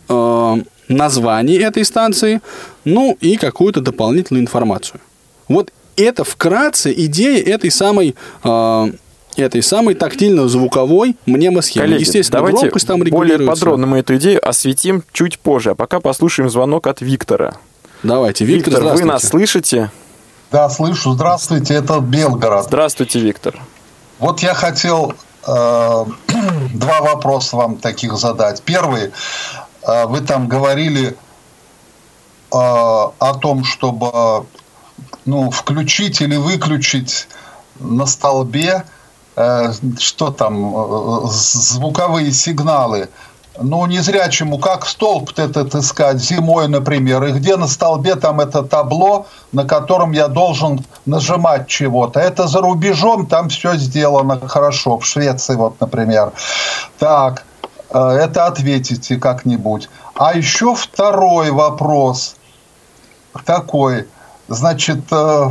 э, 0.07 0.55
название 0.87 1.61
этой 1.61 1.83
станции, 1.83 2.41
ну 2.85 3.17
и 3.21 3.35
какую-то 3.37 3.81
дополнительную 3.81 4.43
информацию. 4.43 4.99
Вот 5.47 5.71
это 5.97 6.23
вкратце 6.23 6.93
идея 6.93 7.43
этой 7.43 7.71
самой 7.71 8.15
э, 8.43 8.91
этой 9.37 9.61
самой 9.63 9.95
тактильно-звуковой 9.95 11.15
мнемосхемы. 11.25 11.85
Коллеги, 11.85 12.01
Естественно, 12.01 12.39
давайте 12.39 12.61
громкость 12.61 12.87
там 12.87 12.99
более 13.01 13.39
подробно 13.39 13.87
мы 13.87 13.99
эту 13.99 14.17
идею 14.17 14.47
осветим 14.47 15.03
чуть 15.11 15.39
позже. 15.39 15.71
А 15.71 15.75
пока 15.75 15.99
послушаем 15.99 16.49
звонок 16.49 16.87
от 16.87 17.01
Виктора. 17.01 17.53
Давайте, 18.03 18.45
Виктор, 18.45 18.73
Виктор, 18.73 18.95
вы 18.95 19.05
нас 19.05 19.23
слышите? 19.23 19.91
Да, 20.51 20.69
слышу. 20.69 21.13
Здравствуйте, 21.13 21.75
это 21.75 21.99
Белгород. 21.99 22.65
Здравствуйте, 22.65 23.19
Виктор. 23.19 23.59
Вот 24.19 24.41
я 24.41 24.53
хотел 24.53 25.13
э, 25.47 25.47
два 26.73 27.01
вопроса 27.01 27.55
вам 27.55 27.77
таких 27.77 28.17
задать. 28.17 28.61
Первый, 28.63 29.11
э, 29.83 30.05
вы 30.07 30.19
там 30.21 30.47
говорили 30.47 31.15
о 32.51 33.33
том, 33.41 33.63
чтобы 33.63 34.45
ну, 35.25 35.49
включить 35.51 36.21
или 36.21 36.35
выключить 36.35 37.27
на 37.79 38.05
столбе 38.05 38.83
э, 39.35 39.71
что 39.99 40.31
там, 40.31 40.75
э, 40.75 41.27
звуковые 41.29 42.31
сигналы. 42.31 43.09
ну, 43.61 43.85
незрячему, 43.85 44.57
как 44.57 44.85
столб 44.85 45.37
этот 45.37 45.75
искать 45.75 46.19
зимой, 46.19 46.67
например, 46.67 47.23
и 47.25 47.31
где 47.33 47.57
на 47.57 47.67
столбе 47.67 48.15
там 48.15 48.39
это 48.39 48.63
табло, 48.63 49.25
на 49.51 49.65
котором 49.65 50.13
я 50.13 50.27
должен 50.27 50.85
нажимать 51.05 51.67
чего-то. 51.67 52.19
Это 52.19 52.47
за 52.47 52.61
рубежом, 52.61 53.27
там 53.27 53.49
все 53.49 53.75
сделано 53.75 54.39
хорошо, 54.47 54.97
в 54.97 55.05
Швеции 55.05 55.55
вот, 55.55 55.79
например. 55.81 56.31
Так, 56.97 57.43
э, 57.89 57.99
это 57.99 58.47
ответите 58.47 59.17
как-нибудь. 59.17 59.89
А 60.15 60.33
еще 60.33 60.73
второй 60.75 61.51
вопрос 61.51 62.35
такой. 63.45 64.07
Значит, 64.47 64.99
э, 65.11 65.49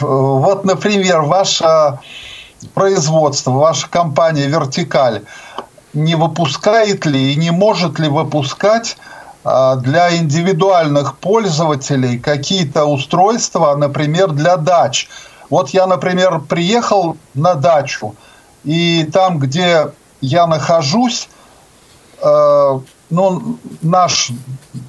вот, 0.00 0.64
например, 0.64 1.22
ваше 1.22 1.98
производство, 2.74 3.52
ваша 3.52 3.88
компания 3.88 4.46
«Вертикаль»– 4.46 5.22
не 5.92 6.14
выпускает 6.14 7.06
ли 7.06 7.32
и 7.32 7.36
не 7.36 7.50
может 7.50 7.98
ли 7.98 8.08
выпускать 8.08 8.96
а, 9.44 9.76
для 9.76 10.16
индивидуальных 10.16 11.16
пользователей 11.18 12.18
какие-то 12.18 12.84
устройства, 12.84 13.74
например, 13.76 14.32
для 14.32 14.56
дач. 14.56 15.08
Вот 15.48 15.70
я, 15.70 15.86
например, 15.86 16.40
приехал 16.40 17.16
на 17.34 17.54
дачу, 17.54 18.14
и 18.62 19.08
там, 19.12 19.38
где 19.38 19.88
я 20.20 20.46
нахожусь, 20.46 21.28
э, 22.22 22.80
ну, 23.10 23.58
наш 23.82 24.30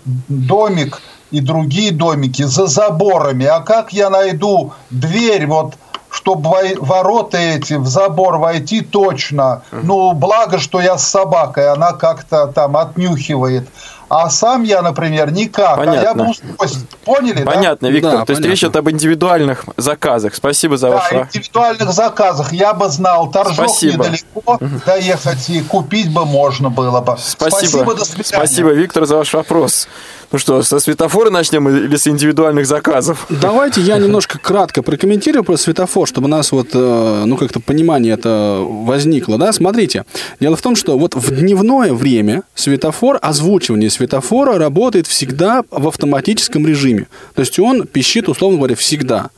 домик 0.05 1.01
и 1.31 1.39
другие 1.39 1.91
домики 1.91 2.43
за 2.43 2.67
заборами. 2.67 3.45
А 3.45 3.61
как 3.61 3.93
я 3.93 4.09
найду 4.09 4.73
дверь 4.89 5.47
вот 5.47 5.75
чтобы 6.11 6.75
ворота 6.79 7.37
эти 7.37 7.75
в 7.75 7.87
забор 7.87 8.37
войти 8.37 8.81
точно. 8.81 9.63
Ну, 9.71 10.11
благо, 10.11 10.59
что 10.59 10.81
я 10.81 10.97
с 10.97 11.07
собакой, 11.07 11.69
она 11.69 11.93
как-то 11.93 12.47
там 12.47 12.75
отнюхивает. 12.75 13.69
А 14.09 14.29
сам 14.29 14.63
я, 14.63 14.81
например, 14.81 15.31
никак. 15.31 15.77
Понятно. 15.77 16.01
А 16.01 16.03
я 16.03 16.13
бы 16.13 16.29
устройство. 16.31 16.85
Поняли, 17.05 17.45
Понятно, 17.45 17.87
да? 17.87 17.93
Виктор. 17.93 18.11
Да, 18.11 18.17
то 18.17 18.25
понятно. 18.25 18.31
есть 18.43 18.45
речь 18.45 18.59
идет 18.59 18.75
об 18.75 18.89
индивидуальных 18.89 19.63
заказах. 19.77 20.35
Спасибо 20.35 20.75
за 20.75 20.89
Да, 20.89 20.95
ваш... 20.97 21.13
индивидуальных 21.13 21.93
заказах 21.93 22.51
я 22.51 22.73
бы 22.73 22.89
знал. 22.89 23.31
Торжок 23.31 23.69
Спасибо. 23.69 24.03
недалеко 24.03 24.59
доехать 24.85 25.49
и 25.49 25.61
купить 25.61 26.11
бы 26.11 26.25
можно 26.25 26.69
было 26.69 26.99
бы. 26.99 27.15
Спасибо. 27.17 27.85
до 27.95 28.03
свидания. 28.03 28.25
Спасибо, 28.25 28.71
Виктор, 28.71 29.05
за 29.05 29.15
ваш 29.15 29.33
вопрос. 29.33 29.87
Ну 30.31 30.37
что, 30.37 30.63
со 30.63 30.79
светофора 30.79 31.29
начнем 31.29 31.67
или 31.67 31.97
с 31.97 32.07
индивидуальных 32.07 32.65
заказов? 32.65 33.25
Давайте 33.29 33.81
я 33.81 33.97
немножко 33.99 34.39
кратко 34.39 34.81
прокомментирую 34.81 35.43
про 35.43 35.57
светофор, 35.57 36.07
чтобы 36.07 36.27
у 36.27 36.29
нас 36.29 36.53
вот, 36.53 36.69
э, 36.73 37.23
ну, 37.25 37.35
как-то 37.35 37.59
понимание 37.59 38.13
это 38.13 38.59
возникло, 38.61 39.37
да? 39.37 39.51
Смотрите, 39.51 40.05
дело 40.39 40.55
в 40.55 40.61
том, 40.61 40.77
что 40.77 40.97
вот 40.97 41.15
в 41.15 41.35
дневное 41.35 41.91
время 41.91 42.43
светофор, 42.55 43.19
озвучивание 43.21 43.89
светофора 43.89 44.57
работает 44.57 45.05
всегда 45.05 45.63
в 45.69 45.89
автоматическом 45.89 46.65
режиме. 46.65 47.07
То 47.35 47.41
есть 47.41 47.59
он 47.59 47.85
пищит, 47.85 48.29
условно 48.29 48.57
говоря, 48.57 48.75
всегда. 48.77 49.31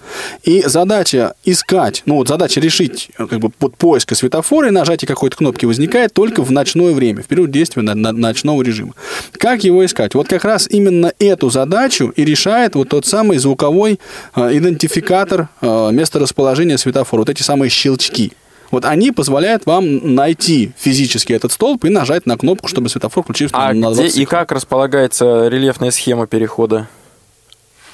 И 0.43 0.61
задача 0.61 1.33
искать, 1.43 2.03
ну, 2.05 2.17
вот 2.17 2.27
задача 2.27 2.59
решить, 2.59 3.09
э, 3.17 3.25
как 3.25 3.39
бы, 3.39 3.49
под 3.49 3.77
поиска 3.77 4.13
светофора 4.13 4.67
и 4.67 4.71
нажатие 4.71 5.07
какой-то 5.07 5.37
кнопки 5.37 5.65
возникает 5.65 6.13
только 6.13 6.43
в 6.43 6.51
ночное 6.51 6.93
время, 6.93 7.23
в 7.23 7.25
период 7.25 7.49
действия 7.49 7.81
ночного 7.81 8.61
режима. 8.61 8.93
Как 9.31 9.63
его 9.63 9.83
искать? 9.83 10.13
Вот 10.13 10.27
как 10.27 10.45
раз 10.45 10.67
именно 10.69 10.82
эту 11.19 11.49
задачу 11.49 12.13
и 12.15 12.25
решает 12.25 12.75
вот 12.75 12.89
тот 12.89 13.05
самый 13.05 13.37
звуковой 13.37 13.99
э, 14.35 14.57
идентификатор 14.57 15.49
э, 15.61 15.89
месторасположения 15.91 16.77
светофора, 16.77 17.21
вот 17.21 17.29
эти 17.29 17.43
самые 17.43 17.69
щелчки. 17.69 18.33
Вот 18.71 18.85
они 18.85 19.11
позволяют 19.11 19.67
вам 19.67 20.15
найти 20.15 20.71
физически 20.77 21.33
этот 21.33 21.51
столб 21.51 21.85
и 21.85 21.89
нажать 21.89 22.25
на 22.25 22.37
кнопку, 22.37 22.67
чтобы 22.67 22.89
светофор 22.89 23.23
включился 23.23 23.55
А 23.55 23.71
на 23.73 23.91
где 23.91 24.01
20 24.01 24.17
и 24.17 24.25
как 24.25 24.51
располагается 24.51 25.47
рельефная 25.47 25.91
схема 25.91 26.25
перехода? 26.25 26.87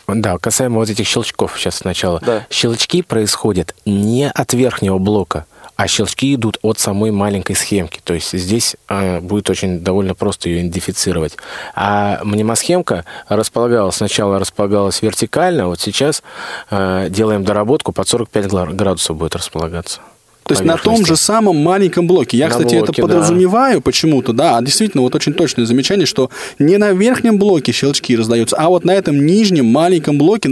Да, 0.08 0.38
касаемо 0.38 0.78
вот 0.78 0.90
этих 0.90 1.08
щелчков 1.08 1.54
сейчас 1.58 1.76
сначала. 1.76 2.22
Да. 2.26 2.48
Щелчки 2.50 3.02
происходят 3.02 3.76
не 3.86 4.30
от 4.30 4.54
верхнего 4.54 4.98
блока, 4.98 5.46
а 5.80 5.88
щелчки 5.88 6.36
идут 6.36 6.60
от 6.62 6.78
самой 6.78 7.12
маленькой 7.12 7.56
схемки. 7.56 8.02
То 8.04 8.14
есть 8.14 8.38
здесь 8.38 8.76
э, 8.90 9.22
будет 9.22 9.50
очень 9.50 9.80
довольно 9.80 10.14
просто 10.14 10.50
ее 10.50 10.60
идентифицировать. 10.60 11.38
А 11.74 12.20
мнемосхемка 12.26 13.06
располагалась, 13.30 13.96
сначала 13.96 14.40
располагалась 14.40 15.02
вертикально, 15.02 15.68
вот 15.68 15.80
сейчас 15.80 16.22
э, 16.70 17.08
делаем 17.10 17.46
доработку, 17.46 17.94
под 17.94 18.10
45 18.10 18.48
гла- 18.48 18.66
градусов 18.66 19.16
будет 19.16 19.38
располагаться. 19.38 20.02
То 20.50 20.54
есть 20.56 20.66
на 20.66 20.78
том 20.78 21.06
же 21.06 21.16
самом 21.16 21.58
маленьком 21.58 22.08
блоке. 22.08 22.36
Я, 22.36 22.46
На 22.46 22.52
кстати, 22.52 22.76
блоке, 22.76 22.84
это 22.92 22.94
да. 22.94 23.02
подразумеваю 23.04 23.82
почему-то, 23.82 24.34
да, 24.34 24.58
а 24.58 24.62
действительно, 24.64 25.04
вот 25.04 25.14
очень 25.14 25.34
точное 25.34 25.66
замечание, 25.66 26.08
что 26.08 26.32
не 26.58 26.78
на 26.78 26.92
верхнем 26.92 27.38
блоке 27.38 27.72
щелчки 27.72 28.18
раздаются, 28.18 28.56
а 28.56 28.68
вот 28.70 28.84
на 28.84 28.92
этом 28.92 29.24
нижнем 29.28 29.68
маленьком 29.68 30.18
блоке, 30.18 30.50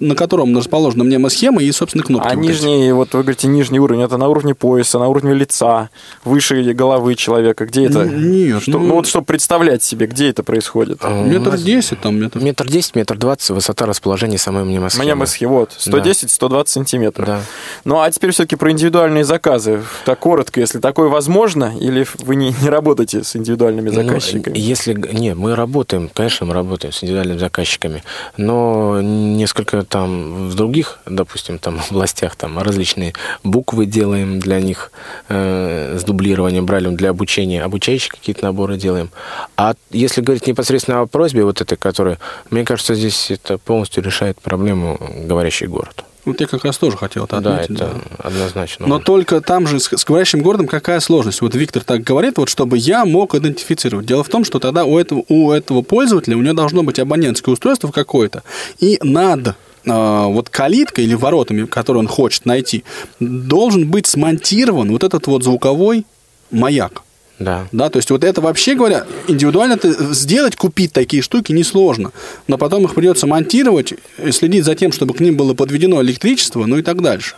на 0.00 0.14
котором 0.16 0.56
расположена 0.56 1.04
мнемосхема 1.04 1.62
и, 1.62 1.70
собственно, 1.70 2.02
кнопки. 2.02 2.26
А 2.26 2.34
вот 2.34 2.42
эти. 2.42 2.48
нижний, 2.50 2.90
вот 2.90 3.12
вы 3.14 3.22
говорите, 3.22 3.46
нижний 3.46 3.78
уровень, 3.78 4.02
это 4.02 4.16
на 4.16 4.26
уровне 4.28 4.56
пояса, 4.56 4.98
на 4.98 5.06
уровне 5.06 5.32
лица, 5.32 5.90
выше 6.24 6.60
головы 6.72 7.14
человека. 7.14 7.66
Где 7.66 7.86
это? 7.86 8.04
Нет, 8.04 8.62
Что- 8.62 8.72
ну- 8.72 8.78
ну 8.80 8.94
вот 8.94 9.06
чтобы 9.06 9.26
представлять 9.26 9.84
себе, 9.84 10.06
где 10.08 10.30
это 10.30 10.42
происходит. 10.42 10.98
Э, 11.02 11.24
Метр 11.24 11.56
десять 11.56 12.00
там, 12.00 12.18
метр... 12.20 12.40
Метр 12.40 12.66
десять, 12.66 12.96
метр 12.96 13.16
двадцать, 13.16 13.50
высота 13.50 13.86
расположения 13.86 14.38
самой 14.38 14.64
мнемосхемы. 14.64 15.04
Мнемосхи, 15.04 15.44
вот, 15.44 15.70
110-120 15.78 16.66
сантиметров. 16.66 17.26
Да. 17.26 17.40
Ну, 17.84 18.00
а 18.00 18.10
теперь 18.10 18.32
все-таки 18.32 18.56
про 18.56 18.72
индивидуальные 18.72 19.24
заказы. 19.36 19.82
Так 20.06 20.18
коротко, 20.18 20.60
если 20.60 20.78
такое 20.78 21.08
возможно, 21.08 21.72
или 21.78 22.06
вы 22.24 22.36
не, 22.36 22.54
не 22.62 22.68
работаете 22.70 23.22
с 23.22 23.36
индивидуальными 23.36 23.90
Ну, 23.90 24.02
заказчиками? 24.02 24.56
если... 24.58 24.94
г- 24.94 25.12
Не, 25.12 25.34
мы 25.34 25.54
работаем, 25.54 26.08
конечно, 26.12 26.46
мы 26.46 26.54
работаем 26.54 26.92
с 26.92 27.04
индивидуальными 27.04 27.38
заказчиками, 27.38 28.02
но 28.38 29.00
несколько 29.02 29.82
там 29.84 30.48
в 30.48 30.54
других, 30.54 30.98
допустим, 31.06 31.58
там 31.58 31.80
областях 31.90 32.34
там 32.36 32.58
различные 32.58 33.12
буквы 33.44 33.84
делаем 33.86 34.38
для 34.40 34.60
них 34.60 34.90
э, 35.28 35.98
с 35.98 36.02
дублированием, 36.04 36.64
бралем 36.64 36.96
для 36.96 37.10
обучения, 37.10 37.62
обучающие 37.62 38.10
какие-то 38.10 38.44
наборы 38.46 38.76
делаем. 38.78 39.10
А 39.58 39.74
если 39.90 40.22
говорить 40.22 40.46
непосредственно 40.46 41.02
о 41.02 41.06
просьбе 41.06 41.44
вот 41.44 41.60
этой, 41.60 41.76
которая, 41.76 42.18
мне 42.50 42.64
кажется, 42.64 42.94
здесь 42.94 43.30
это 43.30 43.58
полностью 43.58 44.02
решает 44.02 44.40
проблему 44.40 44.98
говорящий 45.26 45.66
город. 45.66 46.05
Вот 46.26 46.40
я 46.40 46.48
как 46.48 46.64
раз 46.64 46.76
тоже 46.76 46.96
хотел 46.96 47.24
это 47.24 47.40
да, 47.40 47.60
отметить. 47.60 47.80
это 47.80 47.94
да. 47.94 48.28
однозначно. 48.28 48.86
Но 48.86 48.98
только 48.98 49.40
там 49.40 49.66
же 49.66 49.78
с, 49.78 49.88
с 49.88 50.04
говорящим 50.04 50.42
городом 50.42 50.66
какая 50.66 50.98
сложность? 50.98 51.40
Вот 51.40 51.54
Виктор 51.54 51.84
так 51.84 52.02
говорит, 52.02 52.36
вот 52.36 52.48
чтобы 52.48 52.78
я 52.78 53.04
мог 53.04 53.34
идентифицировать. 53.36 54.06
Дело 54.06 54.24
в 54.24 54.28
том, 54.28 54.44
что 54.44 54.58
тогда 54.58 54.84
у 54.84 54.98
этого, 54.98 55.24
у 55.28 55.52
этого 55.52 55.82
пользователя 55.82 56.36
у 56.36 56.42
него 56.42 56.54
должно 56.54 56.82
быть 56.82 56.98
абонентское 56.98 57.52
устройство 57.52 57.92
какое-то, 57.92 58.42
и 58.80 58.98
над 59.02 59.54
а, 59.86 60.26
вот 60.26 60.48
калиткой 60.50 61.04
или 61.04 61.14
воротами, 61.14 61.64
которые 61.64 62.00
он 62.00 62.08
хочет 62.08 62.44
найти, 62.44 62.82
должен 63.20 63.88
быть 63.88 64.08
смонтирован 64.08 64.90
вот 64.90 65.04
этот 65.04 65.28
вот 65.28 65.44
звуковой 65.44 66.06
маяк. 66.50 67.04
Да. 67.38 67.66
Да, 67.72 67.90
то 67.90 67.98
есть 67.98 68.10
вот 68.10 68.24
это 68.24 68.40
вообще 68.40 68.74
говоря, 68.74 69.04
индивидуально 69.28 69.78
сделать, 70.14 70.56
купить 70.56 70.92
такие 70.92 71.22
штуки 71.22 71.52
несложно. 71.52 72.12
Но 72.46 72.56
потом 72.56 72.84
их 72.86 72.94
придется 72.94 73.26
монтировать, 73.26 73.92
и 74.22 74.30
следить 74.32 74.64
за 74.64 74.74
тем, 74.74 74.90
чтобы 74.92 75.12
к 75.14 75.20
ним 75.20 75.36
было 75.36 75.52
подведено 75.54 76.00
электричество, 76.02 76.64
ну 76.64 76.78
и 76.78 76.82
так 76.82 77.02
дальше. 77.02 77.36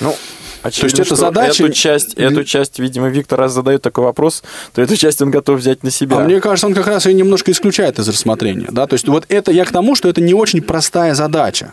Ну, 0.00 0.14
очевидно, 0.62 0.96
есть 1.00 1.10
это 1.12 1.16
задача- 1.16 1.64
Эту 1.64 1.72
часть, 1.74 2.14
эту 2.14 2.44
часть, 2.44 2.78
видимо, 2.78 3.08
Виктор 3.08 3.38
раз 3.38 3.52
задает 3.52 3.82
такой 3.82 4.04
вопрос, 4.04 4.42
то 4.72 4.80
эту 4.80 4.96
часть 4.96 5.20
он 5.20 5.30
готов 5.30 5.58
взять 5.60 5.82
на 5.82 5.90
себя. 5.90 6.16
А 6.16 6.20
мне 6.24 6.40
кажется, 6.40 6.66
он 6.66 6.74
как 6.74 6.86
раз 6.86 7.04
ее 7.06 7.14
немножко 7.14 7.50
исключает 7.50 7.98
из 7.98 8.08
рассмотрения. 8.08 8.68
Да? 8.70 8.86
То 8.86 8.94
есть 8.94 9.06
вот 9.08 9.24
это 9.28 9.50
я 9.52 9.64
к 9.64 9.70
тому, 9.72 9.96
что 9.96 10.08
это 10.08 10.20
не 10.20 10.34
очень 10.34 10.62
простая 10.62 11.14
задача. 11.14 11.72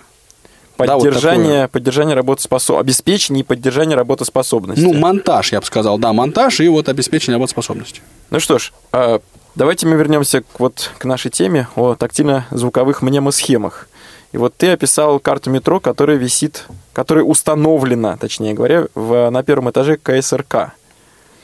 Да, 0.78 0.95
вот 0.95 1.03
Поддержание, 1.03 1.61
такое. 1.63 1.67
поддержание 1.69 2.15
работоспособности, 2.15 2.86
обеспечение 2.86 3.41
и 3.41 3.43
поддержание 3.43 3.95
работоспособности. 3.95 4.84
Ну, 4.84 4.93
монтаж, 4.93 5.51
я 5.53 5.59
бы 5.59 5.65
сказал, 5.65 5.97
да, 5.97 6.11
монтаж 6.11 6.59
и 6.59 6.67
вот 6.67 6.89
обеспечение 6.89 7.38
работоспособности. 7.38 8.01
Ну 8.30 8.39
что 8.39 8.59
ж, 8.59 8.73
а, 8.91 9.21
давайте 9.55 9.88
мы 9.88 9.95
вернемся 9.95 10.41
к, 10.41 10.59
вот, 10.59 10.91
к 10.97 11.05
нашей 11.05 11.32
теме 11.32 11.67
о 11.76 11.95
тактильно-звуковых 11.95 13.01
мнемосхемах. 13.01 13.88
И 14.34 14.38
вот 14.38 14.53
ты 14.57 14.71
описал 14.71 15.19
карту 15.19 15.49
метро, 15.49 15.80
которая 15.80 16.17
висит, 16.17 16.65
которая 16.91 17.23
установлена, 17.23 18.17
точнее 18.17 18.53
говоря, 18.53 18.88
в, 18.93 19.30
на 19.30 19.43
первом 19.43 19.69
этаже 19.69 19.97
КСРК. 19.97 20.73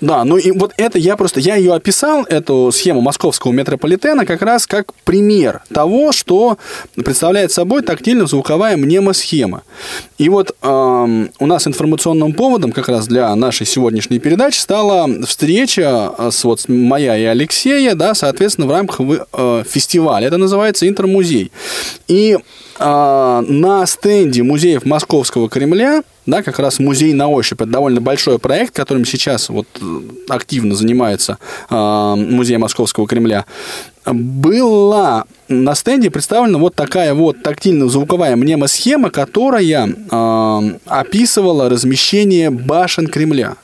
Да, 0.02 0.24
ну 0.24 0.38
и 0.38 0.52
вот 0.52 0.74
это 0.78 0.98
я 0.98 1.16
просто, 1.16 1.40
я 1.40 1.56
ее 1.56 1.76
описал, 1.76 2.24
эту 2.24 2.72
схему 2.74 3.02
московского 3.02 3.52
метрополитена, 3.52 4.26
как 4.26 4.42
раз 4.42 4.66
как 4.66 4.94
пример 5.06 5.62
того, 5.72 6.12
что 6.12 6.58
представляет 6.96 7.52
собой 7.52 7.84
тактильно-звуковая 7.84 8.78
мнемосхема. 8.78 9.62
И 10.18 10.28
вот 10.30 10.56
эм, 10.64 11.30
у 11.40 11.46
нас 11.46 11.68
информационным 11.68 12.34
поводом 12.34 12.72
как 12.72 12.90
раз 12.90 13.08
для 13.08 13.34
нашей 13.36 13.68
сегодняшней 13.68 14.18
передачи 14.18 14.58
стала 14.58 15.08
встреча 15.26 16.12
э, 16.18 16.30
с 16.32 16.44
вот 16.44 16.68
моя 16.68 17.16
и 17.16 17.24
Алексея, 17.24 17.94
да, 17.94 18.16
соответственно, 18.16 18.66
в 18.68 18.72
рамках 18.72 19.00
э, 19.00 19.64
фестиваля. 19.70 20.28
Это 20.28 20.38
называется 20.38 20.88
Интермузей. 20.88 21.52
И 22.08 22.38
э, 22.80 23.44
на 23.48 23.86
стенде 23.86 24.42
музеев 24.42 24.84
Московского 24.84 25.48
Кремля 25.48 26.02
да, 26.26 26.44
как 26.44 26.60
раз 26.60 26.80
музей 26.80 27.14
на 27.14 27.28
ощупь. 27.28 27.62
Это 27.62 27.72
довольно 27.72 28.02
большой 28.02 28.40
проект, 28.40 28.76
которым 28.76 29.06
сейчас 29.06 29.50
вот 29.50 29.68
э, 29.82 30.02
активно 30.30 30.76
занимается 30.76 31.38
э, 31.70 32.16
музей 32.16 32.58
Московского 32.58 33.08
Кремля. 33.08 33.46
Была 34.06 35.26
на 35.48 35.76
стенде 35.76 36.10
представлена 36.10 36.58
вот 36.58 36.76
такая 36.76 37.14
вот 37.14 37.44
тактильно-звуковая 37.44 38.36
мнемосхема, 38.36 39.10
которая 39.10 39.88
э, 39.88 40.78
описывала 40.86 41.70
размещение 41.70 42.50
башен 42.50 43.08
Кремля. 43.08 43.56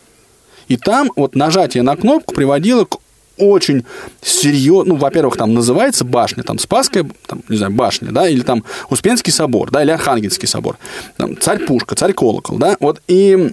И 0.68 0.78
там 0.78 1.12
вот 1.16 1.36
нажатие 1.36 1.84
на 1.84 1.96
кнопку 1.96 2.34
приводило 2.34 2.86
к 2.86 2.98
очень 3.38 3.86
серьезно, 4.22 4.94
ну, 4.94 5.00
во-первых, 5.00 5.38
там 5.38 5.54
называется 5.54 6.06
башня, 6.06 6.44
там 6.44 6.60
Спасская, 6.60 7.06
там, 7.26 7.42
не 7.50 7.58
знаю, 7.58 7.74
башня, 7.74 8.12
да, 8.12 8.28
или 8.28 8.42
там 8.42 8.64
Успенский 8.90 9.32
собор, 9.32 9.72
да, 9.72 9.84
или 9.84 9.92
Архангельский 9.92 10.48
собор, 10.48 10.78
там 11.18 11.38
царь 11.40 11.66
Пушка, 11.66 11.96
царь 11.96 12.14
Колокол, 12.14 12.58
да, 12.58 12.78
вот, 12.80 13.02
и 13.08 13.52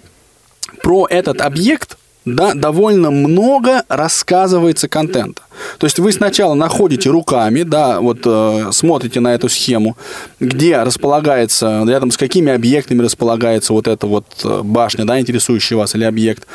про 0.82 1.06
этот 1.08 1.40
объект 1.40 1.96
да, 2.24 2.54
довольно 2.54 3.10
много 3.10 3.84
рассказывается 3.88 4.88
контента. 4.88 5.42
То 5.78 5.86
есть 5.86 5.98
вы 5.98 6.10
сначала 6.12 6.54
находите 6.54 7.10
руками, 7.10 7.62
да, 7.62 8.00
вот 8.00 8.20
э, 8.24 8.68
смотрите 8.72 9.20
на 9.20 9.34
эту 9.34 9.48
схему, 9.48 9.96
где 10.40 10.78
располагается, 10.82 11.84
рядом 11.86 12.10
с 12.10 12.16
какими 12.16 12.52
объектами 12.52 13.02
располагается 13.02 13.72
вот 13.72 13.88
эта 13.88 14.06
вот 14.06 14.26
э, 14.42 14.62
башня, 14.62 15.04
да, 15.04 15.20
интересующая 15.20 15.76
вас 15.76 15.94
или 15.94 16.04
объект 16.04 16.46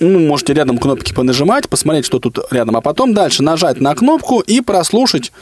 ну, 0.00 0.18
можете 0.18 0.54
рядом 0.54 0.78
кнопки 0.78 1.12
понажимать, 1.12 1.68
посмотреть, 1.68 2.04
что 2.04 2.18
тут 2.18 2.38
рядом, 2.50 2.76
а 2.76 2.80
потом 2.80 3.14
дальше 3.14 3.42
нажать 3.42 3.80
на 3.80 3.94
кнопку 3.94 4.40
и 4.40 4.60
прослушать 4.60 5.32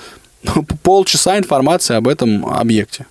полчаса 0.82 1.38
информации 1.38 1.94
об 1.94 2.08
этом 2.08 2.46
объекте. 2.46 3.06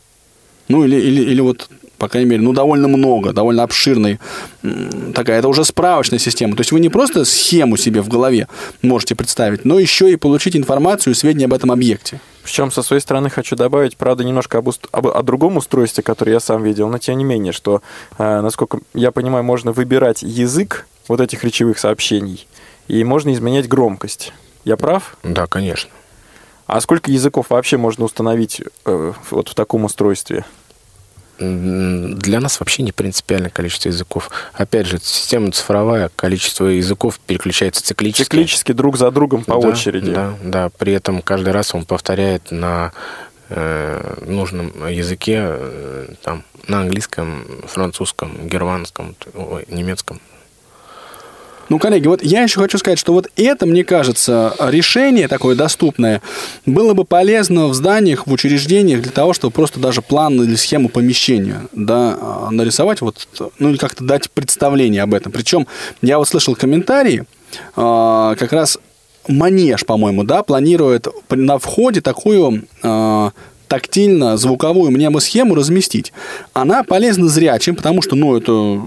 Ну, 0.68 0.86
или, 0.86 0.96
или, 0.96 1.22
или 1.24 1.42
вот, 1.42 1.70
по 1.98 2.08
крайней 2.08 2.30
мере, 2.30 2.44
ну, 2.44 2.54
довольно 2.54 2.88
много, 2.88 3.34
довольно 3.34 3.64
обширный 3.64 4.20
такая, 5.14 5.40
это 5.40 5.48
уже 5.48 5.66
справочная 5.66 6.20
система. 6.20 6.56
То 6.56 6.62
есть 6.62 6.72
вы 6.72 6.80
не 6.80 6.90
просто 6.90 7.26
схему 7.26 7.78
себе 7.78 8.02
в 8.02 8.08
голове 8.08 8.48
можете 8.82 9.16
представить, 9.16 9.66
но 9.66 9.80
еще 9.80 10.12
и 10.12 10.16
получить 10.16 10.56
информацию 10.56 11.14
и 11.14 11.16
сведения 11.16 11.46
об 11.46 11.54
этом 11.54 11.72
объекте. 11.72 12.22
Причем 12.44 12.72
со 12.72 12.82
своей 12.82 13.02
стороны 13.02 13.30
хочу 13.30 13.56
добавить, 13.56 13.98
правда, 13.98 14.24
немножко 14.24 14.60
об, 14.60 14.68
уст... 14.68 14.88
об... 14.92 15.08
о 15.08 15.22
другом 15.22 15.58
устройстве, 15.58 16.04
которое 16.04 16.34
я 16.34 16.40
сам 16.40 16.64
видел, 16.64 16.90
но 16.90 16.98
тем 16.98 17.18
не 17.18 17.24
менее, 17.24 17.54
что, 17.54 17.82
э, 18.18 18.42
насколько 18.42 18.80
я 18.94 19.12
понимаю, 19.12 19.44
можно 19.44 19.72
выбирать 19.72 20.24
язык 20.24 20.88
вот 21.08 21.22
этих 21.22 21.44
речевых 21.44 21.80
сообщений, 21.80 22.48
и 22.88 23.04
можно 23.04 23.34
изменять 23.34 23.68
громкость. 23.68 24.34
Я 24.64 24.78
прав? 24.78 25.18
Да, 25.24 25.48
конечно. 25.48 25.90
А 26.68 26.80
сколько 26.80 27.12
языков 27.12 27.48
вообще 27.50 27.78
можно 27.78 28.06
установить 28.06 28.62
э, 28.86 29.14
вот 29.30 29.50
в 29.50 29.56
таком 29.56 29.84
устройстве? 29.86 30.46
Для 31.38 32.40
нас 32.40 32.60
вообще 32.60 32.84
не 32.84 32.92
принципиальное 32.92 33.50
количество 33.50 33.90
языков. 33.90 34.30
Опять 34.54 34.86
же, 34.86 35.00
система 35.02 35.52
цифровая, 35.52 36.12
количество 36.16 36.68
языков 36.68 37.20
переключается 37.20 37.84
циклически. 37.84 38.24
Циклически 38.24 38.72
друг 38.74 38.98
за 38.98 39.10
другом 39.10 39.44
по 39.44 39.60
да, 39.60 39.68
очереди. 39.70 40.14
Да, 40.14 40.38
да. 40.44 40.70
При 40.70 40.94
этом 40.94 41.22
каждый 41.24 41.52
раз 41.52 41.74
он 41.74 41.86
повторяет 41.86 42.52
на 42.52 42.94
э, 43.50 44.24
нужном 44.28 44.88
языке, 44.88 45.40
э, 45.42 46.14
там, 46.22 46.44
на 46.68 46.82
английском, 46.82 47.44
французском, 47.66 48.48
германском, 48.48 49.16
немецком. 49.68 50.22
Ну, 51.72 51.80
коллеги, 51.80 52.06
вот 52.08 52.22
я 52.22 52.44
еще 52.44 52.60
хочу 52.60 52.78
сказать, 52.78 53.00
что 53.00 53.14
вот 53.14 53.30
это, 53.38 53.66
мне 53.66 53.86
кажется, 53.86 54.54
решение 54.60 55.30
такое 55.30 55.56
доступное 55.56 56.22
было 56.66 56.94
бы 56.94 57.06
полезно 57.06 57.68
в 57.68 57.74
зданиях, 57.74 58.28
в 58.28 58.34
учреждениях 58.34 59.02
для 59.02 59.12
того, 59.14 59.32
чтобы 59.32 59.54
просто 59.54 59.80
даже 59.80 60.02
план 60.02 60.42
или 60.44 60.56
схему 60.56 60.90
помещения 60.90 61.62
да, 61.72 62.18
а, 62.20 62.50
нарисовать, 62.52 63.00
вот, 63.00 63.26
ну 63.58 63.70
или 63.70 63.78
как-то 63.78 64.04
дать 64.04 64.30
представление 64.32 65.02
об 65.02 65.14
этом. 65.14 65.32
Причем 65.32 65.66
я 66.02 66.18
вот 66.18 66.28
слышал 66.28 66.58
комментарии, 66.58 67.24
а, 67.78 68.36
как 68.36 68.52
раз 68.52 68.78
Манеж, 69.30 69.86
по-моему, 69.86 70.26
да, 70.26 70.44
планирует 70.44 71.08
на 71.30 71.58
входе 71.58 72.02
такую 72.02 72.66
а, 72.84 73.32
тактильно 73.70 74.36
звуковую 74.36 74.92
мнемосхему 74.92 75.56
разместить. 75.56 76.12
Она 76.52 76.84
полезна 76.84 77.30
зрячим, 77.30 77.78
потому 77.78 78.02
что, 78.02 78.18
ну, 78.18 78.36
это 78.36 78.82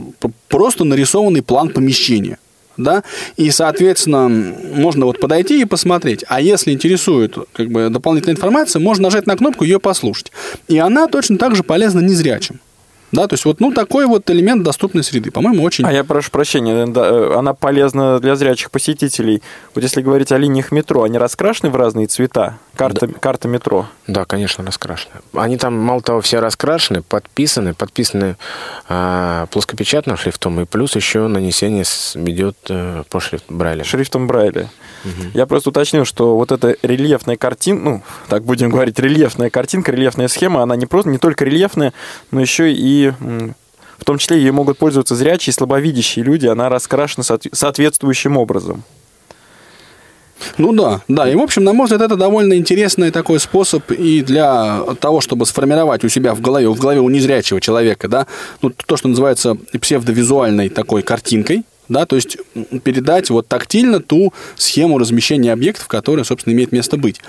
просто 0.49 0.85
нарисованный 0.85 1.41
план 1.41 1.71
помещения 1.71 2.37
да, 2.77 3.03
и, 3.37 3.51
соответственно, 3.51 4.29
можно 4.29 5.07
вот 5.07 5.21
подойти 5.21 5.61
и 5.61 5.65
посмотреть. 5.65 6.25
А 6.29 6.41
если 6.41 6.73
интересует 6.73 7.37
как 7.53 7.69
бы 7.71 7.89
дополнительная 7.91 8.37
информация, 8.37 8.81
можно 8.81 9.05
нажать 9.05 9.27
на 9.27 9.37
кнопку 9.37 9.65
ее 9.65 9.81
послушать. 9.81 10.33
И 10.69 10.79
она 10.79 11.07
точно 11.07 11.39
так 11.39 11.57
же 11.57 11.63
полезна 11.63 12.01
незрячим. 12.01 12.61
Да, 13.13 13.29
то 13.29 13.35
есть 13.35 13.45
вот 13.45 13.61
ну, 13.61 13.73
такой 13.73 14.07
вот 14.07 14.29
элемент 14.31 14.63
доступной 14.63 15.05
среды, 15.05 15.31
по-моему, 15.31 15.63
очень... 15.63 15.85
А 15.85 15.93
я 15.93 16.03
прошу 16.05 16.31
прощения, 16.31 16.87
э, 16.87 17.35
она 17.37 17.55
полезна 17.55 18.19
для 18.19 18.35
зрячих 18.35 18.71
посетителей. 18.71 19.43
Вот 19.75 19.85
если 19.85 20.03
говорить 20.03 20.33
о 20.33 20.39
линиях 20.39 20.73
метро, 20.73 21.05
они 21.05 21.19
раскрашены 21.19 21.71
в 21.71 21.77
разные 21.77 22.07
цвета? 22.09 22.59
Карта, 22.75 23.07
да. 23.07 23.15
карта 23.21 23.47
метро? 23.47 23.87
Да, 24.09 24.25
конечно, 24.25 24.65
раскрашены. 24.65 25.13
Они 25.33 25.57
там, 25.57 25.79
мало 25.79 26.03
того, 26.03 26.21
все 26.21 26.41
раскрашены, 26.41 27.03
подписаны, 27.03 27.73
подписаны 27.75 28.37
э, 28.89 29.47
плоскопечатным 29.51 30.17
шрифтом, 30.17 30.61
и 30.61 30.65
плюс 30.65 30.97
еще 30.97 31.29
нанесение 31.29 31.85
ведет 32.15 32.57
э, 32.69 33.05
по 33.11 33.21
шрифту 33.21 33.55
Брайля. 33.55 33.85
Шрифтом 33.85 34.27
Брайля. 34.27 34.71
Угу. 35.05 35.31
Я 35.35 35.47
просто 35.47 35.71
уточнил, 35.71 36.05
что 36.05 36.37
вот 36.37 36.51
эта 36.51 36.77
рельефная 36.83 37.37
картинка, 37.37 37.85
ну, 37.85 38.03
так 38.29 38.43
будем 38.45 38.71
говорить, 38.71 38.99
рельефная 38.99 39.51
картинка, 39.51 39.93
рельефная 39.93 40.29
схема, 40.29 40.63
она 40.63 40.75
не 40.77 40.87
просто 40.87 41.11
не 41.11 41.19
только 41.19 41.45
рельефная, 41.45 41.93
но 42.31 42.41
еще 42.41 42.73
и 42.73 43.04
в 43.11 44.05
том 44.05 44.19
числе 44.19 44.39
ее 44.39 44.53
могут 44.53 44.79
пользоваться 44.79 45.15
зрячие 45.15 45.53
и 45.53 45.55
слабовидящие 45.55 46.25
люди, 46.25 46.47
она 46.47 46.69
раскрашена 46.69 47.25
соответствующим 47.25 48.37
образом. 48.37 48.85
Ну 50.59 50.73
да, 50.73 51.01
да. 51.09 51.31
И, 51.31 51.35
в 51.35 51.41
общем, 51.41 51.65
на 51.65 51.73
мой 51.73 51.87
взгляд, 51.87 52.03
это 52.03 52.17
довольно 52.17 52.55
интересный 52.55 53.11
такой 53.11 53.41
способ 53.41 53.91
и 53.91 54.21
для 54.23 54.83
того, 55.01 55.21
чтобы 55.21 55.47
сформировать 55.47 56.05
у 56.05 56.09
себя 56.09 56.35
в 56.35 56.41
голове, 56.41 56.69
в 56.69 56.79
голове 56.79 57.01
у 57.01 57.09
незрячего 57.09 57.61
человека, 57.61 58.09
да, 58.09 58.27
ну, 58.61 58.71
то, 58.71 58.97
что 58.97 59.09
называется 59.09 59.57
псевдовизуальной 59.81 60.69
такой 60.69 61.03
картинкой, 61.03 61.65
да, 61.89 62.07
то 62.07 62.17
есть 62.17 62.39
передать 62.83 63.31
вот 63.31 63.47
тактильно 63.47 64.01
ту 64.01 64.33
схему 64.57 64.99
размещения 64.99 65.53
объектов, 65.53 65.87
которая, 65.87 66.25
собственно, 66.25 66.55
имеет 66.55 66.73
место 66.73 66.97
быть. 66.97 67.21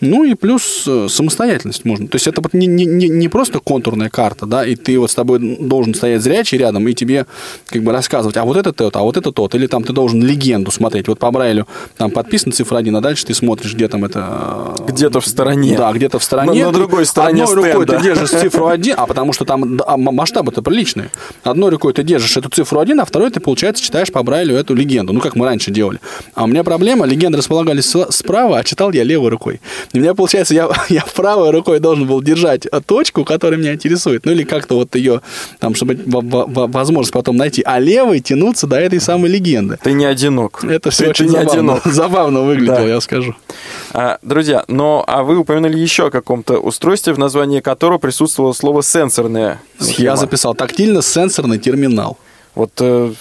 Ну 0.00 0.24
и 0.24 0.34
плюс 0.34 0.84
э, 0.86 1.08
самостоятельность 1.08 1.84
можно. 1.84 2.08
То 2.08 2.16
есть 2.16 2.26
это 2.26 2.42
не, 2.52 2.66
не, 2.66 3.08
не 3.08 3.28
просто 3.28 3.60
контурная 3.60 4.08
карта, 4.08 4.46
да, 4.46 4.64
и 4.64 4.74
ты 4.74 4.98
вот 4.98 5.10
с 5.10 5.14
тобой 5.14 5.38
должен 5.60 5.94
стоять 5.94 6.22
зрячий 6.22 6.58
рядом 6.58 6.88
и 6.88 6.94
тебе 6.94 7.26
как 7.66 7.82
бы 7.82 7.92
рассказывать, 7.92 8.36
а 8.36 8.44
вот 8.44 8.56
это 8.56 8.72
тот, 8.72 8.96
а 8.96 9.00
вот 9.00 9.16
это 9.16 9.32
тот, 9.32 9.54
или 9.54 9.66
там 9.66 9.84
ты 9.84 9.92
должен 9.92 10.22
легенду 10.22 10.70
смотреть. 10.70 11.08
Вот 11.08 11.18
по 11.18 11.30
Брайлю 11.30 11.66
там 11.96 12.10
подписана 12.10 12.52
цифра 12.52 12.78
1, 12.78 12.96
а 12.96 13.00
дальше 13.00 13.26
ты 13.26 13.34
смотришь, 13.34 13.74
где 13.74 13.88
там 13.88 14.04
это... 14.04 14.74
Э, 14.78 14.90
где-то 14.90 15.20
в 15.20 15.26
стороне. 15.26 15.76
Да, 15.76 15.92
где-то 15.92 16.18
в 16.18 16.24
стороне. 16.24 16.60
На, 16.60 16.66
на 16.68 16.72
другой 16.72 17.04
стороне 17.04 17.44
Одной 17.44 17.64
стенда. 17.64 17.78
рукой 17.78 17.96
ты 17.96 18.02
держишь 18.02 18.30
цифру 18.30 18.66
1, 18.66 18.94
а 18.96 19.06
потому 19.06 19.32
что 19.32 19.44
там 19.44 19.80
а, 19.86 19.96
масштабы-то 19.96 20.62
приличные. 20.62 21.10
Одной 21.44 21.70
рукой 21.70 21.92
ты 21.92 22.02
держишь 22.02 22.36
эту 22.36 22.48
цифру 22.48 22.80
1, 22.80 23.00
а 23.00 23.04
второй 23.04 23.30
ты, 23.30 23.40
получается, 23.40 23.82
читаешь 23.82 24.10
по 24.10 24.22
Брайлю 24.22 24.56
эту 24.56 24.74
легенду. 24.74 25.12
Ну, 25.12 25.20
как 25.20 25.36
мы 25.36 25.46
раньше 25.46 25.70
делали. 25.70 26.00
А 26.34 26.44
у 26.44 26.46
меня 26.46 26.64
проблема, 26.64 27.06
легенды 27.06 27.38
располагались 27.38 27.94
справа, 28.10 28.58
а 28.58 28.64
читал 28.64 28.92
я 28.92 29.04
левой 29.04 29.28
рукой. 29.28 29.60
У 29.92 29.98
меня, 29.98 30.14
получается, 30.14 30.54
я 30.54 30.70
я 30.88 31.04
правой 31.14 31.50
рукой 31.50 31.80
должен 31.80 32.06
был 32.06 32.22
держать 32.22 32.66
точку, 32.86 33.24
которая 33.24 33.58
меня 33.58 33.74
интересует, 33.74 34.24
ну 34.24 34.32
или 34.32 34.44
как-то 34.44 34.76
вот 34.76 34.94
ее, 34.94 35.20
там, 35.58 35.74
чтобы 35.74 35.98
возможность 36.06 37.12
потом 37.12 37.36
найти, 37.36 37.62
а 37.64 37.78
левой 37.78 38.20
тянуться 38.20 38.66
до 38.66 38.76
этой 38.76 39.00
самой 39.00 39.30
легенды. 39.30 39.78
Ты 39.82 39.92
не 39.92 40.04
одинок. 40.04 40.64
Это 40.64 40.90
все 40.90 41.04
ты, 41.04 41.10
очень 41.10 41.26
ты 41.26 41.32
забавно, 41.32 41.52
одинок. 41.52 41.84
забавно 41.84 42.40
выглядело, 42.42 42.78
да. 42.78 42.86
я 42.86 43.00
скажу. 43.00 43.34
А, 43.92 44.18
друзья, 44.22 44.64
но 44.68 45.04
а 45.06 45.22
вы 45.22 45.38
упомянули 45.38 45.78
еще 45.78 46.06
о 46.06 46.10
каком-то 46.10 46.58
устройстве, 46.58 47.12
в 47.12 47.18
названии 47.18 47.60
которого 47.60 47.98
присутствовало 47.98 48.52
слово 48.52 48.82
«сенсорная 48.82 49.60
схема». 49.78 50.04
Я 50.04 50.16
записал 50.16 50.54
тактильно-сенсорный 50.54 51.58
терминал. 51.58 52.18
Вот 52.54 52.72
э, 52.80 53.12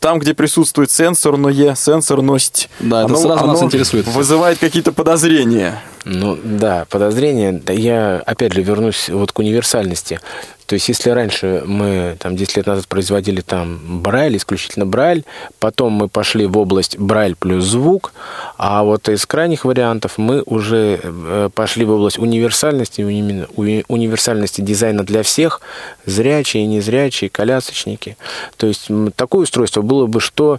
там, 0.00 0.18
где 0.18 0.32
присутствует 0.32 0.90
сенсорное, 0.90 1.74
сенсорность, 1.74 2.70
да, 2.80 3.02
это 3.02 3.06
оно, 3.06 3.16
сразу 3.16 3.44
оно 3.44 3.52
нас 3.52 3.62
интересует. 3.62 4.06
вызывает 4.06 4.58
какие-то 4.58 4.92
подозрения. 4.92 5.82
Ну 6.04 6.36
да, 6.42 6.86
подозрения. 6.90 7.62
Я 7.68 8.22
опять 8.26 8.52
же 8.52 8.62
вернусь 8.62 9.08
вот 9.08 9.30
к 9.32 9.38
универсальности. 9.38 10.20
То 10.66 10.74
есть, 10.74 10.88
если 10.88 11.10
раньше 11.10 11.62
мы 11.66 12.16
там 12.18 12.34
10 12.34 12.56
лет 12.56 12.66
назад 12.66 12.88
производили 12.88 13.40
там 13.40 14.00
Брайль, 14.00 14.36
исключительно 14.36 14.86
Брайль, 14.86 15.24
потом 15.58 15.92
мы 15.92 16.08
пошли 16.08 16.46
в 16.46 16.56
область 16.56 16.98
Брайль 16.98 17.36
плюс 17.36 17.64
звук, 17.64 18.12
а 18.56 18.82
вот 18.82 19.08
из 19.08 19.26
крайних 19.26 19.64
вариантов 19.64 20.16
мы 20.16 20.42
уже 20.42 20.98
э, 21.02 21.50
пошли 21.54 21.84
в 21.84 21.90
область 21.90 22.18
универсальности, 22.18 23.02
универсальности 23.02 24.60
дизайна 24.60 25.04
для 25.04 25.22
всех, 25.22 25.60
зрячие, 26.06 26.66
незрячие, 26.66 27.28
колясочники. 27.28 28.16
То 28.56 28.66
есть, 28.66 28.88
такое 29.14 29.42
устройство 29.42 29.82
было 29.82 30.06
бы, 30.06 30.20
что 30.20 30.58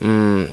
им 0.00 0.48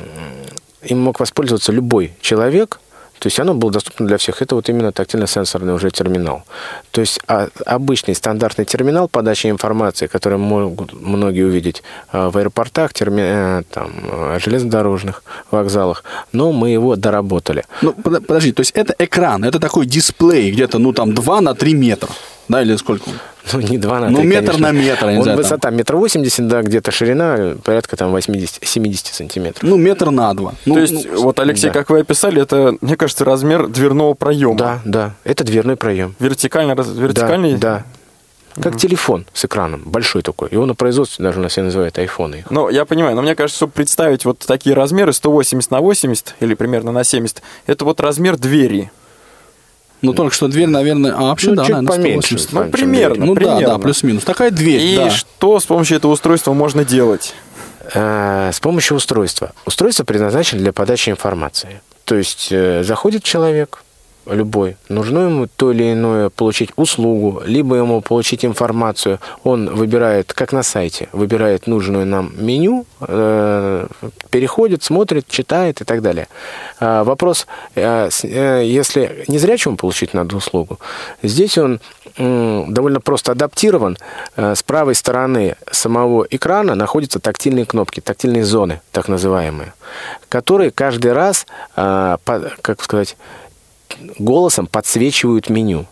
мог 0.94 1.20
воспользоваться 1.20 1.72
любой 1.72 2.14
человек– 2.22 2.80
То 3.20 3.28
есть 3.28 3.39
оно 3.39 3.53
было 3.53 3.72
доступно 3.72 4.07
для 4.07 4.17
всех. 4.17 4.41
Это 4.41 4.55
вот 4.55 4.70
именно 4.70 4.91
тактильно-сенсорный 4.91 5.74
уже 5.74 5.91
терминал. 5.91 6.43
То 6.91 7.01
есть 7.01 7.20
а, 7.28 7.49
обычный 7.65 8.15
стандартный 8.15 8.65
терминал 8.65 9.07
подачи 9.07 9.47
информации, 9.47 10.07
который 10.07 10.38
могут 10.38 10.93
многие 10.93 11.43
увидеть 11.43 11.84
а, 12.11 12.30
в 12.30 12.38
аэропортах, 12.38 12.93
терми... 12.93 13.22
э, 13.22 13.63
там, 13.72 13.91
э, 14.11 14.39
железнодорожных 14.39 15.24
вокзалах, 15.51 16.03
но 16.32 16.51
мы 16.51 16.70
его 16.70 16.95
доработали. 16.95 17.65
Ну, 17.82 17.93
под- 17.93 18.26
подожди, 18.26 18.51
то 18.53 18.61
есть 18.61 18.72
это 18.72 18.95
экран, 18.97 19.43
это 19.43 19.59
такой 19.59 19.86
дисплей 19.86 20.51
где-то, 20.51 20.80
ну, 20.80 20.93
там, 20.93 21.13
2 21.13 21.41
на 21.41 21.53
3 21.53 21.74
метра, 21.74 22.09
да, 22.50 22.62
или 22.62 22.76
сколько? 22.76 23.10
Ну, 23.54 23.62
не 23.62 23.78
2 23.78 24.00
на 24.00 24.10
Ну, 24.10 24.18
3, 24.18 24.28
метр 24.28 24.45
конечно. 24.52 24.68
на 24.68 24.72
метр, 24.78 25.06
я 25.06 25.12
не 25.14 25.18
Он 25.20 25.24
знаю, 25.24 25.38
там. 25.38 25.43
высота 25.43 25.70
метр 25.72 25.95
восемьдесят, 25.95 26.47
да, 26.47 26.62
где-то 26.62 26.91
ширина 26.91 27.56
порядка 27.64 27.95
там 27.95 28.14
80-70 28.16 29.14
сантиметров. 29.14 29.64
Ну, 29.64 29.78
метр 29.78 30.10
на 30.12 30.34
2. 30.34 30.54
Ну, 30.66 30.74
То 30.74 30.80
есть, 30.82 30.93
ну, 30.93 31.22
вот, 31.24 31.39
Алексей, 31.39 31.68
да. 31.68 31.74
как 31.74 31.89
вы 31.89 32.00
описали, 32.02 32.41
это, 32.41 32.76
мне 32.82 32.95
кажется, 32.97 33.24
размер 33.26 33.68
дверного 33.68 34.14
проема. 34.14 34.56
Да, 34.56 34.82
да, 34.86 35.14
это 35.24 35.43
дверной 35.43 35.78
проем. 35.78 36.16
Вертикально, 36.20 36.76
раз- 36.76 36.88
Да, 36.89 37.02
вертикальный? 37.02 37.56
Да, 37.58 37.86
Как 38.62 38.76
телефон 38.78 39.26
с 39.34 39.45
экраном, 39.45 39.84
большой 39.86 40.22
такой. 40.22 40.50
Его 40.52 40.66
на 40.66 40.76
производстве 40.76 41.24
даже 41.24 41.39
у 41.39 41.43
нас 41.43 41.54
все 41.54 41.62
называют 41.62 41.97
айфоны. 41.97 42.43
Ну, 42.50 42.68
я 42.70 42.84
понимаю, 42.84 43.16
но 43.16 43.22
мне 43.22 43.34
кажется, 43.36 43.58
чтобы 43.58 43.72
представить 43.72 44.26
вот 44.26 44.39
такие 44.39 44.76
размеры, 44.76 45.14
180 45.14 45.72
на 45.72 45.80
80 45.80 46.36
или 46.41 46.56
примерно 46.56 46.91
на 46.91 47.04
70, 47.06 47.41
это 47.68 47.86
вот 47.86 48.02
размер 48.02 48.38
двери. 48.38 48.91
Ну, 50.02 50.14
только 50.14 50.34
что 50.36 50.47
дверь, 50.47 50.68
наверное, 50.68 51.14
а 51.14 51.22
вообще, 51.24 51.50
Ну, 51.50 51.56
да, 51.56 51.64
чуть 51.66 51.76
наверное, 51.76 51.97
поменьше. 51.97 52.38
180. 52.39 52.54
Ну, 52.54 52.72
примерно, 52.72 53.26
Ну, 53.26 53.34
да, 53.34 53.39
примерно. 53.39 53.68
да, 53.68 53.78
плюс-минус. 53.80 54.24
Такая 54.24 54.52
дверь, 54.52 54.82
И 54.82 54.95
да. 54.95 55.10
что 55.10 55.60
с 55.60 55.66
помощью 55.66 55.97
этого 55.97 56.12
устройства 56.14 56.54
можно 56.54 56.86
делать? 56.86 57.34
Э, 57.93 58.52
С 58.54 58.60
помощью 58.60 58.97
устройства. 58.97 59.54
Устройство 59.66 60.04
предназначено 60.04 60.62
для 60.62 60.74
подачи 60.74 61.10
информации. 61.10 61.82
То 62.06 62.16
есть 62.16 62.47
э, 62.52 62.84
заходит 62.84 63.24
человек, 63.24 63.84
любой, 64.32 64.77
нужно 64.89 65.19
ему 65.19 65.47
то 65.47 65.71
или 65.71 65.93
иное 65.93 66.30
получить 66.30 66.71
услугу, 66.75 67.41
либо 67.45 67.75
ему 67.75 68.01
получить 68.01 68.45
информацию, 68.45 69.19
он 69.43 69.73
выбирает, 69.73 70.34
как 70.34 70.53
на 70.53 70.63
сайте, 70.63 71.09
выбирает 71.11 71.67
нужную 71.67 72.05
нам 72.05 72.32
меню, 72.38 72.86
э, 73.01 73.88
переходит, 74.30 74.84
смотрит, 74.84 75.27
читает 75.27 75.82
и 75.82 75.84
так 75.86 76.01
далее. 76.01 76.27
А, 76.80 77.03
Вопрос, 77.03 77.47
э, 77.75 78.09
э, 78.23 78.63
если 78.65 79.23
незрячему 79.27 79.77
получить 79.77 80.13
надо 80.13 80.36
услугу, 80.36 80.80
здесь 81.23 81.57
он 81.57 81.80
довольно 82.17 82.99
просто 82.99 83.32
адаптирован. 83.32 83.97
С 84.36 84.61
правой 84.63 84.95
стороны 84.95 85.55
самого 85.71 86.27
экрана 86.30 86.75
находятся 86.75 87.19
тактильные 87.19 87.65
кнопки, 87.65 88.01
тактильные 88.01 88.43
зоны, 88.43 88.82
так 88.91 89.07
называемые, 89.07 89.73
которые 90.27 90.71
каждый 90.71 91.13
раз, 91.13 91.45
а, 91.75 92.17
как 92.61 92.84
сказать, 92.84 93.15
голосом 94.18 94.68
подсвечивают 94.68 95.50
меню. 95.50 95.86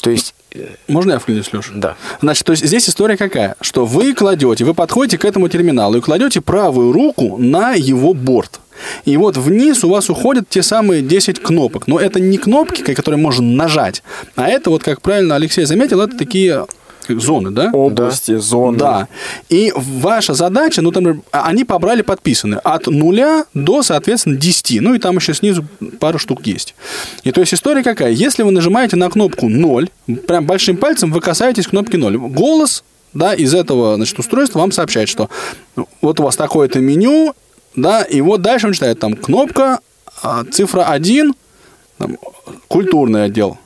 То 0.00 0.10
есть, 0.10 0.34
э, 0.52 0.66
Можно 0.88 1.12
я 1.12 1.18
вклинюсь, 1.20 1.52
Леша? 1.52 1.70
да. 1.74 1.96
Значит, 2.20 2.44
то 2.44 2.52
есть 2.52 2.64
здесь 2.66 2.88
история 2.88 3.16
какая? 3.16 3.54
Что 3.60 3.86
вы 3.86 4.14
кладете, 4.14 4.64
вы 4.64 4.74
подходите 4.74 5.16
к 5.16 5.24
этому 5.24 5.48
терминалу 5.48 5.98
и 5.98 6.00
кладете 6.00 6.40
правую 6.40 6.92
руку 6.92 7.36
на 7.38 7.74
его 7.74 8.12
борт. 8.12 8.60
И 9.04 9.16
вот 9.16 9.36
вниз 9.36 9.84
у 9.84 9.88
вас 9.90 10.10
уходят 10.10 10.48
те 10.48 10.62
самые 10.62 11.02
10 11.02 11.40
кнопок. 11.40 11.86
Но 11.86 12.00
это 12.00 12.18
не 12.18 12.36
кнопки, 12.38 12.94
которые 12.94 13.20
можно 13.20 13.46
нажать, 13.46 14.02
а 14.34 14.48
это 14.48 14.70
вот, 14.70 14.82
как 14.82 15.02
правильно 15.02 15.36
Алексей 15.36 15.64
заметил, 15.66 16.00
это 16.00 16.16
такие 16.18 16.66
зоны, 17.08 17.50
да? 17.50 17.70
Области, 17.72 18.36
зоны. 18.36 18.78
Да. 18.78 19.08
И 19.48 19.72
ваша 19.74 20.34
задача, 20.34 20.82
ну, 20.82 20.92
там, 20.92 21.22
а, 21.32 21.46
они 21.46 21.64
побрали 21.64 22.02
подписаны 22.02 22.56
от 22.56 22.86
нуля 22.86 23.44
до, 23.54 23.82
соответственно, 23.82 24.36
10. 24.36 24.80
Ну, 24.80 24.94
и 24.94 24.98
там 24.98 25.16
еще 25.16 25.34
снизу 25.34 25.64
пару 26.00 26.18
штук 26.18 26.46
есть. 26.46 26.74
И 27.24 27.32
то 27.32 27.40
есть 27.40 27.54
история 27.54 27.82
какая? 27.82 28.10
Если 28.10 28.42
вы 28.42 28.50
нажимаете 28.50 28.96
на 28.96 29.10
кнопку 29.10 29.48
0, 29.48 29.90
прям 30.26 30.46
большим 30.46 30.76
пальцем 30.76 31.12
вы 31.12 31.20
касаетесь 31.20 31.66
кнопки 31.66 31.96
0. 31.96 32.16
Голос, 32.18 32.84
да, 33.14 33.34
из 33.34 33.54
этого, 33.54 33.96
значит, 33.96 34.18
устройства 34.18 34.60
вам 34.60 34.72
сообщает, 34.72 35.08
что 35.08 35.28
вот 36.00 36.20
у 36.20 36.22
вас 36.22 36.36
такое-то 36.36 36.80
меню, 36.80 37.34
да, 37.76 38.02
и 38.02 38.20
вот 38.20 38.42
дальше 38.42 38.66
он 38.66 38.72
читает 38.72 38.98
там 38.98 39.14
кнопка, 39.14 39.80
а, 40.22 40.44
цифра 40.44 40.84
1, 40.84 41.34
там, 41.98 42.18
культурный 42.68 43.24
отдел, 43.24 43.58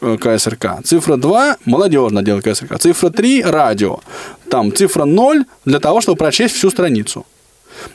КСРК. 0.00 0.82
Цифра 0.84 1.16
2– 1.16 1.56
молодежный 1.64 2.20
отдел 2.20 2.40
КСРК. 2.40 2.78
Цифра 2.78 3.10
3– 3.10 3.42
радио. 3.44 4.00
Там 4.50 4.74
цифра 4.74 5.04
0 5.04 5.44
для 5.64 5.80
того, 5.80 6.00
чтобы 6.00 6.18
прочесть 6.18 6.54
всю 6.54 6.70
страницу. 6.70 7.26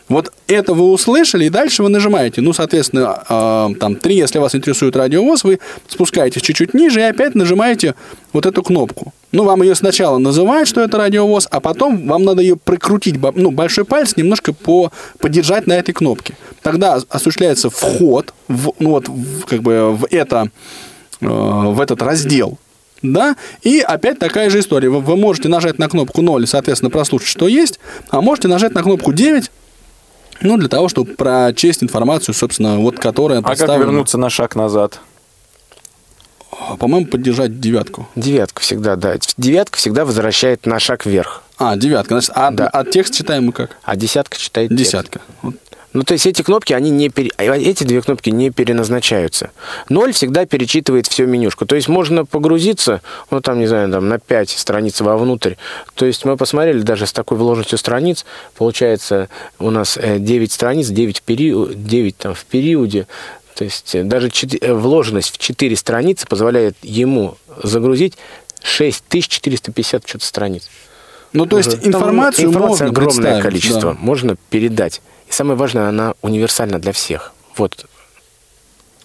Вот 0.09 0.31
это 0.47 0.73
вы 0.73 0.91
услышали, 0.91 1.45
и 1.45 1.49
дальше 1.49 1.83
вы 1.83 1.89
нажимаете. 1.89 2.41
Ну, 2.41 2.53
соответственно, 2.53 3.23
э, 3.29 3.75
там 3.79 3.95
3, 3.95 4.15
если 4.15 4.39
вас 4.39 4.55
интересует 4.55 4.95
радиовоз, 4.95 5.43
вы 5.43 5.59
спускаетесь 5.87 6.41
чуть-чуть 6.41 6.73
ниже 6.73 6.99
и 6.99 7.03
опять 7.03 7.35
нажимаете 7.35 7.95
вот 8.31 8.45
эту 8.45 8.63
кнопку. 8.63 9.13
Ну, 9.31 9.43
вам 9.43 9.63
ее 9.63 9.75
сначала 9.75 10.17
называют, 10.17 10.69
что 10.69 10.81
это 10.81 10.97
радиовоз, 10.97 11.47
а 11.49 11.59
потом 11.59 12.07
вам 12.07 12.23
надо 12.23 12.41
ее 12.41 12.55
прикрутить, 12.55 13.15
ну, 13.35 13.51
большой 13.51 13.85
палец 13.85 14.15
немножко 14.15 14.53
по, 14.53 14.91
подержать 15.19 15.67
на 15.67 15.73
этой 15.73 15.93
кнопке. 15.93 16.35
Тогда 16.61 16.99
осуществляется 17.09 17.69
вход 17.69 18.33
в, 18.47 18.73
ну, 18.79 18.91
вот, 18.91 19.07
в, 19.07 19.45
как 19.45 19.61
бы 19.61 19.95
в 19.95 20.07
это 20.11 20.45
э, 20.45 20.92
в 21.29 21.79
этот 21.79 22.01
раздел. 22.01 22.57
Да, 23.01 23.35
и 23.63 23.79
опять 23.81 24.17
такая 24.17 24.49
же 24.49 24.59
история. 24.59 24.89
Вы, 24.89 25.01
вы 25.01 25.17
можете 25.17 25.49
нажать 25.49 25.77
на 25.77 25.89
кнопку 25.89 26.21
0 26.21 26.43
и, 26.43 26.47
соответственно, 26.47 26.89
прослушать, 26.89 27.27
что 27.27 27.49
есть, 27.49 27.79
а 28.09 28.21
можете 28.21 28.47
нажать 28.47 28.73
на 28.73 28.81
кнопку 28.81 29.11
9, 29.11 29.51
ну, 30.41 30.57
для 30.57 30.69
того, 30.69 30.87
чтобы 30.87 31.13
прочесть 31.13 31.83
информацию, 31.83 32.33
собственно, 32.33 32.77
вот 32.77 32.99
которая 32.99 33.39
А 33.39 33.55
как 33.55 33.69
вернуться 33.77 34.17
на 34.17 34.29
шаг 34.29 34.55
назад? 34.55 35.01
А, 36.51 36.77
По-моему, 36.77 37.07
поддержать 37.07 37.59
девятку. 37.59 38.07
Девятка 38.15 38.61
всегда, 38.61 38.95
да. 38.95 39.15
Девятка 39.37 39.77
всегда 39.77 40.05
возвращает 40.05 40.65
на 40.65 40.79
шаг 40.79 41.05
вверх, 41.05 41.43
А, 41.57 41.75
девятка. 41.75 42.13
Значит, 42.15 42.31
а, 42.35 42.51
Да. 42.51 42.67
а 42.67 42.85
текст 42.85 43.13
читаем 43.15 43.45
мы 43.47 43.51
как? 43.51 43.77
а 43.83 43.95
десятка 43.95 44.37
читает 44.37 44.69
текст. 44.69 44.83
Десятка. 44.85 45.21
Вот. 45.41 45.55
Ну, 45.93 46.03
то 46.03 46.13
есть 46.13 46.25
эти 46.25 46.41
кнопки, 46.41 46.73
они 46.73 46.89
не 46.89 47.09
пере... 47.09 47.29
а 47.37 47.43
эти 47.43 47.83
две 47.83 48.01
кнопки 48.01 48.31
не 48.31 48.49
переназначаются. 48.49 49.51
Ноль 49.89 50.11
всегда 50.11 50.45
перечитывает 50.45 51.07
все 51.07 51.25
менюшку. 51.25 51.65
То 51.65 51.75
есть 51.75 51.87
можно 51.87 52.25
погрузиться, 52.25 53.01
ну, 53.29 53.41
там, 53.41 53.59
не 53.59 53.67
знаю, 53.67 53.91
там, 53.91 54.09
на 54.09 54.17
5 54.17 54.49
страниц 54.49 54.99
вовнутрь. 55.01 55.53
То 55.93 56.05
есть 56.05 56.25
мы 56.25 56.35
посмотрели 56.35 56.81
даже 56.81 57.05
с 57.05 57.13
такой 57.13 57.37
вложенностью 57.37 57.77
страниц, 57.77 58.25
получается 58.55 59.29
у 59.59 59.69
нас 59.69 59.97
9 60.01 60.51
страниц, 60.51 60.87
9 60.87 61.19
в, 61.19 61.21
период, 61.21 61.85
9 61.85 62.17
там, 62.17 62.33
в 62.33 62.43
периоде. 62.45 63.07
То 63.53 63.63
есть 63.63 63.93
э, 63.93 64.03
даже 64.03 64.29
чет- 64.29 64.57
э, 64.61 64.73
вложенность 64.73 65.35
в 65.35 65.37
4 65.37 65.75
страницы 65.75 66.25
позволяет 66.27 66.75
ему 66.81 67.37
загрузить 67.61 68.17
6450 68.63 70.07
что-то 70.07 70.25
страниц. 70.25 70.69
Ну, 71.33 71.45
то 71.45 71.57
есть. 71.57 71.79
Там 71.79 71.87
информацию 71.87 72.47
информации 72.47 72.85
можно 72.85 72.85
огромное 72.87 73.41
количество 73.41 73.93
да. 73.93 73.97
можно 73.99 74.35
передать. 74.49 75.01
И 75.33 75.35
самое 75.35 75.57
важное, 75.57 75.89
она 75.89 76.13
универсальна 76.21 76.77
для 76.77 76.91
всех. 76.91 77.31
Вот. 77.57 77.85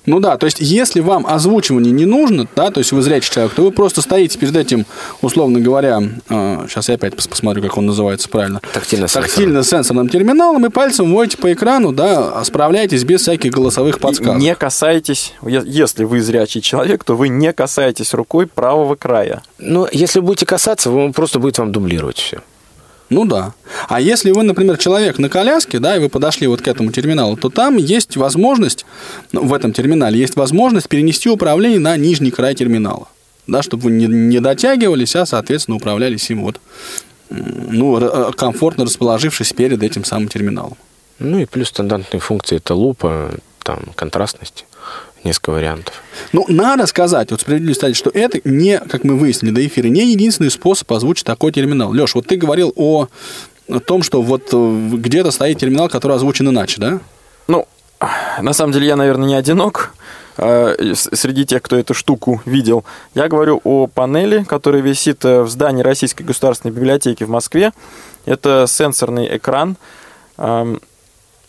Ну 0.05 0.21
да, 0.21 0.37
то 0.37 0.45
есть 0.45 0.59
если 0.61 1.01
вам 1.01 1.27
озвучивание 1.27 1.91
не 1.93 2.05
нужно, 2.05 2.47
да, 2.55 2.71
то 2.71 2.81
есть 2.81 2.93
вы 2.93 3.01
зрячий 3.03 3.31
человек, 3.33 3.55
то 3.55 3.63
вы 3.63 3.73
просто 3.73 4.01
стоите 4.03 4.39
перед 4.39 4.55
этим, 4.57 4.85
условно 5.23 5.59
говоря, 5.61 6.01
сейчас 6.29 6.89
я 6.89 6.95
опять 6.97 7.15
пос- 7.15 7.29
посмотрю, 7.29 7.63
как 7.63 7.77
он 7.79 7.87
называется 7.87 8.29
правильно, 8.29 8.61
Тактильно-сенсорным. 8.75 9.23
тактильно-сенсорным 9.29 10.09
терминалом 10.11 10.65
и 10.67 10.71
пальцем 10.71 11.13
вводите 11.13 11.37
по 11.39 11.51
экрану, 11.53 11.93
да, 11.93 12.43
справляетесь 12.45 13.05
без 13.05 13.23
всяких 13.23 13.53
голосовых 13.53 13.97
И 13.97 14.01
подсказок. 14.01 14.37
Не 14.37 14.55
касайтесь, 14.55 15.33
если 15.43 16.05
вы 16.05 16.21
зрячий 16.23 16.61
человек, 16.63 17.05
то 17.05 17.15
вы 17.17 17.29
не 17.29 17.53
касаетесь 17.55 18.13
рукой 18.15 18.47
правого 18.47 18.95
края. 18.97 19.43
Но 19.59 19.89
если 19.91 20.21
будете 20.21 20.45
касаться, 20.47 20.91
он 20.91 21.13
просто 21.15 21.39
будет 21.39 21.59
вам 21.59 21.73
дублировать 21.73 22.17
все. 22.19 22.41
Ну 23.11 23.25
да. 23.25 23.55
А 23.89 24.01
если 24.01 24.33
вы, 24.33 24.43
например, 24.43 24.77
человек 24.77 25.19
на 25.19 25.29
коляске, 25.29 25.79
да, 25.79 25.97
и 25.97 25.99
вы 25.99 26.09
подошли 26.09 26.47
вот 26.47 26.61
к 26.61 26.69
этому 26.69 26.93
терминалу, 26.93 27.37
то 27.37 27.49
там 27.49 27.77
есть 27.77 28.17
возможность, 28.17 28.85
ну, 29.33 29.45
в 29.45 29.55
этом 29.55 29.73
терминале 29.73 30.19
есть 30.19 30.37
возможность 30.37 30.89
перенести 30.89 31.31
управление 31.31 31.81
на 31.81 31.97
нижний 31.97 32.31
край 32.31 32.55
терминала. 32.55 33.09
Да, 33.47 33.63
чтобы 33.63 33.85
вы 33.85 33.91
не, 33.93 34.07
не 34.07 34.41
дотягивались, 34.41 35.17
а, 35.17 35.25
соответственно, 35.25 35.79
управлялись 35.79 36.29
им 36.31 36.43
вот, 36.43 36.61
ну, 37.31 37.99
э, 37.99 38.33
комфортно 38.37 38.85
расположившись 38.85 39.55
перед 39.55 39.83
этим 39.83 40.05
самым 40.05 40.29
терминалом. 40.29 40.77
Ну 41.19 41.41
и 41.41 41.47
плюс 41.47 41.69
стандартные 41.69 42.21
функции 42.21 42.57
это 42.57 42.75
лупа, 42.75 43.31
там, 43.63 43.81
контрастность, 43.95 44.67
несколько 45.25 45.51
вариантов. 45.51 46.03
Ну, 46.33 46.45
надо 46.49 46.87
сказать, 46.87 47.31
вот 47.31 47.41
справедливо 47.41 47.75
сказать, 47.75 47.97
что 47.97 48.11
это 48.13 48.41
не, 48.45 48.79
как 48.79 49.05
мы 49.05 49.17
выяснили 49.17 49.53
до 49.53 49.67
эфира, 49.67 49.89
не 49.89 50.11
единственный 50.13 50.51
способ 50.51 50.91
озвучить 50.93 51.25
такой 51.25 51.53
терминал. 51.53 51.93
Леш, 51.93 52.15
вот 52.15 52.27
ты 52.27 52.37
говорил 52.37 52.73
о 52.77 53.09
том, 53.85 54.03
что 54.03 54.23
вот 54.23 54.49
э, 54.53 54.89
где-то 54.93 55.31
стоит 55.31 55.59
терминал, 55.59 55.89
который 55.89 56.17
озвучен 56.17 56.49
иначе, 56.49 56.81
да? 56.81 57.01
Ну, 57.47 57.67
на 58.41 58.53
самом 58.53 58.73
деле 58.73 58.87
я, 58.87 58.97
наверное, 58.97 59.29
не 59.29 59.35
одинок 59.35 59.95
э, 60.37 60.95
среди 60.95 61.45
тех, 61.45 61.63
кто 61.63 61.77
эту 61.77 61.95
штуку 61.95 62.41
видел. 62.47 62.85
Я 63.15 63.29
говорю 63.29 63.61
о 63.65 63.87
панели, 63.87 64.45
которая 64.45 64.81
висит 64.81 65.25
э, 65.25 65.43
в 65.43 65.49
здании 65.49 65.83
Российской 65.83 66.23
государственной 66.23 66.73
библиотеки 66.73 67.25
в 67.25 67.31
Москве. 67.31 67.73
Это 68.25 68.67
сенсорный 68.69 69.37
экран. 69.37 69.77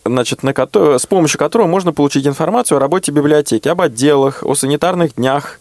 Значит, 0.06 0.43
на 0.43 0.54
с 0.97 1.06
помощью 1.06 1.38
которого 1.38 1.68
можно 1.68 1.93
получить 1.93 2.26
информацию 2.26 2.78
о 2.78 2.80
работе 2.80 3.12
библиотеки, 3.12 3.68
об 3.68 3.82
отделах, 3.82 4.43
о 4.43 4.56
санитарных 4.56 5.16
днях, 5.16 5.60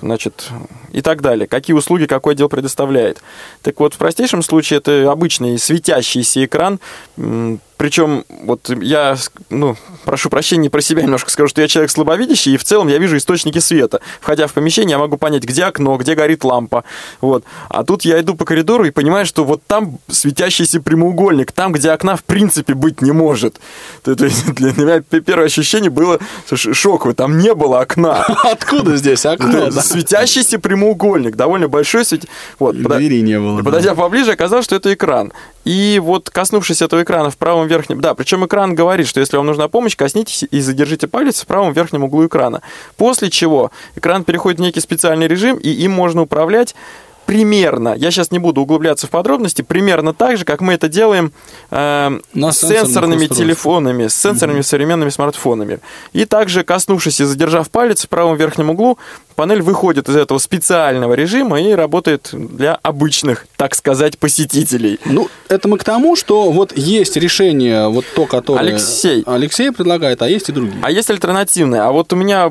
значит, 0.00 0.50
и 0.92 1.00
так 1.00 1.22
далее. 1.22 1.46
Какие 1.46 1.74
услуги 1.74 2.06
какой 2.06 2.34
отдел 2.34 2.48
предоставляет. 2.48 3.22
Так 3.62 3.78
вот, 3.80 3.94
в 3.94 3.98
простейшем 3.98 4.42
случае 4.42 4.78
это 4.78 5.10
обычный 5.10 5.58
светящийся 5.58 6.44
экран, 6.44 6.80
причем, 7.78 8.24
вот 8.28 8.70
я, 8.70 9.16
ну, 9.50 9.76
прошу 10.04 10.30
прощения, 10.30 10.68
про 10.68 10.80
себя 10.80 11.02
немножко 11.02 11.30
скажу, 11.30 11.48
что 11.48 11.60
я 11.62 11.68
человек 11.68 11.92
слабовидящий, 11.92 12.54
и 12.54 12.56
в 12.56 12.64
целом 12.64 12.88
я 12.88 12.98
вижу 12.98 13.16
источники 13.16 13.60
света. 13.60 14.00
Входя 14.20 14.48
в 14.48 14.52
помещение, 14.52 14.94
я 14.94 14.98
могу 14.98 15.16
понять, 15.16 15.44
где 15.44 15.62
окно, 15.62 15.96
где 15.96 16.16
горит 16.16 16.42
лампа. 16.42 16.82
Вот. 17.20 17.44
А 17.68 17.84
тут 17.84 18.04
я 18.04 18.20
иду 18.20 18.34
по 18.34 18.44
коридору 18.44 18.84
и 18.84 18.90
понимаю, 18.90 19.26
что 19.26 19.44
вот 19.44 19.62
там 19.68 20.00
светящийся 20.08 20.80
прямоугольник, 20.80 21.52
там, 21.52 21.70
где 21.70 21.92
окна 21.92 22.16
в 22.16 22.24
принципе 22.24 22.74
быть 22.74 23.00
не 23.00 23.12
может. 23.12 23.60
То, 24.02 24.10
есть 24.10 24.52
для 24.54 24.72
меня 24.72 25.00
первое 25.00 25.46
ощущение 25.46 25.90
было 25.90 26.18
шоковое. 26.52 27.14
Там 27.14 27.38
не 27.38 27.54
было 27.54 27.80
окна. 27.80 28.24
Откуда 28.42 28.96
здесь 28.96 29.24
окно? 29.32 29.70
Да, 29.70 29.82
Светящийся 29.82 30.58
прямоугольник, 30.58 31.36
довольно 31.36 31.68
большой 31.68 32.04
свет. 32.04 32.24
Вот, 32.58 32.76
Двери 32.76 33.20
не 33.20 33.38
было. 33.38 33.58
да. 33.58 33.64
Подойдя 33.64 33.94
поближе, 33.94 34.32
оказалось, 34.32 34.64
что 34.64 34.76
это 34.76 34.92
экран. 34.92 35.32
И 35.64 36.00
вот, 36.02 36.30
коснувшись 36.30 36.82
этого 36.82 37.02
экрана 37.02 37.30
в 37.30 37.36
правом 37.36 37.66
верхнем... 37.66 38.00
Да, 38.00 38.14
причем 38.14 38.46
экран 38.46 38.74
говорит, 38.74 39.06
что 39.06 39.20
если 39.20 39.36
вам 39.36 39.46
нужна 39.46 39.68
помощь, 39.68 39.96
коснитесь 39.96 40.44
и 40.50 40.60
задержите 40.60 41.06
палец 41.06 41.42
в 41.42 41.46
правом 41.46 41.72
верхнем 41.72 42.04
углу 42.04 42.26
экрана. 42.26 42.62
После 42.96 43.30
чего 43.30 43.70
экран 43.94 44.24
переходит 44.24 44.58
в 44.60 44.62
некий 44.62 44.80
специальный 44.80 45.28
режим, 45.28 45.56
и 45.56 45.68
им 45.68 45.92
можно 45.92 46.22
управлять 46.22 46.74
примерно, 47.28 47.94
я 47.94 48.10
сейчас 48.10 48.30
не 48.30 48.38
буду 48.38 48.62
углубляться 48.62 49.06
в 49.06 49.10
подробности, 49.10 49.60
примерно 49.60 50.14
так 50.14 50.38
же, 50.38 50.46
как 50.46 50.62
мы 50.62 50.72
это 50.72 50.88
делаем 50.88 51.30
э, 51.70 52.20
с 52.34 52.56
сенсорными 52.56 53.26
телефонами, 53.26 54.06
с 54.06 54.14
сенсорными 54.14 54.62
современными 54.62 55.10
смартфонами. 55.10 55.80
И 56.14 56.24
также, 56.24 56.64
коснувшись 56.64 57.20
и 57.20 57.24
задержав 57.24 57.68
палец 57.68 58.06
в 58.06 58.08
правом 58.08 58.38
верхнем 58.38 58.70
углу, 58.70 58.98
панель 59.34 59.60
выходит 59.60 60.08
из 60.08 60.16
этого 60.16 60.38
специального 60.38 61.12
режима 61.12 61.60
и 61.60 61.72
работает 61.72 62.30
для 62.32 62.74
обычных, 62.74 63.46
так 63.56 63.74
сказать, 63.74 64.18
посетителей. 64.18 64.98
Ну, 65.04 65.28
это 65.50 65.68
мы 65.68 65.76
к 65.76 65.84
тому, 65.84 66.16
что 66.16 66.50
вот 66.50 66.76
есть 66.76 67.14
решение, 67.16 67.88
вот 67.88 68.06
то, 68.16 68.24
которое 68.24 68.60
Алексей. 68.60 69.22
Алексей 69.26 69.70
предлагает, 69.70 70.22
а 70.22 70.28
есть 70.30 70.48
и 70.48 70.52
другие. 70.52 70.80
А 70.82 70.90
есть 70.90 71.10
альтернативная? 71.10 71.86
А 71.86 71.92
вот 71.92 72.10
у 72.14 72.16
меня, 72.16 72.50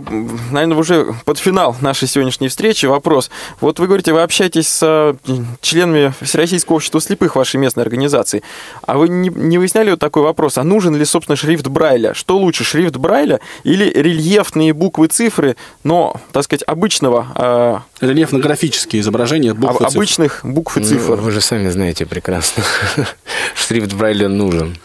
наверное, 0.51 0.77
уже 0.77 1.15
под 1.25 1.39
финал 1.39 1.75
нашей 1.81 2.07
сегодняшней 2.07 2.47
встречи 2.47 2.85
вопрос. 2.85 3.31
Вот 3.59 3.79
вы 3.79 3.87
говорите, 3.87 4.13
вы 4.13 4.21
общаетесь 4.21 4.66
с 4.67 4.79
э, 4.83 5.13
членами 5.61 6.13
Всероссийского 6.21 6.75
общества 6.75 6.99
слепых 7.01 7.35
вашей 7.35 7.57
местной 7.57 7.83
организации. 7.83 8.43
А 8.85 8.97
вы 8.97 9.09
не, 9.09 9.29
не 9.29 9.57
выясняли 9.57 9.91
вот 9.91 9.99
такой 9.99 10.23
вопрос? 10.23 10.57
А 10.57 10.63
нужен 10.63 10.95
ли, 10.95 11.05
собственно, 11.05 11.35
шрифт 11.35 11.67
Брайля? 11.67 12.13
Что 12.13 12.37
лучше, 12.37 12.63
шрифт 12.63 12.97
Брайля 12.97 13.39
или 13.63 13.85
рельефные 13.85 14.73
буквы, 14.73 15.07
цифры, 15.07 15.55
но, 15.83 16.15
так 16.31 16.43
сказать, 16.43 16.63
обычного, 16.67 17.83
э, 18.01 18.05
Рельефно-графические 18.05 19.01
изображения 19.01 19.53
букв 19.53 19.81
и 19.81 19.83
об- 19.83 19.89
цифр. 19.89 19.97
обычных 19.97 20.39
букв 20.43 20.77
и 20.77 20.81
Ну, 20.81 20.85
цифр? 20.85 21.15
вы 21.15 21.31
же 21.31 21.41
сами 21.41 21.69
знаете 21.69 22.05
прекрасно. 22.05 22.63
Шрифт 23.55 23.93
Брайля 23.93 24.27
нужен. 24.27 24.77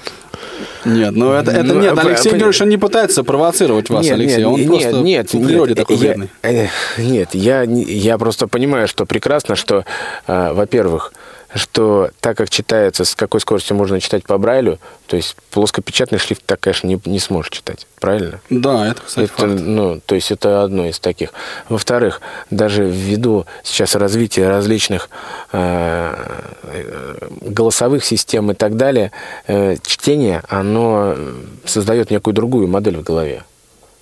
Нет, 0.85 1.13
ну 1.15 1.33
это, 1.33 1.51
это 1.53 1.63
Ну, 1.75 1.81
нет, 1.81 1.97
а, 1.97 2.01
Алексей 2.01 2.31
пон- 2.31 2.39
Георгиевич, 2.39 2.63
он 2.63 2.69
не 2.71 2.77
пытается 2.77 3.23
провоцировать 3.25 3.89
вас, 3.91 4.05
Нет, 4.05 4.15
Алексей, 4.15 4.39
нет, 4.39 4.47
он 4.47 4.61
нет, 4.61 4.69
просто 4.69 4.93
нет, 5.01 5.31
по 5.31 5.39
природе 5.39 5.71
нет, 5.71 5.79
такой 5.79 5.97
я- 5.97 6.17
э, 6.43 6.67
Нет, 6.99 7.29
я, 7.35 7.63
я 7.63 8.19
просто 8.19 8.49
понимаю, 8.49 8.89
что 8.89 9.07
прекрасно, 9.07 9.55
что, 9.55 9.85
э, 10.27 10.53
во-первых, 10.53 11.13
что 11.55 12.11
так 12.21 12.37
как 12.37 12.51
читается, 12.51 13.05
с 13.05 13.15
какой 13.15 13.41
скоростью 13.41 13.77
можно 13.77 14.01
читать 14.01 14.25
по 14.25 14.39
Брайлю, 14.39 14.79
то 15.07 15.17
есть 15.17 15.37
плоскопечатный 15.51 16.19
шрифт 16.19 16.43
так, 16.47 16.61
конечно, 16.61 16.87
не, 16.87 17.01
не 17.05 17.19
сможешь 17.19 17.51
читать, 17.51 17.87
правильно? 18.01 18.41
Да, 18.49 18.89
это, 18.89 19.03
кстати, 19.03 19.27
Это, 19.27 19.35
факт. 19.49 19.61
ну, 19.61 20.01
то 20.05 20.15
есть 20.15 20.31
это 20.31 20.63
одно 20.63 20.87
из 20.87 20.99
таких. 20.99 21.31
Во-вторых, 21.69 22.21
даже 22.51 22.85
ввиду 22.85 23.47
сейчас 23.63 23.95
развития 23.95 24.49
различных 24.49 25.11
э, 25.53 26.15
э, 26.63 27.29
голосовых 27.43 28.05
систем 28.05 28.51
и 28.51 28.55
так 28.55 28.77
далее, 28.77 29.13
э, 29.47 29.77
чтение, 29.85 30.43
оно 30.49 31.17
создает 31.65 32.11
некую 32.11 32.35
другую 32.35 32.69
модель 32.69 32.97
в 32.97 33.03
голове. 33.03 33.45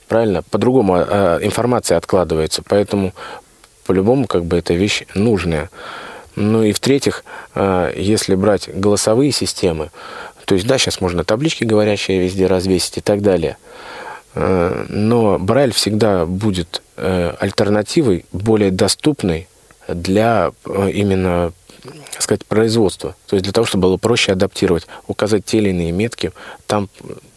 Правильно? 0.09 0.43
По-другому 0.43 0.97
э, 0.99 1.39
информация 1.43 1.97
откладывается, 1.97 2.63
поэтому 2.67 3.13
по-любому 3.87 4.27
как 4.27 4.45
бы 4.45 4.57
эта 4.57 4.75
вещь 4.75 5.05
нужная. 5.15 5.71
Ну 6.37 6.63
и 6.63 6.73
в-третьих, 6.73 7.25
э, 7.55 7.93
если 7.97 8.35
брать 8.35 8.69
голосовые 8.73 9.33
системы, 9.33 9.91
то 10.45 10.55
есть 10.55 10.67
да, 10.67 10.79
сейчас 10.79 11.01
можно 11.01 11.25
таблички 11.25 11.65
говорящие 11.65 12.21
везде 12.21 12.47
развесить 12.47 12.99
и 12.99 13.01
так 13.01 13.23
далее. 13.23 13.57
Э, 14.35 14.87
Но 14.89 15.39
Брайль 15.39 15.73
всегда 15.73 16.27
будет 16.27 16.83
э, 16.97 17.35
альтернативой, 17.39 18.25
более 18.33 18.71
доступной 18.71 19.49
для 19.89 20.53
именно 20.67 21.53
так 22.13 22.23
сказать, 22.23 22.45
производства. 22.45 23.17
То 23.27 23.37
есть 23.37 23.45
для 23.45 23.53
того, 23.53 23.67
чтобы 23.67 23.83
было 23.83 23.97
проще 23.97 24.33
адаптировать, 24.33 24.87
указать 25.07 25.45
те 25.45 25.59
или 25.59 25.71
иные 25.71 25.93
метки, 25.93 26.33
там 26.67 26.89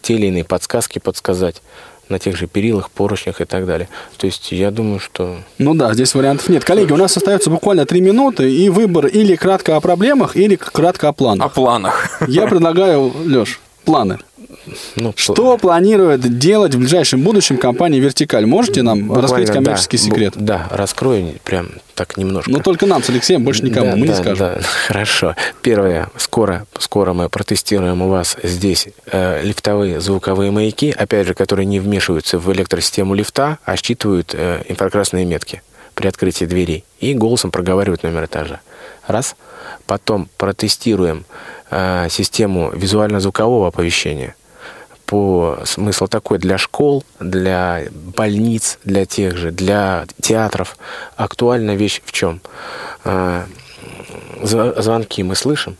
те 0.02 0.14
или 0.14 0.26
иные 0.26 0.44
подсказки 0.44 0.98
подсказать 0.98 1.62
на 2.08 2.18
тех 2.18 2.36
же 2.36 2.46
перилах, 2.46 2.90
поручнях 2.90 3.40
и 3.40 3.44
так 3.44 3.66
далее. 3.66 3.88
То 4.16 4.26
есть 4.26 4.52
я 4.52 4.70
думаю, 4.70 5.00
что 5.00 5.38
Ну 5.58 5.74
да, 5.74 5.92
здесь 5.94 6.14
вариантов 6.14 6.48
нет. 6.48 6.64
Коллеги, 6.64 6.92
у 6.92 6.96
нас 6.96 7.16
остается 7.16 7.50
буквально 7.50 7.86
три 7.86 8.00
минуты, 8.00 8.50
и 8.52 8.68
выбор 8.68 9.06
или 9.06 9.36
кратко 9.36 9.76
о 9.76 9.80
проблемах, 9.80 10.36
или 10.36 10.56
кратко 10.56 11.08
о 11.08 11.10
О 11.10 11.12
планах. 11.12 11.52
планах. 11.52 12.22
Я 12.28 12.46
предлагаю, 12.46 13.12
Леш, 13.24 13.60
планы. 13.84 14.18
Ну, 14.96 15.12
Что 15.16 15.58
планирует 15.58 16.38
делать 16.38 16.74
в 16.74 16.78
ближайшем 16.78 17.22
будущем 17.22 17.56
компания 17.56 17.98
«Вертикаль»? 18.00 18.46
Можете 18.46 18.82
нам 18.82 19.12
раскрыть 19.12 19.48
да, 19.48 19.54
коммерческий 19.54 19.96
бу- 19.96 20.00
секрет? 20.00 20.34
Да, 20.36 20.68
раскрою 20.70 21.34
прям 21.44 21.68
так 21.94 22.16
немножко. 22.16 22.50
Но 22.50 22.58
только 22.60 22.86
нам 22.86 23.02
с 23.02 23.08
Алексеем, 23.08 23.44
больше 23.44 23.62
никому, 23.64 23.90
Да, 23.90 23.96
мы 23.96 24.02
не 24.02 24.08
да, 24.08 24.14
скажем. 24.16 24.36
да, 24.38 24.60
хорошо. 24.88 25.36
Первое, 25.62 26.10
скоро, 26.16 26.66
скоро 26.78 27.12
мы 27.12 27.28
протестируем 27.28 28.02
у 28.02 28.08
вас 28.08 28.36
здесь 28.42 28.88
э, 29.06 29.42
лифтовые 29.42 30.00
звуковые 30.00 30.50
маяки, 30.50 30.90
опять 30.96 31.26
же, 31.26 31.34
которые 31.34 31.66
не 31.66 31.80
вмешиваются 31.80 32.38
в 32.38 32.52
электросистему 32.52 33.14
лифта, 33.14 33.58
а 33.64 33.76
считывают 33.76 34.34
э, 34.34 34.62
инфракрасные 34.68 35.24
метки 35.24 35.62
при 35.94 36.08
открытии 36.08 36.44
дверей 36.44 36.84
и 36.98 37.14
голосом 37.14 37.50
проговаривают 37.50 38.02
номер 38.02 38.24
этажа. 38.24 38.60
Раз. 39.06 39.36
Потом 39.86 40.28
протестируем 40.38 41.24
э, 41.70 42.08
систему 42.10 42.70
визуально-звукового 42.74 43.68
оповещения 43.68 44.34
по 45.06 45.58
смысл 45.64 46.06
такой 46.06 46.38
для 46.38 46.58
школ, 46.58 47.04
для 47.20 47.84
больниц, 47.92 48.78
для 48.84 49.04
тех 49.06 49.36
же, 49.36 49.50
для 49.50 50.06
театров. 50.20 50.76
Актуальная 51.16 51.74
вещь 51.76 52.00
в 52.04 52.12
чем? 52.12 52.40
А, 53.04 53.44
зв- 54.42 54.80
Звонки 54.80 55.22
мы 55.22 55.34
слышим, 55.36 55.76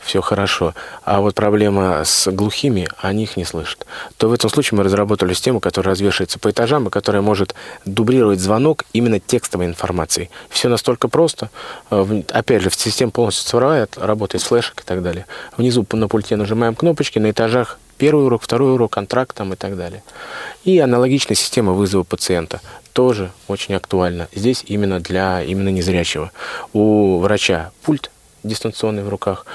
все 0.00 0.20
хорошо, 0.22 0.74
а 1.04 1.20
вот 1.20 1.34
проблема 1.34 2.02
с 2.04 2.30
глухими, 2.30 2.88
они 2.98 3.24
их 3.24 3.36
не 3.36 3.44
слышат. 3.44 3.84
То 4.16 4.28
в 4.28 4.32
этом 4.32 4.48
случае 4.48 4.78
мы 4.78 4.84
разработали 4.84 5.34
систему, 5.34 5.60
которая 5.60 5.92
развешивается 5.94 6.38
по 6.38 6.50
этажам 6.50 6.86
и 6.86 6.90
которая 6.90 7.20
может 7.20 7.54
дублировать 7.84 8.40
звонок 8.40 8.84
именно 8.92 9.20
текстовой 9.20 9.66
информацией. 9.66 10.30
Все 10.48 10.68
настолько 10.68 11.08
просто. 11.08 11.50
В- 11.90 12.22
Опять 12.30 12.62
же, 12.62 12.70
система 12.70 13.10
полностью 13.10 13.44
цифровая, 13.44 13.82
от- 13.82 13.98
работает 13.98 14.42
флешек 14.44 14.80
и 14.80 14.84
так 14.84 15.02
далее. 15.02 15.26
Внизу 15.56 15.84
на 15.92 16.08
пульте 16.08 16.36
нажимаем 16.36 16.74
кнопочки, 16.74 17.18
на 17.18 17.30
этажах 17.32 17.78
первый 17.98 18.24
урок, 18.24 18.42
второй 18.42 18.72
урок, 18.72 18.92
контракт 18.92 19.36
там 19.36 19.52
и 19.52 19.56
так 19.56 19.76
далее. 19.76 20.02
И 20.64 20.78
аналогичная 20.78 21.36
система 21.36 21.72
вызова 21.72 22.04
пациента 22.04 22.60
тоже 22.92 23.30
очень 23.48 23.74
актуальна. 23.74 24.28
Здесь 24.34 24.64
именно 24.66 25.00
для 25.00 25.42
именно 25.42 25.68
незрячего. 25.68 26.32
У 26.72 27.18
врача 27.18 27.72
пульт 27.82 28.10
дистанционный 28.42 29.02
в 29.02 29.08
руках, 29.08 29.46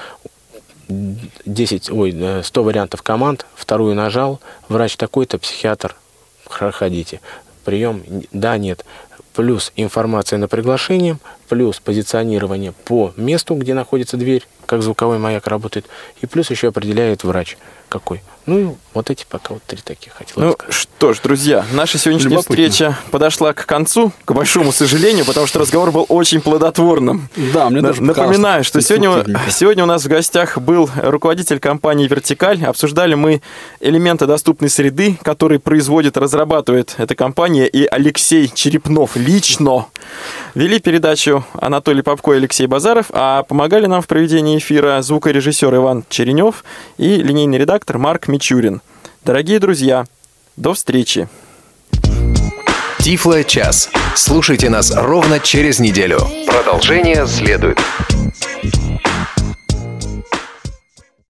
10, 0.88 1.90
ой, 1.90 2.14
э, 2.14 2.42
100 2.42 2.62
вариантов 2.62 3.02
команд, 3.02 3.46
вторую 3.54 3.94
нажал, 3.94 4.40
врач 4.68 4.96
такой-то, 4.96 5.38
психиатр, 5.38 5.96
проходите. 6.48 7.20
Прием, 7.64 8.02
да, 8.32 8.58
нет. 8.58 8.84
Плюс 9.34 9.72
информация 9.76 10.38
на 10.38 10.46
приглашение, 10.46 11.18
плюс 11.48 11.80
позиционирование 11.80 12.72
по 12.72 13.12
месту, 13.16 13.54
где 13.54 13.74
находится 13.74 14.16
дверь, 14.16 14.46
как 14.66 14.82
звуковой 14.82 15.18
маяк 15.18 15.46
работает, 15.46 15.86
и 16.20 16.26
плюс 16.26 16.50
еще 16.50 16.68
определяет 16.68 17.24
врач 17.24 17.56
какой. 17.88 18.22
Ну, 18.46 18.58
и 18.58 18.74
вот 18.92 19.10
эти 19.10 19.24
пока 19.28 19.54
вот 19.54 19.62
три 19.62 19.78
таких 19.82 20.12
хотел 20.12 20.34
Ну 20.36 20.52
сказать. 20.52 20.74
что 20.74 21.14
ж, 21.14 21.20
друзья, 21.20 21.64
наша 21.72 21.96
сегодняшняя 21.96 22.30
Любопытно. 22.30 22.54
встреча 22.68 22.98
подошла 23.10 23.54
к 23.54 23.64
концу, 23.64 24.12
к 24.26 24.32
большому 24.32 24.70
сожалению, 24.70 25.24
потому 25.24 25.46
что 25.46 25.58
разговор 25.60 25.90
был 25.92 26.04
очень 26.10 26.42
плодотворным. 26.42 27.28
Да, 27.54 27.70
мне 27.70 27.80
показалось, 27.80 28.00
Напоминаю, 28.16 28.62
что 28.64 28.82
сегодня, 28.82 29.24
сегодня 29.50 29.84
у 29.84 29.86
нас 29.86 30.04
в 30.04 30.08
гостях 30.08 30.58
был 30.58 30.90
руководитель 30.94 31.58
компании 31.58 32.06
«Вертикаль». 32.06 32.62
Обсуждали 32.64 33.14
мы 33.14 33.40
элементы 33.80 34.26
доступной 34.26 34.68
среды, 34.68 35.18
которые 35.22 35.58
производит, 35.58 36.16
разрабатывает 36.18 36.94
эта 36.98 37.14
компания, 37.14 37.66
и 37.66 37.86
Алексей 37.86 38.48
Черепнов 38.52 39.16
лично. 39.16 39.86
Вели 40.54 40.78
передачу 40.80 41.44
Анатолий 41.54 42.02
Попко 42.02 42.32
и 42.32 42.36
Алексей 42.36 42.66
Базаров, 42.66 43.06
а 43.10 43.42
помогали 43.44 43.86
нам 43.86 44.02
в 44.02 44.06
проведении 44.06 44.58
эфира 44.58 45.00
звукорежиссер 45.02 45.74
Иван 45.74 46.04
Черенев 46.10 46.62
и 46.98 47.16
линейный 47.16 47.58
редактор 47.58 47.98
Марк 47.98 48.28
Мичурин. 48.34 48.80
Дорогие 49.24 49.60
друзья, 49.60 50.06
до 50.56 50.74
встречи! 50.74 51.28
Тифло 52.98 53.44
час. 53.44 53.90
Слушайте 54.16 54.70
нас 54.70 54.92
ровно 54.92 55.38
через 55.38 55.78
неделю. 55.78 56.18
Продолжение 56.48 57.28
следует. 57.28 57.78